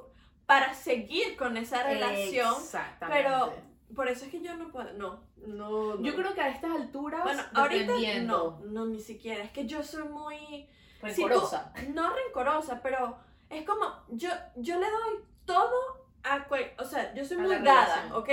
para 0.47 0.73
seguir 0.75 1.37
con 1.37 1.57
esa 1.57 1.83
relación, 1.83 2.55
Exactamente. 2.57 3.23
pero 3.23 3.53
por 3.95 4.09
eso 4.09 4.25
es 4.27 4.31
que 4.31 4.41
yo 4.41 4.55
no 4.57 4.69
puedo, 4.71 4.93
no, 4.95 5.21
no, 5.47 5.95
no. 5.97 6.03
yo 6.03 6.15
creo 6.15 6.35
que 6.35 6.41
a 6.43 6.49
estas 6.49 6.71
alturas, 6.73 7.23
bueno, 7.23 7.43
ahorita 7.55 7.93
no, 8.23 8.61
no, 8.65 8.87
ni 8.87 9.01
siquiera, 9.01 9.43
es 9.43 9.51
que 9.51 9.67
yo 9.67 9.83
soy 9.83 10.05
muy, 10.05 10.69
rencorosa. 11.03 11.73
no 11.89 12.11
rencorosa, 12.15 12.81
pero 12.83 13.19
es 13.51 13.65
como, 13.67 13.85
yo, 14.09 14.31
yo 14.57 14.79
le 14.79 14.87
doy 14.91 15.25
todo 15.49 16.07
a, 16.23 16.45
cual- 16.45 16.73
o 16.79 16.85
sea, 16.85 17.13
yo 17.15 17.25
soy 17.25 17.39
a 17.39 17.41
muy 17.41 17.57
dada, 17.57 17.87
relación, 17.87 18.13
¿ok? 18.13 18.29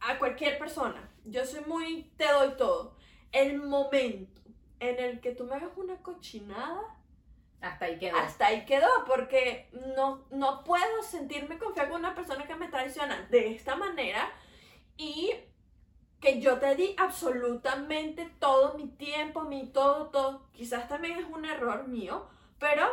A 0.00 0.18
cualquier 0.18 0.58
persona, 0.58 1.08
yo 1.24 1.44
soy 1.44 1.60
muy, 1.66 2.10
te 2.16 2.26
doy 2.32 2.50
todo. 2.56 2.96
El 3.32 3.58
momento 3.62 4.40
en 4.80 4.98
el 4.98 5.20
que 5.20 5.32
tú 5.34 5.44
me 5.44 5.54
hagas 5.56 5.76
una 5.76 5.96
cochinada, 6.02 6.80
Hasta 7.60 7.84
ahí 7.84 7.98
quedó. 7.98 8.16
hasta 8.16 8.46
ahí 8.46 8.64
quedó, 8.64 8.88
porque 9.06 9.68
no, 9.96 10.24
no 10.30 10.64
puedo 10.64 11.02
sentirme 11.02 11.58
confiada 11.58 11.90
con 11.90 11.98
una 12.00 12.14
persona 12.14 12.46
que 12.46 12.54
me 12.54 12.68
traiciona 12.68 13.26
de 13.30 13.52
esta 13.54 13.76
manera 13.76 14.30
y 14.96 15.32
que 16.20 16.40
yo 16.40 16.58
te 16.58 16.74
di 16.76 16.94
absolutamente 16.98 18.28
todo 18.40 18.74
mi 18.78 18.88
tiempo, 18.88 19.42
mi 19.42 19.66
todo, 19.66 20.06
todo. 20.10 20.48
Quizás 20.52 20.88
también 20.88 21.18
es 21.18 21.26
un 21.26 21.44
error 21.44 21.86
mío, 21.88 22.26
pero, 22.58 22.88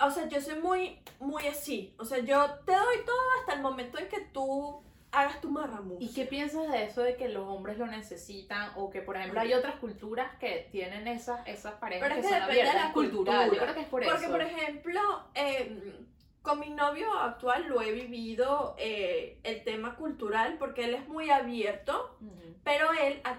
o 0.00 0.10
sea, 0.10 0.28
yo 0.28 0.40
soy 0.40 0.58
muy, 0.60 0.98
muy 1.20 1.46
así. 1.46 1.94
O 1.98 2.04
sea, 2.04 2.18
yo 2.18 2.44
te 2.66 2.72
doy 2.72 2.96
todo 3.06 3.16
hasta 3.40 3.54
el 3.54 3.60
momento 3.62 3.98
en 3.98 4.08
que 4.08 4.20
tú 4.20 4.82
hagas 5.12 5.40
tu 5.40 5.48
marramus. 5.50 6.00
¿Y 6.00 6.12
qué 6.12 6.24
piensas 6.24 6.70
de 6.72 6.84
eso 6.84 7.02
de 7.02 7.16
que 7.16 7.28
los 7.28 7.46
hombres 7.46 7.78
lo 7.78 7.86
necesitan? 7.86 8.72
O 8.76 8.90
que, 8.90 9.00
por 9.00 9.16
ejemplo, 9.16 9.40
hay 9.40 9.54
otras 9.54 9.76
culturas 9.76 10.34
que 10.40 10.68
tienen 10.72 11.06
esas, 11.06 11.46
esas 11.46 11.74
parejas 11.74 12.08
Pero 12.08 12.20
es 12.20 12.26
que, 12.26 12.32
que 12.32 12.38
son 12.40 12.40
depende 12.48 12.62
de 12.62 12.68
abiertas. 12.68 12.82
la 12.82 12.88
es 12.88 12.92
cultural. 12.94 13.34
Yo 13.44 13.48
cultura. 13.50 13.62
creo 13.62 13.74
que 13.74 13.80
es 13.82 13.88
por 13.88 14.02
Porque, 14.04 14.24
eso. 14.24 14.30
por 14.32 14.40
ejemplo, 14.42 15.00
eh, 15.34 16.00
con 16.42 16.60
mi 16.60 16.70
novio 16.70 17.12
actual 17.14 17.68
lo 17.68 17.80
he 17.80 17.92
vivido 17.92 18.74
eh, 18.76 19.38
el 19.44 19.62
tema 19.64 19.94
cultural 19.96 20.56
porque 20.58 20.84
él 20.84 20.94
es 20.94 21.08
muy 21.08 21.30
abierto, 21.30 22.18
Ujú. 22.20 22.56
pero 22.64 22.88
él 22.92 23.20
ha 23.24 23.38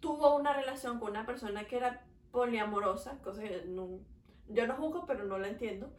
tuvo 0.00 0.34
una 0.34 0.52
relación 0.52 0.98
con 0.98 1.12
una 1.12 1.24
persona 1.24 1.64
que 1.64 1.76
era 1.76 2.02
poliamorosa, 2.32 3.18
cosa 3.22 3.42
que 3.42 3.62
no- 3.66 4.00
yo 4.48 4.66
no 4.66 4.74
juzgo, 4.74 5.04
pero 5.06 5.24
no 5.24 5.38
la 5.38 5.48
entiendo. 5.48 5.90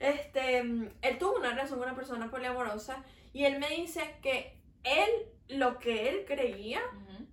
Este, 0.00 0.58
él 0.58 1.18
tuvo 1.18 1.36
una 1.36 1.50
relación 1.50 1.78
con 1.78 1.88
una 1.88 1.96
persona 1.96 2.30
poliamorosa 2.30 3.04
y 3.32 3.44
él 3.44 3.58
me 3.58 3.68
dice 3.70 4.16
que 4.22 4.58
él, 4.82 5.08
lo 5.48 5.78
que 5.78 6.08
él 6.08 6.24
creía, 6.26 6.80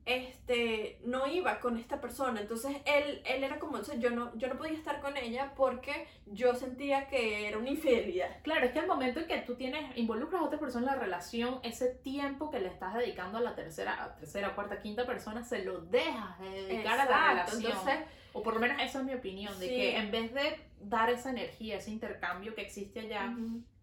este, 0.05 0.99
no 1.03 1.27
iba 1.27 1.59
con 1.59 1.77
esta 1.77 2.01
persona. 2.01 2.41
Entonces 2.41 2.77
él, 2.85 3.21
él 3.25 3.43
era 3.43 3.59
como, 3.59 3.77
o 3.77 3.83
sea, 3.83 3.95
yo 3.95 4.09
no, 4.09 4.35
yo 4.37 4.47
no 4.47 4.57
podía 4.57 4.73
estar 4.73 4.99
con 4.99 5.15
ella 5.17 5.53
porque 5.55 6.07
yo 6.25 6.55
sentía 6.55 7.07
que 7.07 7.47
era 7.47 7.57
una 7.57 7.69
infidelidad. 7.69 8.41
Claro, 8.43 8.65
es 8.65 8.71
que 8.71 8.79
el 8.79 8.87
momento 8.87 9.19
en 9.19 9.27
que 9.27 9.37
tú 9.39 9.55
tienes, 9.55 9.95
involucras 9.97 10.41
a 10.41 10.45
otra 10.45 10.59
persona 10.59 10.91
en 10.91 10.97
la 10.97 11.01
relación, 11.01 11.59
ese 11.63 11.89
tiempo 11.89 12.49
que 12.49 12.59
le 12.59 12.67
estás 12.67 12.95
dedicando 12.95 13.37
a 13.37 13.41
la 13.41 13.55
tercera, 13.55 14.03
a 14.03 14.15
tercera, 14.15 14.55
cuarta, 14.55 14.79
quinta 14.79 15.05
persona, 15.05 15.43
se 15.43 15.63
lo 15.63 15.81
dejas 15.81 16.39
de 16.39 16.49
dedicar 16.49 16.99
a 16.99 17.05
la 17.05 17.29
relación. 17.29 17.63
Entonces, 17.63 17.99
o 18.33 18.41
por 18.41 18.55
lo 18.55 18.59
menos 18.59 18.81
esa 18.81 18.99
es 18.99 19.05
mi 19.05 19.13
opinión, 19.13 19.57
de 19.59 19.67
que 19.67 19.97
en 19.97 20.09
vez 20.09 20.33
de 20.33 20.59
dar 20.79 21.09
esa 21.09 21.29
energía, 21.29 21.77
ese 21.77 21.91
intercambio 21.91 22.55
que 22.55 22.61
existe 22.61 23.01
allá, 23.01 23.35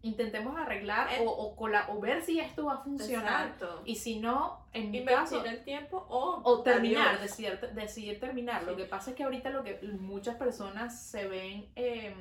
intentemos 0.02 0.56
arreglar 0.56 1.08
Eh. 1.12 1.24
o, 1.24 1.30
o, 1.30 1.56
o 1.88 2.00
ver 2.00 2.22
si 2.22 2.38
esto 2.38 2.66
va 2.66 2.74
a 2.74 2.78
funcionar. 2.78 3.48
exacto. 3.48 3.82
Y 3.84 3.96
si 3.96 4.20
no, 4.20 4.64
en 4.72 4.90
mi 4.92 4.98
Invertir 4.98 5.22
caso, 5.38 5.44
el 5.44 5.64
tiempo 5.64 6.06
o, 6.08 6.40
o 6.44 6.62
terminar, 6.62 7.20
decidir, 7.20 7.58
decidir 7.74 8.20
terminar. 8.20 8.62
Lo 8.62 8.72
Sí. 8.72 8.76
que 8.78 8.84
pasa 8.84 9.10
es 9.10 9.16
que 9.16 9.24
ahorita 9.24 9.50
lo 9.50 9.64
que 9.64 9.80
muchas 9.98 10.36
personas 10.36 11.00
se 11.02 11.26
ven 11.26 11.68
eh, 11.74 12.14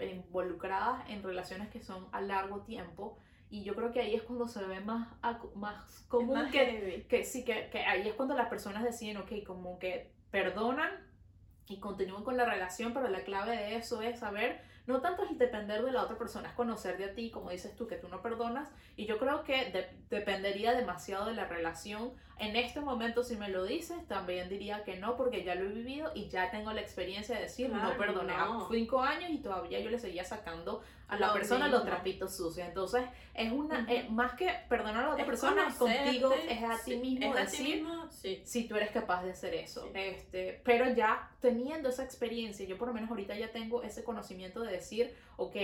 involucradas 0.00 1.08
en 1.10 1.22
relaciones 1.22 1.68
que 1.68 1.80
son 1.82 2.06
a 2.12 2.20
largo 2.20 2.60
tiempo 2.62 3.18
y 3.50 3.62
yo 3.64 3.74
creo 3.74 3.92
que 3.92 4.00
ahí 4.00 4.14
es 4.14 4.22
cuando 4.22 4.48
se 4.48 4.64
ve 4.64 4.80
más, 4.80 5.08
más 5.56 6.06
común 6.08 6.34
más 6.34 6.50
que, 6.50 7.06
que 7.08 7.24
sí, 7.24 7.44
que, 7.44 7.68
que 7.70 7.80
ahí 7.80 8.08
es 8.08 8.14
cuando 8.14 8.34
las 8.34 8.48
personas 8.48 8.82
deciden, 8.82 9.18
ok, 9.18 9.30
como 9.46 9.78
que 9.78 10.10
perdonan 10.30 10.90
y 11.66 11.78
continúan 11.78 12.24
con 12.24 12.36
la 12.38 12.46
relación, 12.46 12.94
pero 12.94 13.08
la 13.08 13.22
clave 13.24 13.56
de 13.56 13.76
eso 13.76 14.00
es 14.00 14.18
saber, 14.20 14.62
no 14.86 15.00
tanto 15.00 15.22
es 15.24 15.38
depender 15.38 15.82
de 15.82 15.92
la 15.92 16.02
otra 16.02 16.18
persona, 16.18 16.48
es 16.48 16.54
conocer 16.54 16.98
de 16.98 17.04
a 17.06 17.14
ti, 17.14 17.30
como 17.30 17.50
dices 17.50 17.74
tú, 17.76 17.86
que 17.86 17.96
tú 17.96 18.08
no 18.08 18.20
perdonas, 18.22 18.68
y 18.96 19.06
yo 19.06 19.18
creo 19.18 19.44
que 19.44 19.70
de- 19.70 19.90
dependería 20.10 20.72
demasiado 20.74 21.26
de 21.26 21.34
la 21.34 21.46
relación. 21.46 22.12
En 22.38 22.56
este 22.56 22.80
momento, 22.80 23.22
si 23.22 23.36
me 23.36 23.48
lo 23.48 23.64
dices, 23.64 24.06
también 24.08 24.48
diría 24.48 24.82
que 24.84 24.96
no, 24.96 25.16
porque 25.16 25.44
ya 25.44 25.54
lo 25.54 25.66
he 25.66 25.72
vivido 25.72 26.10
y 26.14 26.28
ya 26.28 26.50
tengo 26.50 26.72
la 26.72 26.80
experiencia 26.80 27.36
de 27.36 27.42
decir, 27.42 27.70
no 27.70 27.96
perdoné 27.96 28.32
a 28.32 28.48
cinco 28.70 29.00
años 29.00 29.30
y 29.30 29.38
todavía 29.38 29.80
yo 29.80 29.90
le 29.90 29.98
seguía 29.98 30.24
sacando 30.24 30.82
a 31.08 31.18
la 31.18 31.32
persona 31.32 31.68
los 31.68 31.84
trapitos 31.84 32.34
sucios. 32.34 32.66
Entonces, 32.66 33.04
es 33.34 33.52
una, 33.52 33.86
eh, 33.88 34.06
más 34.08 34.32
que 34.32 34.50
perdonar 34.68 35.04
a 35.04 35.06
la 35.08 35.12
otra 35.12 35.24
Es 35.24 35.28
persona, 35.28 35.68
es 35.68 35.74
contigo, 35.74 36.32
es 36.32 36.62
a 36.62 36.82
ti 36.82 36.96
mismo 36.96 37.34
ti 37.34 37.40
decir 37.40 37.74
mismo, 37.76 38.10
sí. 38.10 38.42
si 38.44 38.64
tú 38.66 38.76
eres 38.76 38.90
capaz 38.90 39.22
de 39.22 39.32
hacer 39.32 39.54
eso. 39.54 39.90
Este, 39.94 40.60
pero 40.64 40.88
ya 40.94 41.30
teniendo 41.40 41.90
esa 41.90 42.02
experiencia, 42.02 42.66
yo 42.66 42.78
por 42.78 42.88
lo 42.88 42.94
menos 42.94 43.10
ahorita 43.10 43.36
ya 43.36 43.52
tengo 43.52 43.82
ese 43.82 44.02
conocimiento 44.04 44.62
de 44.62 44.72
decir, 44.72 45.14
ok, 45.36 45.56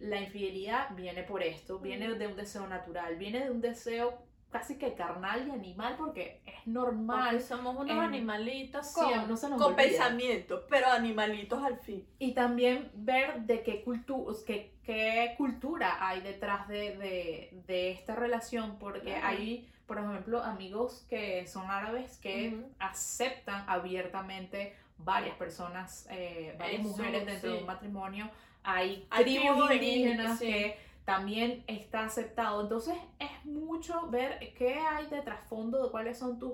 la 0.00 0.20
infidelidad 0.20 0.90
viene 0.96 1.22
por 1.22 1.42
esto, 1.42 1.78
viene 1.78 2.12
de 2.14 2.26
un 2.26 2.36
deseo 2.36 2.66
natural, 2.66 3.16
viene 3.16 3.44
de 3.44 3.50
un 3.50 3.60
deseo 3.60 4.18
casi 4.50 4.78
que 4.78 4.94
carnal 4.94 5.46
y 5.46 5.50
animal 5.50 5.96
porque 5.98 6.40
es 6.46 6.66
normal. 6.66 7.30
Porque 7.32 7.44
somos 7.44 7.76
unos 7.76 7.90
en- 7.90 7.98
animalitos 8.00 8.86
Sí, 8.86 9.00
con, 9.00 9.28
no 9.28 9.36
se 9.36 9.48
nos 9.50 9.60
con 9.60 9.76
pensamientos, 9.76 10.62
pero 10.70 10.86
animalitos 10.88 11.62
al 11.62 11.78
fin. 11.78 12.06
Y 12.18 12.32
también 12.32 12.90
ver 12.94 13.40
de 13.42 13.62
qué, 13.62 13.82
cultu 13.82 14.26
qué, 14.46 14.72
qué 14.84 15.34
cultura 15.36 15.98
hay 16.06 16.20
detrás 16.20 16.68
de, 16.68 16.96
de- 16.96 17.62
de 17.66 17.90
esta 17.90 18.14
relación, 18.14 18.78
porque 18.78 19.12
Claro. 19.12 19.26
hay, 19.26 19.68
por 19.86 19.98
ejemplo, 19.98 20.42
amigos 20.42 21.04
que 21.10 21.46
son 21.46 21.70
árabes 21.70 22.16
que 22.18 22.54
Ujú. 22.54 22.68
aceptan 22.78 23.64
abiertamente 23.68 24.74
varias 24.98 25.36
personas, 25.36 26.06
eh, 26.10 26.54
varias 26.58 26.80
Eso, 26.80 26.88
mujeres 26.90 27.26
dentro 27.26 27.50
de 27.50 27.56
sí. 27.56 27.60
un 27.60 27.66
matrimonio. 27.66 28.30
Hay 28.62 29.06
Hay 29.10 29.24
tribus 29.24 29.68
tribus 29.68 29.72
indígenas 29.72 30.38
sí. 30.38 30.46
que 30.46 30.85
también 31.06 31.64
está 31.68 32.04
aceptado. 32.04 32.60
Entonces 32.60 32.94
es 33.18 33.44
mucho 33.46 34.08
ver 34.10 34.38
qué 34.58 34.74
hay 34.74 35.06
de 35.06 35.22
trasfondo, 35.22 35.82
de 35.84 35.90
cuáles 35.90 36.18
son 36.18 36.38
tus, 36.38 36.52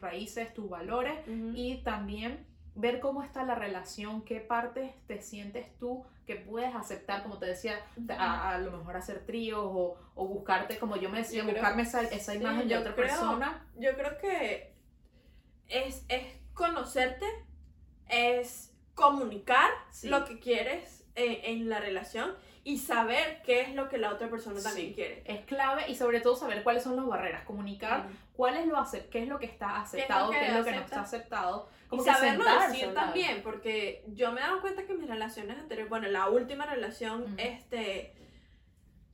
raíces, 0.00 0.52
tus 0.52 0.68
valores 0.68 1.18
y 1.54 1.78
también 1.82 2.46
ver 2.74 3.00
cómo 3.00 3.22
está 3.22 3.44
la 3.44 3.54
relación, 3.54 4.22
qué 4.22 4.40
partes 4.40 4.92
te 5.06 5.20
sientes 5.22 5.76
tú 5.78 6.04
que 6.26 6.36
puedes 6.36 6.74
aceptar, 6.74 7.22
como 7.22 7.38
te 7.38 7.46
decía, 7.46 7.74
a, 8.16 8.50
a 8.54 8.58
lo 8.58 8.70
mejor 8.72 8.96
hacer 8.96 9.24
tríos 9.26 9.60
o, 9.64 9.96
o 10.14 10.26
buscarte, 10.28 10.78
como 10.78 10.96
yo 10.96 11.08
me 11.08 11.18
decía, 11.18 11.38
Yo 11.40 11.44
creo- 11.48 11.56
buscarme 11.56 11.82
esa, 11.82 12.02
esa 12.02 12.32
sí, 12.32 12.38
imagen 12.38 12.68
de 12.68 12.76
otra 12.76 12.94
creo- 12.94 13.06
persona. 13.06 13.66
Yo 13.76 13.94
creo 13.96 14.18
que 14.18 14.74
es, 15.68 16.04
es 16.08 16.22
conocerte, 16.54 17.26
es 18.08 18.72
comunicar 18.94 19.70
Sí. 19.90 20.08
lo 20.08 20.24
que 20.24 20.38
quieres 20.40 21.04
eh, 21.16 21.42
en 21.46 21.68
la 21.68 21.80
relación 21.80 22.32
y 22.62 22.78
saber 22.78 23.40
qué 23.44 23.62
es 23.62 23.74
lo 23.74 23.88
que 23.88 23.96
la 23.98 24.12
otra 24.12 24.28
persona 24.28 24.60
también 24.62 24.88
Sí. 24.88 24.94
quiere. 24.94 25.22
Es 25.24 25.40
clave 25.46 25.84
y 25.88 25.94
sobre 25.94 26.20
todo 26.20 26.36
saber 26.36 26.62
cuáles 26.62 26.82
son 26.82 26.94
las 26.96 27.06
barreras, 27.06 27.44
comunicar 27.44 28.00
Ujú. 28.06 28.14
cuál 28.34 28.56
es 28.58 28.66
lo 28.66 28.76
qué 29.10 29.22
es 29.22 29.28
lo 29.28 29.38
que 29.38 29.46
está 29.46 29.80
aceptado, 29.80 30.30
que 30.30 30.38
qué 30.38 30.46
es 30.48 30.52
lo 30.54 30.64
que 30.64 30.70
no 30.72 30.76
acepta? 30.78 30.96
está 30.96 31.00
aceptado. 31.00 31.68
Y 31.92 31.96
que 31.98 32.04
saberlo 32.04 32.44
decir 32.68 32.94
también, 32.94 33.42
porque 33.42 34.04
yo 34.08 34.30
me 34.32 34.40
he 34.40 34.44
dado 34.44 34.60
cuenta 34.60 34.84
que 34.84 34.94
mis 34.94 35.08
relaciones 35.08 35.58
anteriores, 35.58 35.88
bueno, 35.90 36.08
la 36.08 36.28
última 36.28 36.66
relación, 36.66 37.22
Ujú. 37.22 37.34
este, 37.38 38.14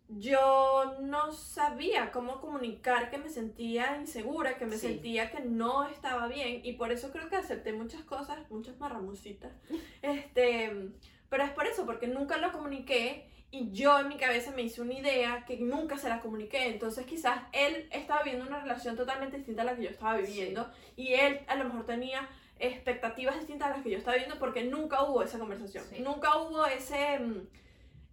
yo 0.08 0.96
no 1.00 1.32
sabía 1.32 2.12
cómo 2.12 2.40
comunicar 2.40 3.10
que 3.10 3.18
me 3.18 3.28
sentía 3.28 3.96
insegura, 3.96 4.56
que 4.56 4.64
me 4.66 4.76
Sí. 4.76 4.86
sentía 4.88 5.30
que 5.30 5.40
no 5.40 5.84
estaba 5.88 6.28
bien 6.28 6.60
y 6.64 6.74
por 6.74 6.92
eso 6.92 7.10
creo 7.10 7.28
que 7.28 7.36
acepté 7.36 7.72
muchas 7.72 8.02
cosas, 8.02 8.38
muchas 8.50 8.78
marramucitas. 8.78 9.52
Este, 10.02 10.90
pero 11.28 11.42
es 11.42 11.50
por 11.50 11.66
eso, 11.66 11.86
porque 11.86 12.06
nunca 12.06 12.36
lo 12.36 12.52
comuniqué 12.52 13.28
y 13.50 13.70
yo 13.72 13.98
en 13.98 14.08
mi 14.08 14.16
cabeza 14.16 14.50
me 14.50 14.62
hice 14.62 14.82
una 14.82 14.94
idea 14.94 15.44
que 15.46 15.56
nunca 15.58 15.96
se 15.96 16.08
la 16.08 16.20
comuniqué. 16.20 16.66
Entonces 16.66 17.06
quizás 17.06 17.38
él 17.52 17.88
estaba 17.90 18.22
viviendo 18.22 18.46
una 18.46 18.60
relación 18.60 18.96
totalmente 18.96 19.36
distinta 19.36 19.62
a 19.62 19.66
la 19.66 19.76
que 19.76 19.84
yo 19.84 19.90
estaba 19.90 20.16
viviendo 20.16 20.70
y 20.96 21.14
él 21.14 21.40
a 21.46 21.54
lo 21.56 21.64
mejor 21.64 21.86
tenía 21.86 22.28
expectativas 22.58 23.36
distintas 23.36 23.68
a 23.68 23.74
las 23.76 23.82
que 23.82 23.90
yo 23.90 23.98
estaba 23.98 24.14
viviendo 24.16 24.38
porque 24.38 24.64
nunca 24.64 25.02
hubo 25.04 25.22
esa 25.22 25.38
conversación. 25.38 25.84
Sí. 25.90 26.00
Nunca 26.00 26.36
hubo 26.38 26.66
ese... 26.66 27.18
mm, 27.18 27.48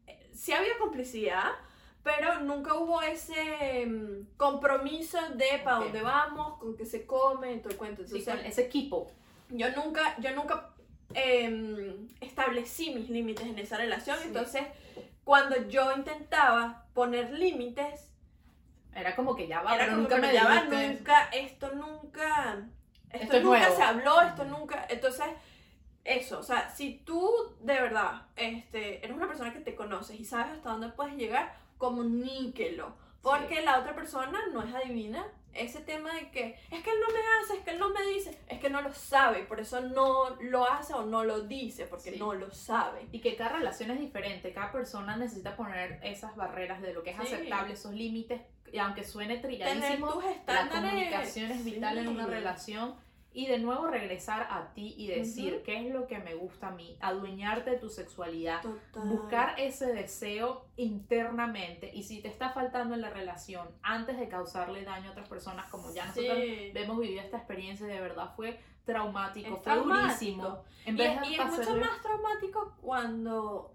eh, 0.07 0.29
Sí 0.33 0.51
había 0.53 0.77
complicidad, 0.79 1.51
pero 2.03 2.39
nunca 2.41 2.73
hubo 2.75 3.01
ese 3.01 3.85
mm, 3.85 4.35
compromiso 4.37 5.17
de 5.35 5.59
para 5.63 5.77
dónde 5.77 6.01
vamos, 6.01 6.59
con 6.59 6.75
qué 6.75 6.85
se 6.85 7.05
come, 7.05 7.57
todo 7.57 7.69
el 7.69 7.77
cuento. 7.77 8.03
Sí, 8.03 8.17
Entonces, 8.17 8.35
con 8.35 8.45
ese 8.45 8.61
equipo. 8.63 9.11
yo 9.49 9.69
nunca, 9.75 10.15
yo 10.19 10.31
nunca 10.35 10.69
em, 11.13 12.07
establecí 12.21 12.93
mis 12.93 13.09
límites 13.09 13.45
en 13.45 13.57
esa 13.59 13.77
relación. 13.77 14.17
Sí. 14.19 14.27
Entonces, 14.27 14.63
cuando 15.23 15.55
yo 15.67 15.91
intentaba 15.95 16.85
poner 16.93 17.31
límites, 17.31 18.09
Era 18.95 19.15
como 19.15 19.35
que 19.35 19.47
ya 19.47 19.61
va, 19.61 19.75
era 19.75 19.85
pero 19.85 19.97
nunca 19.97 20.17
me 20.17 20.33
"Ya 20.33 20.45
va, 20.45 20.61
dijiste". 20.63 20.89
nunca, 20.99 21.23
esto 21.31 21.71
nunca, 21.73 22.57
esto, 23.11 23.23
Esto 23.23 23.37
es 23.37 23.43
nunca 23.43 23.59
nuevo. 23.59 23.75
se 23.75 23.83
habló, 23.83 24.21
esto 24.21 24.45
nunca, 24.45 24.85
entonces, 24.89 25.25
eso, 26.03 26.39
o 26.39 26.43
sea, 26.43 26.69
si 26.69 26.99
tú 27.05 27.27
de 27.61 27.73
verdad, 27.79 28.23
este, 28.35 29.03
eres 29.03 29.15
una 29.15 29.27
persona 29.27 29.53
que 29.53 29.61
te 29.61 29.75
conoces 29.75 30.19
y 30.19 30.25
sabes 30.25 30.53
hasta 30.53 30.69
dónde 30.71 30.89
puedes 30.89 31.15
llegar, 31.15 31.55
comuníquelo, 31.77 32.95
porque 33.21 33.61
la 33.61 33.79
otra 33.79 33.95
persona 33.95 34.39
no 34.51 34.61
es 34.63 34.73
adivina. 34.75 35.25
Ese 35.53 35.81
tema 35.81 36.13
de 36.13 36.29
que 36.31 36.55
es 36.71 36.83
que 36.83 36.89
él 36.89 36.97
no 36.99 37.13
me 37.13 37.19
hace, 37.41 37.53
es 37.57 37.63
que 37.63 37.71
él 37.71 37.79
no 37.79 37.89
me 37.89 38.01
dice, 38.07 38.37
es 38.47 38.59
que 38.59 38.69
no 38.69 38.81
lo 38.81 38.91
sabe, 38.93 39.43
por 39.43 39.59
eso 39.59 39.81
no 39.81 40.35
lo 40.41 40.67
hace 40.69 40.93
o 40.93 41.05
no 41.05 41.23
lo 41.23 41.41
dice, 41.41 41.85
porque 41.85 42.11
Sí. 42.13 42.19
no 42.19 42.33
lo 42.33 42.51
sabe. 42.51 43.07
Y 43.11 43.19
que 43.19 43.35
cada 43.35 43.57
relación 43.57 43.91
es 43.91 43.99
diferente, 43.99 44.51
cada 44.53 44.71
persona 44.71 45.15
necesita 45.15 45.55
poner 45.55 45.99
esas 46.03 46.35
barreras 46.35 46.81
de 46.81 46.93
lo 46.93 47.03
que 47.03 47.11
es 47.11 47.17
Sí. 47.17 47.33
aceptable, 47.35 47.73
esos 47.73 47.93
límites, 47.93 48.41
y 48.71 48.79
aunque 48.79 49.03
suene 49.03 49.37
trilladísimo, 49.37 50.21
la 50.47 50.69
comunicación 50.69 51.51
es 51.51 51.63
vital 51.63 51.97
en 51.99 52.07
una 52.07 52.25
relación. 52.25 52.95
Y 53.35 53.47
de 53.47 53.57
nuevo 53.57 53.87
regresar 53.87 54.47
a 54.51 54.73
ti 54.75 54.93
y 54.95 55.07
decir 55.07 55.63
qué 55.65 55.87
es 55.87 55.91
lo 55.91 56.05
que 56.05 56.19
me 56.19 56.35
gusta 56.35 56.67
a 56.67 56.71
mí, 56.71 56.97
adueñarte 57.01 57.71
de 57.71 57.77
tu 57.77 57.89
sexualidad, 57.89 58.61
Total. 58.61 59.09
buscar 59.09 59.59
ese 59.59 59.87
deseo 59.91 60.67
internamente 60.75 61.89
y 61.93 62.03
si 62.03 62.21
te 62.21 62.27
está 62.27 62.51
faltando 62.51 62.93
en 62.93 63.01
la 63.01 63.09
relación 63.09 63.67
antes 63.81 64.19
de 64.19 64.27
causarle 64.29 64.83
daño 64.83 65.09
a 65.09 65.11
otras 65.13 65.27
personas, 65.27 65.69
como 65.71 65.91
ya 65.93 66.05
nosotros 66.05 66.37
Sí. 66.37 66.71
hemos 66.75 66.99
vivido 66.99 67.21
esta 67.21 67.37
experiencia 67.37 67.87
de 67.87 67.99
verdad 67.99 68.33
fue 68.35 68.59
traumático, 68.85 69.47
Es 69.47 69.53
fue 69.55 69.63
traumático. 69.63 70.03
durísimo. 70.05 70.63
En 70.85 70.95
Y, 70.95 70.97
vez 70.99 71.13
es- 71.15 71.21
de 71.21 71.27
y 71.29 71.35
es 71.35 71.45
mucho 71.45 71.75
más 71.77 72.01
traumático 72.01 72.75
cuando, 72.81 73.73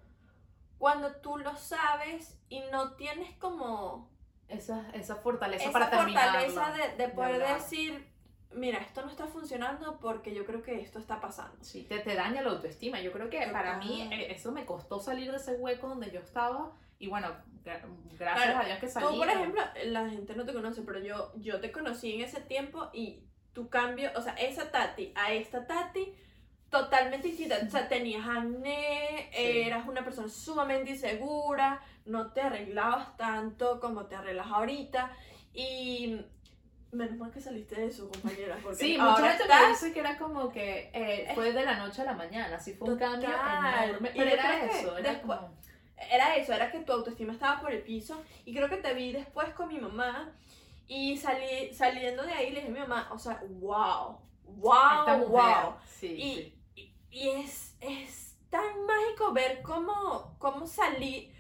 cuando 0.79 1.17
tú 1.17 1.37
lo 1.39 1.57
sabes 1.57 2.39
y 2.49 2.61
no 2.71 2.93
tienes 2.93 3.35
como 3.39 4.09
esa, 4.49 4.89
esa 4.91 5.17
fortaleza 5.17 5.65
esa 5.65 5.73
para 5.73 5.91
terminar. 5.91 6.29
fortaleza 6.47 6.73
de, 6.73 6.97
de 6.97 7.09
poder 7.09 7.55
decir, 7.55 8.09
mira, 8.55 8.79
esto 8.79 9.03
no 9.03 9.11
está 9.11 9.27
funcionando 9.27 9.99
porque 10.01 10.35
yo 10.35 10.45
creo 10.47 10.63
que 10.63 10.81
esto 10.81 10.99
está 10.99 11.21
pasando. 11.21 11.57
Sí, 11.63 11.85
te, 11.85 11.99
te 12.01 12.15
daña 12.15 12.43
la 12.43 12.51
autoestima. 12.51 13.01
Yo 13.01 13.13
creo 13.13 13.29
que 13.31 13.47
para 13.53 13.79
mí 13.79 14.03
Total. 14.05 14.13
eh, 14.21 14.33
eso 14.33 14.53
me 14.53 14.65
costó 14.65 14.99
salir 15.01 15.31
de 15.31 15.37
ese 15.37 15.53
hueco 15.57 15.89
donde 15.89 16.11
yo 16.11 16.21
estaba. 16.21 16.73
Y 16.99 17.09
bueno, 17.09 17.29
gra- 17.65 17.81
gracias 18.19 18.45
Claro, 18.47 18.59
a 18.61 18.65
Dios 18.65 18.79
que 18.79 18.89
salí. 18.89 19.07
Tú, 19.07 19.17
por 19.19 19.29
ejemplo, 19.29 19.63
la 19.87 20.09
gente 20.09 20.35
no 20.35 20.45
te 20.45 20.53
conoce, 20.53 20.83
pero 20.83 20.99
yo, 21.01 21.33
yo 21.37 21.61
te 21.61 21.71
conocí 21.71 22.15
en 22.15 22.23
ese 22.23 22.41
tiempo 22.41 22.89
y 22.93 23.23
tu 23.53 23.69
cambio, 23.69 24.11
o 24.17 24.23
sea, 24.23 24.33
esa 24.35 24.71
Tati 24.71 25.13
a 25.15 25.33
esta 25.33 25.67
Tati, 25.67 26.13
totalmente 26.71 27.29
distinta. 27.29 27.57
O 27.67 27.71
sea, 27.71 27.89
tenías 27.89 28.27
acné, 28.27 29.31
Sí. 29.33 29.59
eras 29.61 29.87
una 29.89 30.05
persona 30.05 30.29
sumamente 30.29 30.91
insegura, 30.91 31.81
no 32.05 32.33
te 32.33 32.41
arreglabas 32.41 33.17
tanto 33.17 33.81
como 33.81 34.07
te 34.07 34.17
arreglas 34.17 34.49
ahorita. 34.49 35.11
Y 35.55 36.21
menos 36.93 37.17
mal 37.19 37.31
que 37.31 37.41
saliste 37.41 37.75
de 37.77 37.87
eso, 37.87 38.09
compañera, 38.09 38.59
porque 38.63 38.79
Sí, 38.79 38.97
ahora 38.97 39.13
mucha 39.13 39.31
gente 39.39 39.55
me 39.63 39.69
dice 39.69 39.93
que 39.93 40.01
era 40.01 40.17
como 40.19 40.51
que 40.51 40.91
eh, 40.95 41.31
fue 41.35 41.53
de 41.53 41.65
la 41.65 41.77
noche 41.77 42.03
a 42.03 42.05
la 42.07 42.15
mañana, 42.15 42.57
así 42.57 42.73
fue 42.75 42.91
un 42.91 42.99
cambio 42.99 43.29
enorme. 43.29 44.11
Pero 44.17 44.31
era 44.31 44.65
eso, 44.65 44.97
era 44.99 45.13
después- 45.13 45.39
como. 45.39 45.57
Era 46.11 46.37
eso, 46.37 46.53
era 46.53 46.71
que 46.71 46.79
tu 46.81 46.93
autoestima 46.93 47.33
estaba 47.33 47.61
por 47.61 47.73
el 47.73 47.83
piso. 47.83 48.23
Y 48.45 48.55
creo 48.55 48.69
que 48.69 48.77
te 48.77 48.95
vi 48.95 49.13
después 49.13 49.49
con 49.55 49.69
mi 49.69 49.79
mamá. 49.81 50.33
Y 50.87 51.17
salí, 51.19 51.75
saliendo 51.75 52.23
de 52.23 52.33
ahí 52.33 52.51
le 52.51 52.61
dije 52.61 52.69
a 52.69 52.73
mi 52.73 52.79
mamá, 52.79 53.09
o 53.13 53.19
sea, 53.19 53.43
wow, 53.61 54.19
wow, 54.45 55.27
wow. 55.29 55.75
Sí, 55.87 56.07
Y, 56.07 56.35
sí. 56.35 56.55
y, 56.77 56.93
y 57.11 57.29
es, 57.31 57.75
es 57.81 58.37
tan 58.49 58.87
mágico 58.87 59.33
ver 59.33 59.61
cómo, 59.63 60.37
cómo 60.39 60.67
salí, 60.67 61.31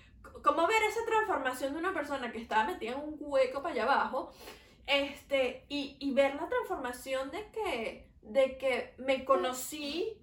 cómo 0.43 0.67
ver 0.67 0.83
esa 0.83 1.05
transformación 1.07 1.73
de 1.73 1.79
una 1.79 1.95
persona 1.95 2.31
que 2.31 2.39
estaba 2.43 2.65
metida 2.65 2.93
en 2.93 2.99
un 2.99 3.17
hueco 3.21 3.63
para 3.63 3.73
allá 3.75 3.85
abajo. 3.85 4.33
Este, 4.89 5.65
y, 5.69 5.97
y 6.01 6.13
ver 6.13 6.35
la 6.37 6.49
transformación 6.49 7.31
de 7.31 7.47
que, 7.53 8.09
de 8.23 8.57
que 8.59 8.95
me 8.99 9.25
conocí, 9.25 10.17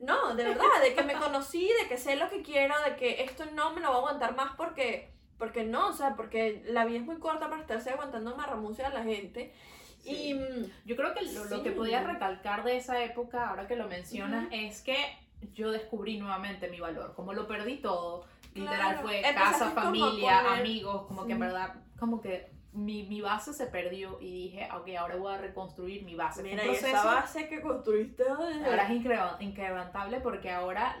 no, 0.00 0.34
de 0.34 0.44
verdad, 0.44 0.64
de 0.82 0.94
que 0.94 1.02
me 1.02 1.14
conocí, 1.20 1.68
de 1.82 1.88
que 1.88 1.98
sé 1.98 2.16
lo 2.16 2.28
que 2.30 2.42
quiero, 2.42 2.74
de 2.88 2.96
que 2.96 3.22
esto 3.24 3.44
no 3.52 3.72
me 3.74 3.80
lo 3.80 3.88
voy 3.88 3.96
a 3.96 3.98
aguantar 3.98 4.34
más 4.34 4.56
porque, 4.56 5.10
porque 5.38 5.64
no, 5.64 5.88
o 5.88 5.92
sea, 5.92 6.16
porque 6.16 6.62
la 6.66 6.84
vida 6.86 6.98
es 6.98 7.04
muy 7.04 7.18
corta 7.18 7.48
para 7.50 7.60
estarse 7.60 7.90
aguantando 7.90 8.34
marramucia 8.36 8.86
a 8.88 8.90
la 8.94 9.02
gente. 9.02 9.52
Sí. 10.02 10.30
Y 10.30 10.34
mm, 10.34 10.70
Yo 10.86 10.96
creo 10.96 11.12
que 11.14 11.22
lo, 11.32 11.44
lo 11.44 11.62
que 11.62 11.70
Sí. 11.70 11.76
podía 11.76 12.02
recalcar 12.02 12.64
de 12.64 12.76
esa 12.76 13.02
época, 13.04 13.48
ahora 13.50 13.66
que 13.66 13.76
lo 13.76 13.86
mencionas, 13.88 14.48
es 14.50 14.80
que 14.82 14.96
yo 15.52 15.70
descubrí 15.70 16.16
nuevamente 16.18 16.68
mi 16.70 16.80
valor. 16.80 17.12
Como 17.14 17.34
lo 17.34 17.46
perdí 17.46 17.76
todo, 17.78 18.24
literal 18.54 18.92
Claro. 18.94 19.02
fue 19.02 19.16
Empezaste 19.18 19.64
casa, 19.64 19.70
familia, 19.72 20.40
poner- 20.42 20.60
amigos, 20.60 21.06
como 21.06 21.26
que 21.26 21.32
en 21.32 21.38
Sí. 21.38 21.42
verdad, 21.44 21.74
como 21.98 22.20
que 22.22 22.55
mi, 22.76 23.04
mi 23.04 23.20
base 23.20 23.52
se 23.52 23.66
perdió 23.66 24.18
y 24.20 24.30
dije, 24.30 24.68
ok, 24.76 24.88
ahora 24.98 25.16
voy 25.16 25.34
a 25.34 25.38
reconstruir 25.38 26.04
mi 26.04 26.14
base. 26.14 26.42
Mira, 26.42 26.64
y 26.64 26.70
esa 26.70 27.04
base 27.04 27.48
que 27.48 27.60
construiste 27.60 28.22
desde- 28.24 28.64
Ahora 28.66 28.84
es 28.86 29.40
incrementable 29.40 30.20
porque 30.20 30.50
ahora 30.50 30.96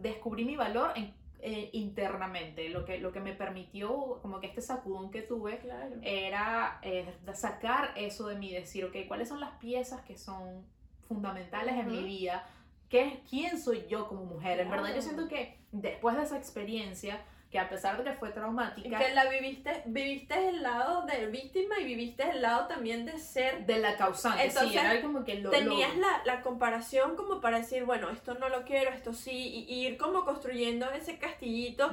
descubrí 0.00 0.44
mi 0.44 0.56
valor 0.56 0.92
en- 0.96 1.14
eh, 1.42 1.70
internamente, 1.72 2.68
lo 2.68 2.84
que, 2.84 2.98
lo 2.98 3.12
que 3.12 3.20
me 3.20 3.32
permitió, 3.32 4.18
como 4.20 4.40
que 4.40 4.46
este 4.48 4.60
sacudón 4.60 5.10
que 5.10 5.22
tuve, 5.22 5.58
Claro. 5.58 5.96
era 6.02 6.78
eh, 6.82 7.14
sacar 7.34 7.92
eso 7.96 8.26
de 8.28 8.34
mí, 8.36 8.52
decir, 8.52 8.84
ok, 8.84 8.94
¿cuáles 9.08 9.28
son 9.28 9.40
las 9.40 9.52
piezas 9.52 10.02
que 10.02 10.18
son 10.18 10.66
fundamentales 11.08 11.76
en 11.76 11.88
mi 11.88 12.02
vida? 12.02 12.46
¿Qué, 12.90 13.22
¿Quién 13.28 13.58
soy 13.58 13.86
yo 13.88 14.06
como 14.08 14.24
mujer? 14.24 14.60
En 14.60 14.70
verdad 14.70 14.94
yo 14.94 15.00
siento 15.00 15.28
que 15.28 15.58
después 15.72 16.16
de 16.16 16.24
esa 16.24 16.36
experiencia, 16.36 17.24
que 17.50 17.58
a 17.58 17.68
pesar 17.68 17.98
de 17.98 18.04
que 18.04 18.12
fue 18.16 18.30
traumática, 18.30 18.96
que 18.98 19.12
la 19.12 19.24
viviste, 19.28 19.82
viviste 19.86 20.48
el 20.50 20.62
lado 20.62 21.02
de 21.06 21.26
víctima 21.26 21.80
y 21.80 21.84
viviste 21.84 22.22
el 22.30 22.42
lado 22.42 22.68
también 22.68 23.04
de 23.04 23.18
ser. 23.18 23.66
de 23.66 23.78
la 23.78 23.96
causante, 23.96 24.42
sí, 24.42 24.48
Entonces, 24.50 24.80
era 24.80 25.00
como 25.02 25.24
que 25.24 25.34
lo... 25.36 25.50
Tenías 25.50 25.94
lo- 25.96 26.02
la, 26.02 26.22
la 26.24 26.42
comparación 26.42 27.16
como 27.16 27.40
para 27.40 27.58
decir, 27.58 27.84
bueno, 27.84 28.08
esto 28.10 28.34
no 28.34 28.48
lo 28.48 28.64
quiero, 28.64 28.90
esto 28.92 29.12
sí, 29.12 29.32
y, 29.68 29.74
y 29.74 29.86
ir 29.88 29.96
como 29.98 30.24
construyendo 30.24 30.88
ese 30.92 31.18
castillito, 31.18 31.90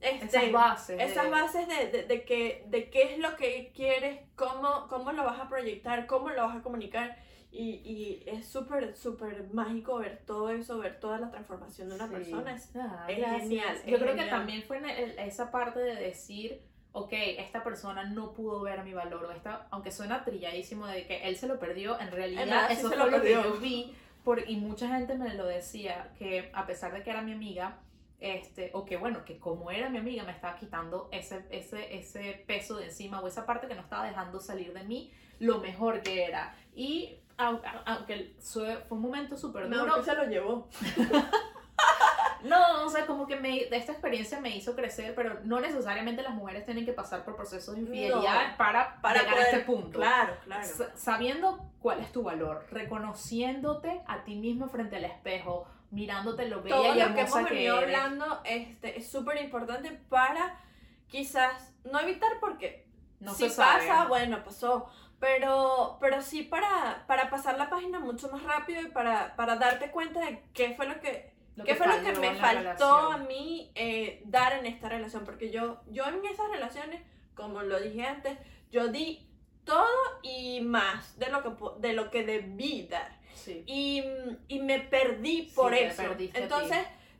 este, 0.00 0.26
Esas 0.26 0.52
bases. 0.52 0.96
de- 0.98 1.04
esas 1.04 1.30
bases 1.30 1.68
de, 1.68 1.86
de, 1.86 2.02
de 2.02 2.24
que, 2.24 2.64
de 2.66 2.90
qué 2.90 3.12
es 3.14 3.18
lo 3.18 3.36
que 3.36 3.70
quieres, 3.76 4.18
cómo, 4.36 4.86
cómo 4.88 5.12
lo 5.12 5.24
vas 5.24 5.40
a 5.40 5.48
proyectar, 5.48 6.06
cómo 6.06 6.28
lo 6.30 6.46
vas 6.46 6.56
a 6.56 6.62
comunicar. 6.62 7.16
Y, 7.50 7.80
y 7.84 8.22
es 8.26 8.46
súper, 8.46 8.94
súper 8.96 9.48
mágico 9.52 9.96
ver 9.98 10.22
todo 10.26 10.50
eso, 10.50 10.78
ver 10.78 11.00
toda 11.00 11.18
la 11.18 11.30
transformación 11.30 11.88
de 11.88 11.94
una 11.94 12.06
Sí. 12.06 12.12
persona. 12.14 12.54
Es, 12.54 12.70
Ah, 12.76 13.06
es 13.08 13.16
genial, 13.16 13.76
Yo 13.86 13.98
creo 13.98 14.14
que 14.16 14.24
también 14.24 14.62
fue 14.62 14.78
en 14.78 14.90
el- 14.90 15.18
esa 15.18 15.50
parte 15.50 15.78
de 15.80 15.94
decir, 15.94 16.60
ok, 16.92 17.12
esta 17.38 17.62
persona 17.64 18.04
no 18.04 18.32
pudo 18.34 18.60
ver 18.60 18.82
mi 18.84 18.92
valor, 18.92 19.24
o 19.24 19.30
esta, 19.32 19.68
aunque 19.70 19.90
suena 19.90 20.24
trilladísimo 20.24 20.86
de 20.86 21.06
que 21.06 21.26
él 21.28 21.36
se 21.36 21.46
lo 21.46 21.58
perdió, 21.58 21.98
en 21.98 22.10
realidad 22.10 22.42
En 22.42 22.50
verdad, 22.50 22.68
sí 22.68 22.74
eso 22.78 22.88
fue 22.88 22.96
lo 22.98 23.06
lo 23.08 23.22
que 23.22 23.32
yo 23.32 23.58
vi, 23.58 23.94
por, 24.24 24.50
y 24.50 24.56
mucha 24.56 24.88
gente 24.88 25.14
me 25.14 25.32
lo 25.34 25.46
decía, 25.46 26.10
que 26.18 26.50
a 26.52 26.66
pesar 26.66 26.92
de 26.92 27.02
que 27.02 27.10
era 27.10 27.22
mi 27.22 27.32
amiga, 27.32 27.78
este, 28.20 28.70
o 28.74 28.84
que 28.84 28.96
bueno, 28.96 29.24
que 29.24 29.38
como 29.38 29.70
era 29.70 29.88
mi 29.90 29.98
amiga 29.98 30.24
me 30.24 30.32
estaba 30.32 30.56
quitando 30.56 31.08
ese, 31.12 31.44
ese, 31.50 31.96
ese 31.96 32.44
peso 32.46 32.76
de 32.76 32.86
encima 32.86 33.20
o 33.20 33.26
esa 33.26 33.44
parte 33.46 33.66
que 33.68 33.74
no 33.74 33.82
estaba 33.82 34.06
dejando 34.06 34.40
salir 34.40 34.72
de 34.72 34.84
mí 34.84 35.12
lo 35.38 35.58
mejor 35.58 36.00
que 36.02 36.24
era. 36.24 36.54
Y 36.74 37.18
au- 37.36 37.60
au- 37.62 37.82
aunque 37.84 38.34
fue 38.40 38.84
un 38.90 39.00
momento 39.02 39.36
súper 39.36 39.68
no, 39.68 39.80
duro, 39.80 39.96
que 39.96 40.02
se 40.04 40.14
lo 40.14 40.24
llevó. 40.24 40.68
no, 42.44 42.84
o 42.84 42.88
sea, 42.88 43.06
como 43.06 43.26
que 43.26 43.36
me, 43.36 43.62
esta 43.74 43.92
experiencia 43.92 44.40
me 44.40 44.54
hizo 44.56 44.74
crecer, 44.76 45.14
pero 45.14 45.40
no 45.44 45.60
necesariamente 45.60 46.22
las 46.22 46.34
mujeres 46.34 46.64
tienen 46.64 46.84
que 46.86 46.92
pasar 46.92 47.24
por 47.24 47.34
procesos 47.36 47.74
de 47.74 47.80
infidelidad 47.82 48.50
No, 48.52 48.56
para, 48.56 49.00
para 49.00 49.20
llegar 49.20 49.34
poder- 49.34 49.46
a 49.46 49.50
este 49.50 49.64
punto. 49.64 49.98
Claro, 49.98 50.34
claro. 50.44 50.64
Sa- 50.66 50.96
Sabiendo 50.96 51.70
cuál 51.80 52.00
es 52.00 52.12
tu 52.12 52.22
valor, 52.22 52.66
reconociéndote 52.70 54.00
a 54.06 54.24
ti 54.24 54.36
mismo 54.36 54.68
frente 54.68 54.96
al 54.96 55.04
espejo, 55.04 55.66
mirándote 55.96 56.46
lo 56.46 56.62
bella 56.62 56.76
todo 56.76 56.94
y 56.94 56.98
lo 57.00 57.14
que 57.14 57.20
hemos 57.22 57.48
que, 57.48 57.54
venido 57.54 57.78
hablando 57.78 58.40
este, 58.44 58.98
es 58.98 59.10
súper 59.10 59.40
importante 59.42 59.90
para 60.10 60.60
quizás 61.08 61.74
no 61.84 61.98
evitar 62.00 62.38
porque 62.38 62.86
No 63.18 63.32
si 63.32 63.48
sabe. 63.48 63.88
pasa, 63.88 64.06
bueno, 64.06 64.44
pasó. 64.44 64.90
Pero, 65.18 65.96
pero 65.98 66.20
sí 66.20 66.42
para, 66.42 67.04
para 67.06 67.30
pasar 67.30 67.56
la 67.56 67.70
página 67.70 67.98
mucho 67.98 68.28
más 68.30 68.42
rápido 68.42 68.82
y 68.82 68.88
para, 68.88 69.34
para 69.36 69.56
darte 69.56 69.90
cuenta 69.90 70.20
de 70.20 70.42
qué 70.52 70.74
fue 70.76 70.86
lo 70.86 71.00
que, 71.00 71.32
Lo 71.54 71.64
qué 71.64 71.74
fue 71.74 71.86
lo 71.86 72.02
que 72.04 72.12
me 72.20 72.34
faltó 72.34 73.12
a 73.12 73.16
mí 73.16 73.72
eh, 73.74 74.20
dar 74.26 74.52
en 74.52 74.66
esta 74.66 74.90
relación. 74.90 75.24
Porque 75.24 75.50
yo, 75.50 75.80
yo 75.86 76.04
en 76.04 76.22
esas 76.26 76.50
relaciones, 76.50 77.00
como 77.34 77.62
lo 77.62 77.80
dije 77.80 78.04
antes, 78.04 78.36
yo 78.70 78.88
di 78.88 79.26
todo 79.64 79.88
y 80.22 80.60
más 80.60 81.18
de 81.18 81.30
lo 81.30 81.42
que, 81.42 81.50
de 81.80 81.94
lo 81.94 82.10
que 82.10 82.22
debí 82.26 82.86
dar. 82.86 83.15
Sí. 83.46 83.62
Y, 83.66 84.02
y 84.48 84.58
me 84.58 84.80
perdí 84.80 85.42
por 85.54 85.72
te 85.72 85.86
eso. 85.86 86.02
Entonces, 86.34 86.78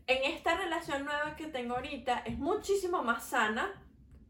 en 0.08 0.32
esta 0.32 0.56
relación 0.56 1.04
nueva 1.04 1.36
que 1.36 1.46
tengo 1.46 1.74
ahorita 1.76 2.22
es 2.26 2.36
muchísimo 2.38 3.02
más 3.04 3.28
sana 3.28 3.72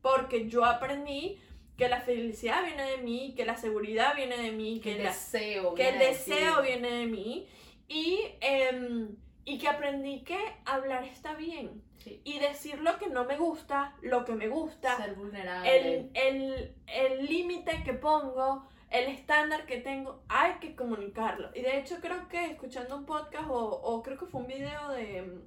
porque 0.03 0.49
yo 0.49 0.65
aprendí 0.65 1.41
que 1.79 1.89
la 1.89 2.01
felicidad 2.01 2.65
viene 2.65 2.83
de 2.91 2.99
mí, 2.99 3.35
que 3.37 3.45
la 3.45 3.57
seguridad 3.57 4.15
viene 4.15 4.37
de 4.37 4.53
mí, 4.53 4.81
Que 4.81 4.91
que, 4.91 4.97
el 4.99 5.05
la- 5.05 5.11
deseo. 5.11 5.75
que 5.75 5.89
el 5.89 5.99
viene 5.99 6.05
de 6.05 6.11
deseo 6.19 6.61
ti. 6.61 6.67
viene 6.69 6.91
de 6.91 7.07
mí 7.07 7.47
y, 7.89 8.21
em, 8.41 9.17
y 9.45 9.59
que 9.59 9.69
aprendí 9.69 10.21
que 10.23 10.39
hablar 10.65 11.05
está 11.05 11.35
bien 11.35 11.83
Sí. 11.99 12.21
y 12.25 12.39
decir 12.39 12.79
lo 12.81 12.99
que 12.99 13.09
no 13.09 13.25
me 13.25 13.37
gusta, 13.37 13.95
lo 14.03 14.25
que 14.25 14.35
me 14.35 14.49
gusta, 14.49 14.97
Ser 14.97 15.15
vulnerable. 15.15 15.77
el 15.77 16.11
el- 16.15 16.75
el 16.87 17.27
límite 17.27 17.83
que 17.85 17.95
pongo, 17.95 18.69
el 18.99 19.09
estándar 19.11 19.67
que 19.67 19.79
tengo, 19.79 20.23
hay 20.29 20.55
que 20.61 20.75
comunicarlo. 20.75 21.51
Y 21.55 21.63
de 21.63 21.79
hecho 21.79 21.97
creo 22.01 22.29
que 22.29 22.47
escuchando 22.47 22.97
un 22.97 23.07
podcast 23.07 23.49
o, 23.49 23.59
o 23.59 24.03
creo 24.03 24.19
que 24.19 24.27
fue 24.27 24.41
un 24.41 24.47
video 24.47 24.89
de, 24.91 25.43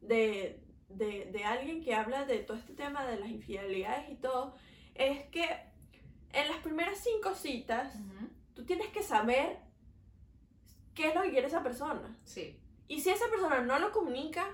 de, 0.00 0.60
de, 0.88 1.30
de 1.32 1.44
alguien 1.44 1.82
que 1.82 1.94
habla 1.94 2.24
de 2.24 2.38
todo 2.38 2.56
este 2.56 2.74
tema 2.74 3.06
de 3.06 3.18
las 3.18 3.28
infidelidades 3.28 4.10
y 4.10 4.16
todo, 4.16 4.54
es 4.94 5.24
que 5.30 5.44
en 6.32 6.48
las 6.48 6.58
primeras 6.58 6.98
cinco 6.98 7.34
citas 7.34 7.94
tú 8.54 8.64
tienes 8.64 8.88
que 8.88 9.02
saber 9.02 9.58
qué 10.94 11.08
es 11.08 11.14
lo 11.14 11.22
que 11.22 11.30
quiere 11.30 11.46
esa 11.46 11.62
persona. 11.62 12.16
Sí. 12.24 12.58
Y 12.88 13.00
si 13.00 13.10
esa 13.10 13.28
persona 13.30 13.60
no 13.60 13.78
lo 13.78 13.92
comunica, 13.92 14.46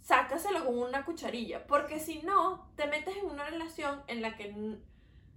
sácaselo 0.00 0.64
con 0.64 0.78
una 0.78 1.04
cucharilla. 1.04 1.66
Porque 1.66 1.98
si 1.98 2.22
no, 2.22 2.68
te 2.76 2.86
metes 2.86 3.16
en 3.16 3.26
una 3.26 3.44
relación 3.44 4.02
en 4.06 4.22
la 4.22 4.36
que 4.36 4.78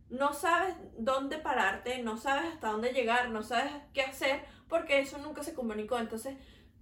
no 0.09 0.33
sabes 0.33 0.75
dónde 0.97 1.37
pararte, 1.37 2.01
no 2.01 2.17
sabes 2.17 2.53
hasta 2.53 2.69
dónde 2.69 2.93
llegar, 2.93 3.29
no 3.29 3.43
sabes 3.43 3.71
qué 3.93 4.01
hacer, 4.01 4.43
porque 4.67 4.99
eso 4.99 5.17
nunca 5.19 5.43
se 5.43 5.53
comunicó. 5.53 5.97
Entonces, 5.99 6.35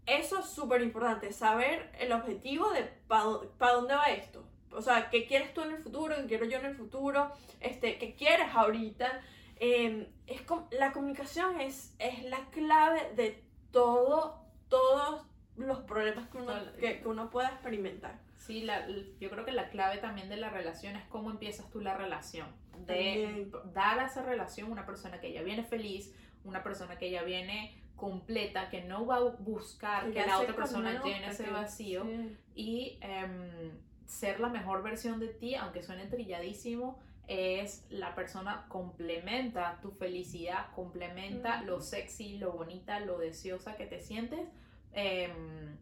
eso 0.05 0.39
es 0.39 0.45
súper 0.45 0.82
importante, 0.82 1.32
saber 1.34 1.91
el 1.99 2.11
objetivo 2.13 2.69
de 2.71 2.84
para 3.07 3.73
dónde 3.73 3.95
va 3.95 4.05
esto. 4.05 4.47
O 4.71 4.82
sea, 4.82 5.09
¿qué 5.09 5.25
quieres 5.25 5.53
tú 5.53 5.61
en 5.61 5.71
el 5.71 5.78
futuro? 5.84 6.15
¿Qué 6.15 6.25
quiero 6.28 6.45
yo 6.45 6.57
en 6.59 6.65
el 6.65 6.75
futuro? 6.75 7.32
Este, 7.59 7.97
¿Qué 7.97 8.15
quieres 8.15 8.47
ahorita? 8.53 9.21
Eh, 9.59 10.09
es 10.28 10.41
la 10.71 10.91
comunicación 10.91 11.59
es, 11.61 11.95
es 11.99 12.23
la 12.25 12.45
clave 12.51 13.11
de 13.15 13.43
todo, 13.71 14.45
todos 14.69 15.25
los 15.55 15.80
problemas 15.80 16.28
que 16.30 16.38
uno, 16.38 16.53
que, 16.80 16.99
que 17.01 17.07
uno 17.07 17.30
pueda 17.30 17.49
experimentar. 17.49 18.19
Sí, 18.36 18.61
la- 18.61 18.88
yo 19.19 19.30
creo 19.30 19.45
que 19.45 19.51
la 19.51 19.69
clave 19.69 19.97
también 19.97 20.30
de 20.30 20.38
la 20.38 20.49
relación 20.49 20.95
es 20.95 21.05
cómo 21.07 21.32
empiezas 21.32 21.69
tú 21.71 21.82
la 21.82 21.97
relación. 21.97 22.47
De 22.86 23.51
dar 23.73 23.99
a 23.99 24.05
esa 24.05 24.23
relación 24.23 24.71
una 24.71 24.86
persona 24.86 25.19
que 25.19 25.34
ya 25.34 25.41
viene 25.41 25.63
feliz, 25.63 26.13
una 26.43 26.63
persona 26.63 26.97
que 26.97 27.11
ya 27.11 27.23
viene 27.23 27.75
completa, 27.95 28.69
que 28.69 28.84
no 28.84 29.05
va 29.05 29.17
a 29.17 29.23
buscar 29.39 30.11
que, 30.11 30.25
la 30.25 30.39
otra 30.39 30.55
persona 30.55 31.03
llene 31.03 31.28
ese 31.28 31.49
vacío 31.49 32.03
sí. 32.03 32.38
y 32.55 32.97
em, 33.01 33.71
ser 34.05 34.39
la 34.39 34.49
mejor 34.49 34.84
versión 34.84 35.19
de 35.19 35.28
ti, 35.30 35.55
aunque 35.55 35.82
suene 35.82 36.05
trilladísimo, 36.05 36.99
es 37.28 37.86
la 37.89 38.15
persona 38.15 38.65
complementa 38.69 39.80
tu 39.82 39.91
felicidad, 39.91 40.71
complementa 40.73 41.61
lo 41.63 41.82
sexy, 41.82 42.38
lo 42.38 42.53
bonita, 42.53 43.01
lo 43.01 43.17
deseosa 43.17 43.75
que 43.75 43.86
te 43.86 43.99
sientes, 43.99 44.47
em, 44.93 45.75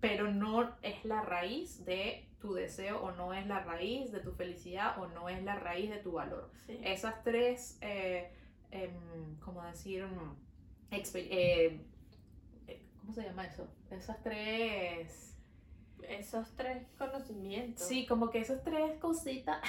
pero 0.00 0.30
no 0.30 0.76
es 0.82 1.04
la 1.04 1.22
raíz 1.22 1.84
de 1.84 2.28
tu 2.40 2.54
deseo 2.54 3.02
o 3.02 3.12
no 3.12 3.32
es 3.34 3.46
la 3.46 3.60
raíz 3.60 4.12
de 4.12 4.20
tu 4.20 4.32
felicidad 4.32 4.98
o 5.00 5.06
no 5.08 5.28
es 5.28 5.42
la 5.42 5.56
raíz 5.56 5.90
de 5.90 5.98
tu 5.98 6.12
valor. 6.12 6.50
Sí. 6.66 6.78
Esas 6.84 7.22
tres, 7.22 7.78
eh, 7.80 8.30
em, 8.70 9.36
¿cómo 9.40 9.62
decir? 9.64 10.04
Mm, 10.04 10.36
eh, 10.90 11.80
¿Cómo 13.00 13.12
se 13.12 13.22
llama 13.22 13.46
eso? 13.46 13.68
Esas 13.90 14.22
tres... 14.22 15.22
Esos 16.02 16.54
tres 16.54 16.86
conocimientos. 16.98 17.88
Sí, 17.88 18.06
como 18.06 18.30
que 18.30 18.38
esas 18.38 18.62
tres 18.62 18.98
cositas, 19.00 19.60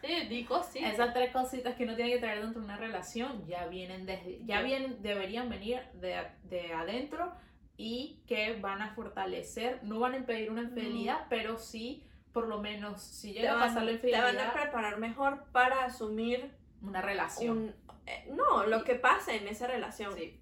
Sí, 0.00 0.28
digo 0.28 0.62
sí. 0.62 0.78
esas 0.78 1.12
tres 1.12 1.32
cositas 1.32 1.74
que 1.74 1.84
uno 1.84 1.96
tiene 1.96 2.12
que 2.12 2.18
traer 2.18 2.42
dentro 2.42 2.60
de 2.60 2.66
una 2.66 2.76
relación 2.76 3.44
ya 3.46 3.66
vienen 3.66 4.06
desde, 4.06 4.44
ya 4.44 4.62
vienen, 4.62 5.02
deberían 5.02 5.48
venir 5.48 5.80
de, 5.94 6.22
de 6.44 6.72
adentro 6.72 7.32
y 7.76 8.22
que 8.26 8.54
van 8.60 8.82
a 8.82 8.94
fortalecer, 8.94 9.80
no 9.82 9.98
van 9.98 10.14
a 10.14 10.16
impedir 10.18 10.50
una 10.50 10.62
infidelidad, 10.62 11.26
pero 11.28 11.58
sí, 11.58 12.04
por 12.32 12.46
lo 12.46 12.58
menos, 12.60 13.02
si 13.02 13.32
te 13.32 13.40
llega 13.40 13.52
a 13.52 13.56
van, 13.56 13.68
pasar 13.68 13.82
la 13.82 13.88
te 13.88 13.94
infidelidad, 13.94 14.34
van 14.34 14.48
a 14.48 14.52
preparar 14.52 14.98
mejor 14.98 15.44
para 15.52 15.84
asumir 15.84 16.50
una 16.82 17.00
relación. 17.02 17.58
un... 17.58 17.74
eh, 18.06 18.28
no, 18.32 18.66
lo 18.66 18.84
que 18.84 18.94
pasa 18.94 19.34
en 19.34 19.48
esa 19.48 19.66
relación. 19.66 20.14
Sí. 20.14 20.38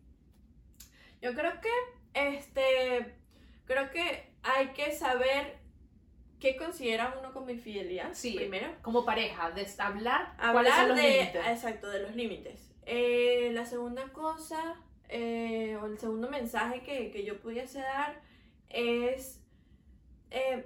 Yo 1.22 1.34
creo 1.34 1.52
que, 1.60 1.70
este, 2.14 3.14
creo 3.66 3.90
que 3.90 4.32
hay 4.42 4.68
que 4.68 4.92
saber 4.92 5.58
qué 6.38 6.56
considera 6.56 7.14
uno 7.20 7.32
como 7.32 7.50
infidelidad. 7.50 8.10
Sí. 8.12 8.34
Primero. 8.34 8.68
Como 8.82 9.04
pareja, 9.04 9.50
de 9.50 9.66
hablar, 9.78 10.34
cuáles 10.38 10.72
son 10.72 10.80
Hablar 10.82 10.88
los 10.88 10.96
de, 10.96 11.02
límites. 11.18 11.46
exacto, 11.46 11.88
de 11.90 12.00
los 12.02 12.14
límites. 12.16 12.72
Eh, 12.86 13.50
la 13.52 13.66
segunda 13.66 14.08
cosa, 14.12 14.76
eh, 15.11 15.76
o 15.82 15.86
el 15.86 15.98
segundo 15.98 16.30
mensaje 16.30 16.82
que, 16.82 17.11
que 17.11 17.24
yo 17.24 17.40
pudiese 17.40 17.80
dar 17.80 18.20
es, 18.68 19.42
eh, 20.30 20.64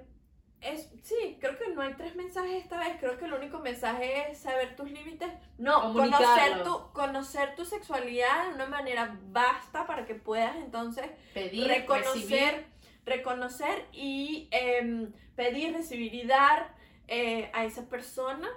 es, 0.61 0.89
sí, 1.01 1.37
creo 1.39 1.57
que 1.57 1.69
no 1.69 1.81
hay 1.81 1.95
tres 1.95 2.15
mensajes 2.15 2.63
esta 2.63 2.77
vez, 2.77 2.97
creo 2.99 3.17
que 3.17 3.25
el 3.25 3.33
único 3.33 3.59
mensaje 3.59 4.31
es 4.31 4.37
saber 4.37 4.75
tus 4.75 4.91
límites. 4.91 5.29
No, 5.57 5.93
conocer 5.93 6.63
tu, 6.63 6.91
conocer 6.93 7.55
tu 7.55 7.65
sexualidad 7.65 8.49
de 8.49 8.55
una 8.55 8.67
manera 8.67 9.19
basta 9.31 9.87
para 9.87 10.05
que 10.05 10.13
puedas 10.13 10.55
entonces 10.57 11.09
Pedir, 11.33 11.67
reconocer, 11.67 12.13
recibir, 12.13 12.65
reconocer 13.05 13.85
y 13.91 14.47
em, 14.51 15.11
pedir, 15.35 15.73
recibir 15.73 16.13
y 16.13 16.25
dar 16.25 16.75
eh, 17.07 17.49
a 17.53 17.65
esa 17.65 17.89
persona. 17.89 18.49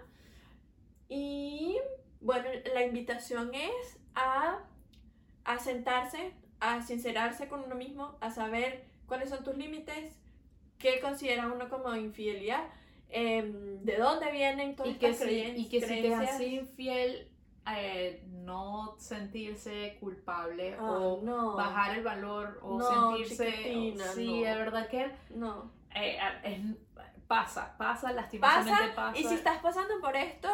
Y 1.09 1.78
bueno, 2.20 2.49
la 2.74 2.84
invitación 2.84 3.55
es 3.55 3.99
a, 4.14 4.59
a 5.49 5.59
sentarse, 5.59 6.32
a 6.61 6.82
sincerarse 6.82 7.49
con 7.49 7.64
uno 7.64 7.74
mismo, 7.74 8.16
a 8.20 8.30
saber 8.30 8.84
cuáles 9.07 9.30
son 9.30 9.42
tus 9.42 9.57
límites, 9.57 10.14
qué 10.78 11.01
considera 11.01 11.46
uno 11.46 11.68
como 11.70 11.94
infidelidad, 11.96 12.64
em, 13.09 13.80
de 13.82 13.96
dónde 13.96 14.30
vienen 14.30 14.76
todas 14.76 14.92
y 14.92 14.99
que, 14.99 15.09
estas 15.11 15.26
si, 15.28 15.34
creen- 15.34 15.57
y 15.59 15.68
que 15.68 15.80
si 15.80 15.86
te 15.86 15.99
creencias. 16.01 16.34
así 16.34 16.44
infiel, 16.57 17.28
eh, 17.70 18.22
no 18.44 18.94
sentirse 18.99 19.96
culpable 20.01 20.74
Ah, 20.78 20.82
o 20.82 21.20
no, 21.22 21.55
bajar 21.57 21.96
el 21.99 22.05
valor 22.05 22.59
o 22.62 22.78
No, 22.78 23.16
sentirse 23.16 23.51
chiquitina, 23.53 24.05
sí 24.12 24.26
no. 24.42 24.49
de 24.51 24.55
verdad 24.57 24.88
que 24.88 25.11
no. 25.30 25.70
eh, 25.94 26.18
es- 26.44 26.61
pasa 27.26 27.74
pasa 27.78 28.12
lastimosamente 28.12 28.92
pasa, 28.94 29.18
Y 29.18 29.24
si 29.24 29.34
estás 29.34 29.59
pasando 29.61 29.94
por 30.01 30.14
esto, 30.16 30.49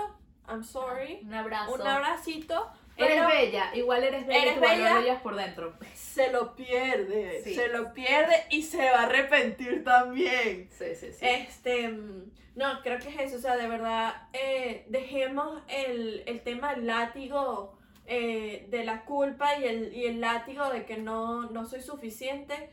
I'm 0.48 0.62
sorry. 0.64 1.20
un 1.24 1.34
abrazo 1.34 1.74
Un 1.74 1.82
abracito. 1.82 2.68
Eres 2.96 3.16
pero 3.16 3.26
bella 3.28 3.70
igual 3.74 4.04
eres 4.04 4.26
bella 4.26 4.42
Eres 4.42 4.54
tu 4.54 4.60
valor 4.60 5.02
bella. 5.02 5.22
por 5.22 5.36
dentro 5.36 5.74
se 5.94 6.30
lo 6.30 6.54
pierde. 6.54 7.40
Sí. 7.42 7.54
Se 7.54 7.68
lo 7.68 7.92
pierde 7.92 8.34
y 8.50 8.62
se 8.62 8.78
va 8.90 9.00
a 9.00 9.02
arrepentir 9.04 9.82
también. 9.84 10.68
sí 10.70 10.94
sí 10.94 11.12
sí 11.12 11.18
Este. 11.26 11.88
mm, 11.88 12.30
No, 12.56 12.80
creo 12.82 12.98
que 13.00 13.08
es 13.08 13.18
eso. 13.20 13.36
O 13.36 13.40
sea, 13.40 13.56
de 13.56 13.66
verdad, 13.66 14.14
eh, 14.32 14.84
dejemos 14.88 15.60
el, 15.68 16.22
el 16.26 16.40
tema 16.42 16.74
del 16.74 16.86
látigo 16.86 17.76
eh, 18.06 18.66
de 18.70 18.84
la 18.84 19.04
culpa 19.04 19.56
y 19.58 19.64
el, 19.64 19.92
y 19.92 20.06
el 20.06 20.20
látigo 20.20 20.68
de 20.70 20.84
que 20.84 20.96
no, 20.98 21.50
no 21.50 21.66
soy 21.66 21.82
suficiente. 21.82 22.70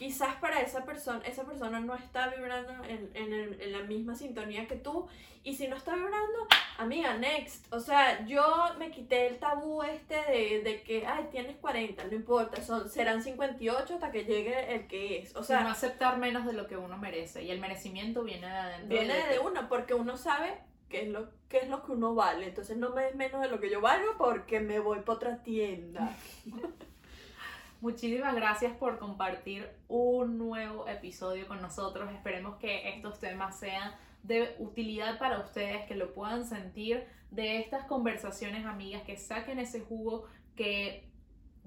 Quizás 0.00 0.34
para 0.36 0.62
esa 0.62 0.86
persona, 0.86 1.20
esa 1.26 1.44
persona 1.44 1.78
no 1.78 1.94
está 1.94 2.28
vibrando 2.28 2.72
en, 2.88 3.10
en, 3.12 3.34
el- 3.34 3.60
en 3.60 3.72
la 3.72 3.80
misma 3.80 4.14
sintonía 4.14 4.66
que 4.66 4.76
tú. 4.76 5.06
Y 5.44 5.56
si 5.56 5.68
no 5.68 5.76
está 5.76 5.94
vibrando, 5.94 6.46
amiga, 6.78 7.18
next. 7.18 7.70
O 7.70 7.80
sea, 7.80 8.24
yo 8.26 8.42
me 8.78 8.90
quité 8.90 9.26
el 9.26 9.38
tabú 9.38 9.82
este 9.82 10.14
de, 10.14 10.62
de 10.62 10.82
que, 10.82 11.06
ay, 11.06 11.28
tienes 11.30 11.56
40, 11.56 12.04
no 12.04 12.14
importa, 12.14 12.62
son, 12.62 12.88
serán 12.88 13.22
58 13.22 13.92
hasta 13.94 14.10
que 14.10 14.24
llegue 14.24 14.74
el 14.74 14.86
que 14.86 15.18
es. 15.18 15.36
O 15.36 15.42
sea, 15.42 15.60
no 15.64 15.68
aceptar 15.68 16.16
menos 16.16 16.46
de 16.46 16.54
lo 16.54 16.66
que 16.66 16.78
uno 16.78 16.96
merece 16.96 17.42
y 17.44 17.50
el 17.50 17.60
merecimiento 17.60 18.22
viene 18.24 18.46
de 18.46 18.52
adentro 18.56 18.88
viene 18.88 19.14
de 19.14 19.28
de 19.34 19.38
uno, 19.38 19.68
porque 19.68 19.92
uno 19.92 20.16
sabe 20.16 20.56
qué 20.88 21.02
es 21.02 21.08
lo, 21.08 21.28
qué 21.50 21.58
es 21.58 21.68
lo 21.68 21.84
que 21.84 21.92
uno 21.92 22.14
vale. 22.14 22.46
Entonces 22.46 22.78
no 22.78 22.88
me 22.94 23.02
des 23.02 23.14
menos 23.16 23.42
de 23.42 23.48
lo 23.48 23.60
que 23.60 23.68
yo 23.70 23.82
valgo 23.82 24.12
porque 24.16 24.60
me 24.60 24.78
voy 24.78 25.00
para 25.00 25.12
otra 25.16 25.42
tienda. 25.42 26.16
Muchísimas 27.80 28.34
gracias 28.34 28.76
por 28.76 28.98
compartir 28.98 29.66
un 29.88 30.36
nuevo 30.36 30.86
episodio 30.86 31.48
con 31.48 31.62
nosotros. 31.62 32.12
Esperemos 32.12 32.58
que 32.58 32.90
estos 32.90 33.18
temas 33.18 33.58
sean 33.58 33.94
de 34.22 34.54
utilidad 34.58 35.18
para 35.18 35.38
ustedes, 35.38 35.86
que 35.86 35.94
lo 35.94 36.12
puedan 36.12 36.44
sentir 36.44 37.06
de 37.30 37.56
estas 37.56 37.86
conversaciones 37.86 38.66
amigas, 38.66 39.02
que 39.04 39.16
saquen 39.16 39.58
ese 39.58 39.80
jugo 39.80 40.26
que 40.56 41.10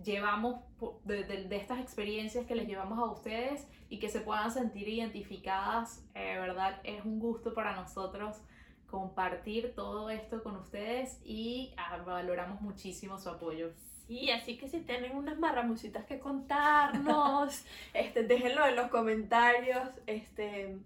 llevamos 0.03 0.61
de, 1.03 1.23
de, 1.23 1.55
estas 1.55 1.79
experiencias 1.79 2.45
que 2.45 2.53
les 2.53 2.67
llevamos 2.67 2.99
a 2.99 3.11
ustedes 3.11 3.67
y 3.89 3.97
que 3.97 4.09
se 4.09 4.21
puedan 4.21 4.51
sentir 4.51 4.87
identificadas, 4.87 6.05
eh, 6.13 6.37
¿verdad? 6.37 6.79
Es 6.83 7.03
un 7.03 7.19
gusto 7.19 7.55
para 7.55 7.75
nosotros 7.75 8.37
compartir 8.85 9.73
todo 9.73 10.11
esto 10.11 10.43
con 10.43 10.57
ustedes 10.57 11.19
y 11.25 11.73
ah, 11.75 11.97
valoramos 12.05 12.61
muchísimo 12.61 13.17
su 13.17 13.29
apoyo. 13.29 13.71
Sí, 14.07 14.29
así 14.31 14.57
que 14.57 14.67
si 14.67 14.81
tienen 14.81 15.15
unas 15.15 15.39
marramucitas 15.39 16.05
que 16.05 16.19
contarnos, 16.19 17.63
este, 17.93 18.23
déjenlo 18.23 18.65
en 18.67 18.75
los 18.75 18.89
comentarios. 18.89 19.89
Este, 20.07 20.77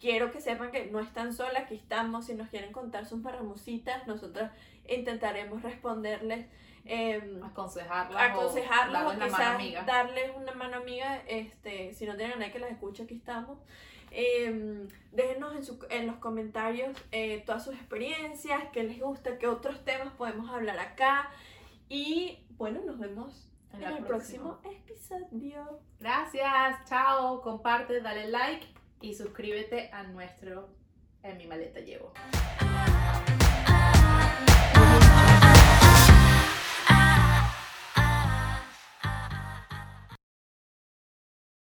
quiero 0.00 0.32
que 0.32 0.40
sepan 0.40 0.72
que 0.72 0.86
no 0.86 1.00
están 1.00 1.32
solas, 1.32 1.64
aquí 1.64 1.76
estamos. 1.76 2.26
Si 2.26 2.34
nos 2.34 2.48
quieren 2.48 2.72
contar 2.72 3.06
sus 3.06 3.20
marramucitas, 3.20 4.06
nosotros 4.06 4.50
intentaremos 4.88 5.62
responderles. 5.62 6.46
Eh, 6.86 7.40
aconsejarlas, 7.42 8.30
aconsejarlas 8.30 9.06
o, 9.06 9.18
quizás 9.18 9.86
darles 9.86 10.32
una 10.36 10.52
mano 10.52 10.76
amiga. 10.76 11.22
Este, 11.26 11.94
si 11.94 12.04
no 12.04 12.16
tienen 12.16 12.38
nadie 12.38 12.52
que 12.52 12.58
las 12.58 12.72
escuche, 12.72 13.04
aquí 13.04 13.14
estamos. 13.14 13.58
Eh, 14.10 14.86
déjenos 15.10 15.56
en, 15.56 15.64
su, 15.64 15.84
en, 15.90 16.06
los 16.06 16.16
comentarios 16.16 16.96
eh, 17.10 17.42
todas 17.46 17.64
sus 17.64 17.74
experiencias, 17.74 18.62
qué 18.72 18.84
les 18.84 19.00
gusta, 19.00 19.38
qué 19.38 19.48
otros 19.48 19.84
temas 19.84 20.12
podemos 20.12 20.50
hablar 20.50 20.78
acá. 20.78 21.30
Y 21.88 22.43
bueno, 22.56 22.80
nos 22.84 22.98
vemos 22.98 23.50
en, 23.72 23.82
el 23.82 24.04
próximo. 24.04 24.60
episodio. 24.64 25.80
Gracias, 26.00 26.84
chao, 26.88 27.40
comparte, 27.42 28.00
dale 28.00 28.28
like 28.28 28.66
y 29.00 29.14
suscríbete 29.14 29.90
a 29.92 30.04
nuestro 30.04 30.68
En 31.22 31.38
mi 31.38 31.46
maleta 31.46 31.80
llevo. 31.80 32.12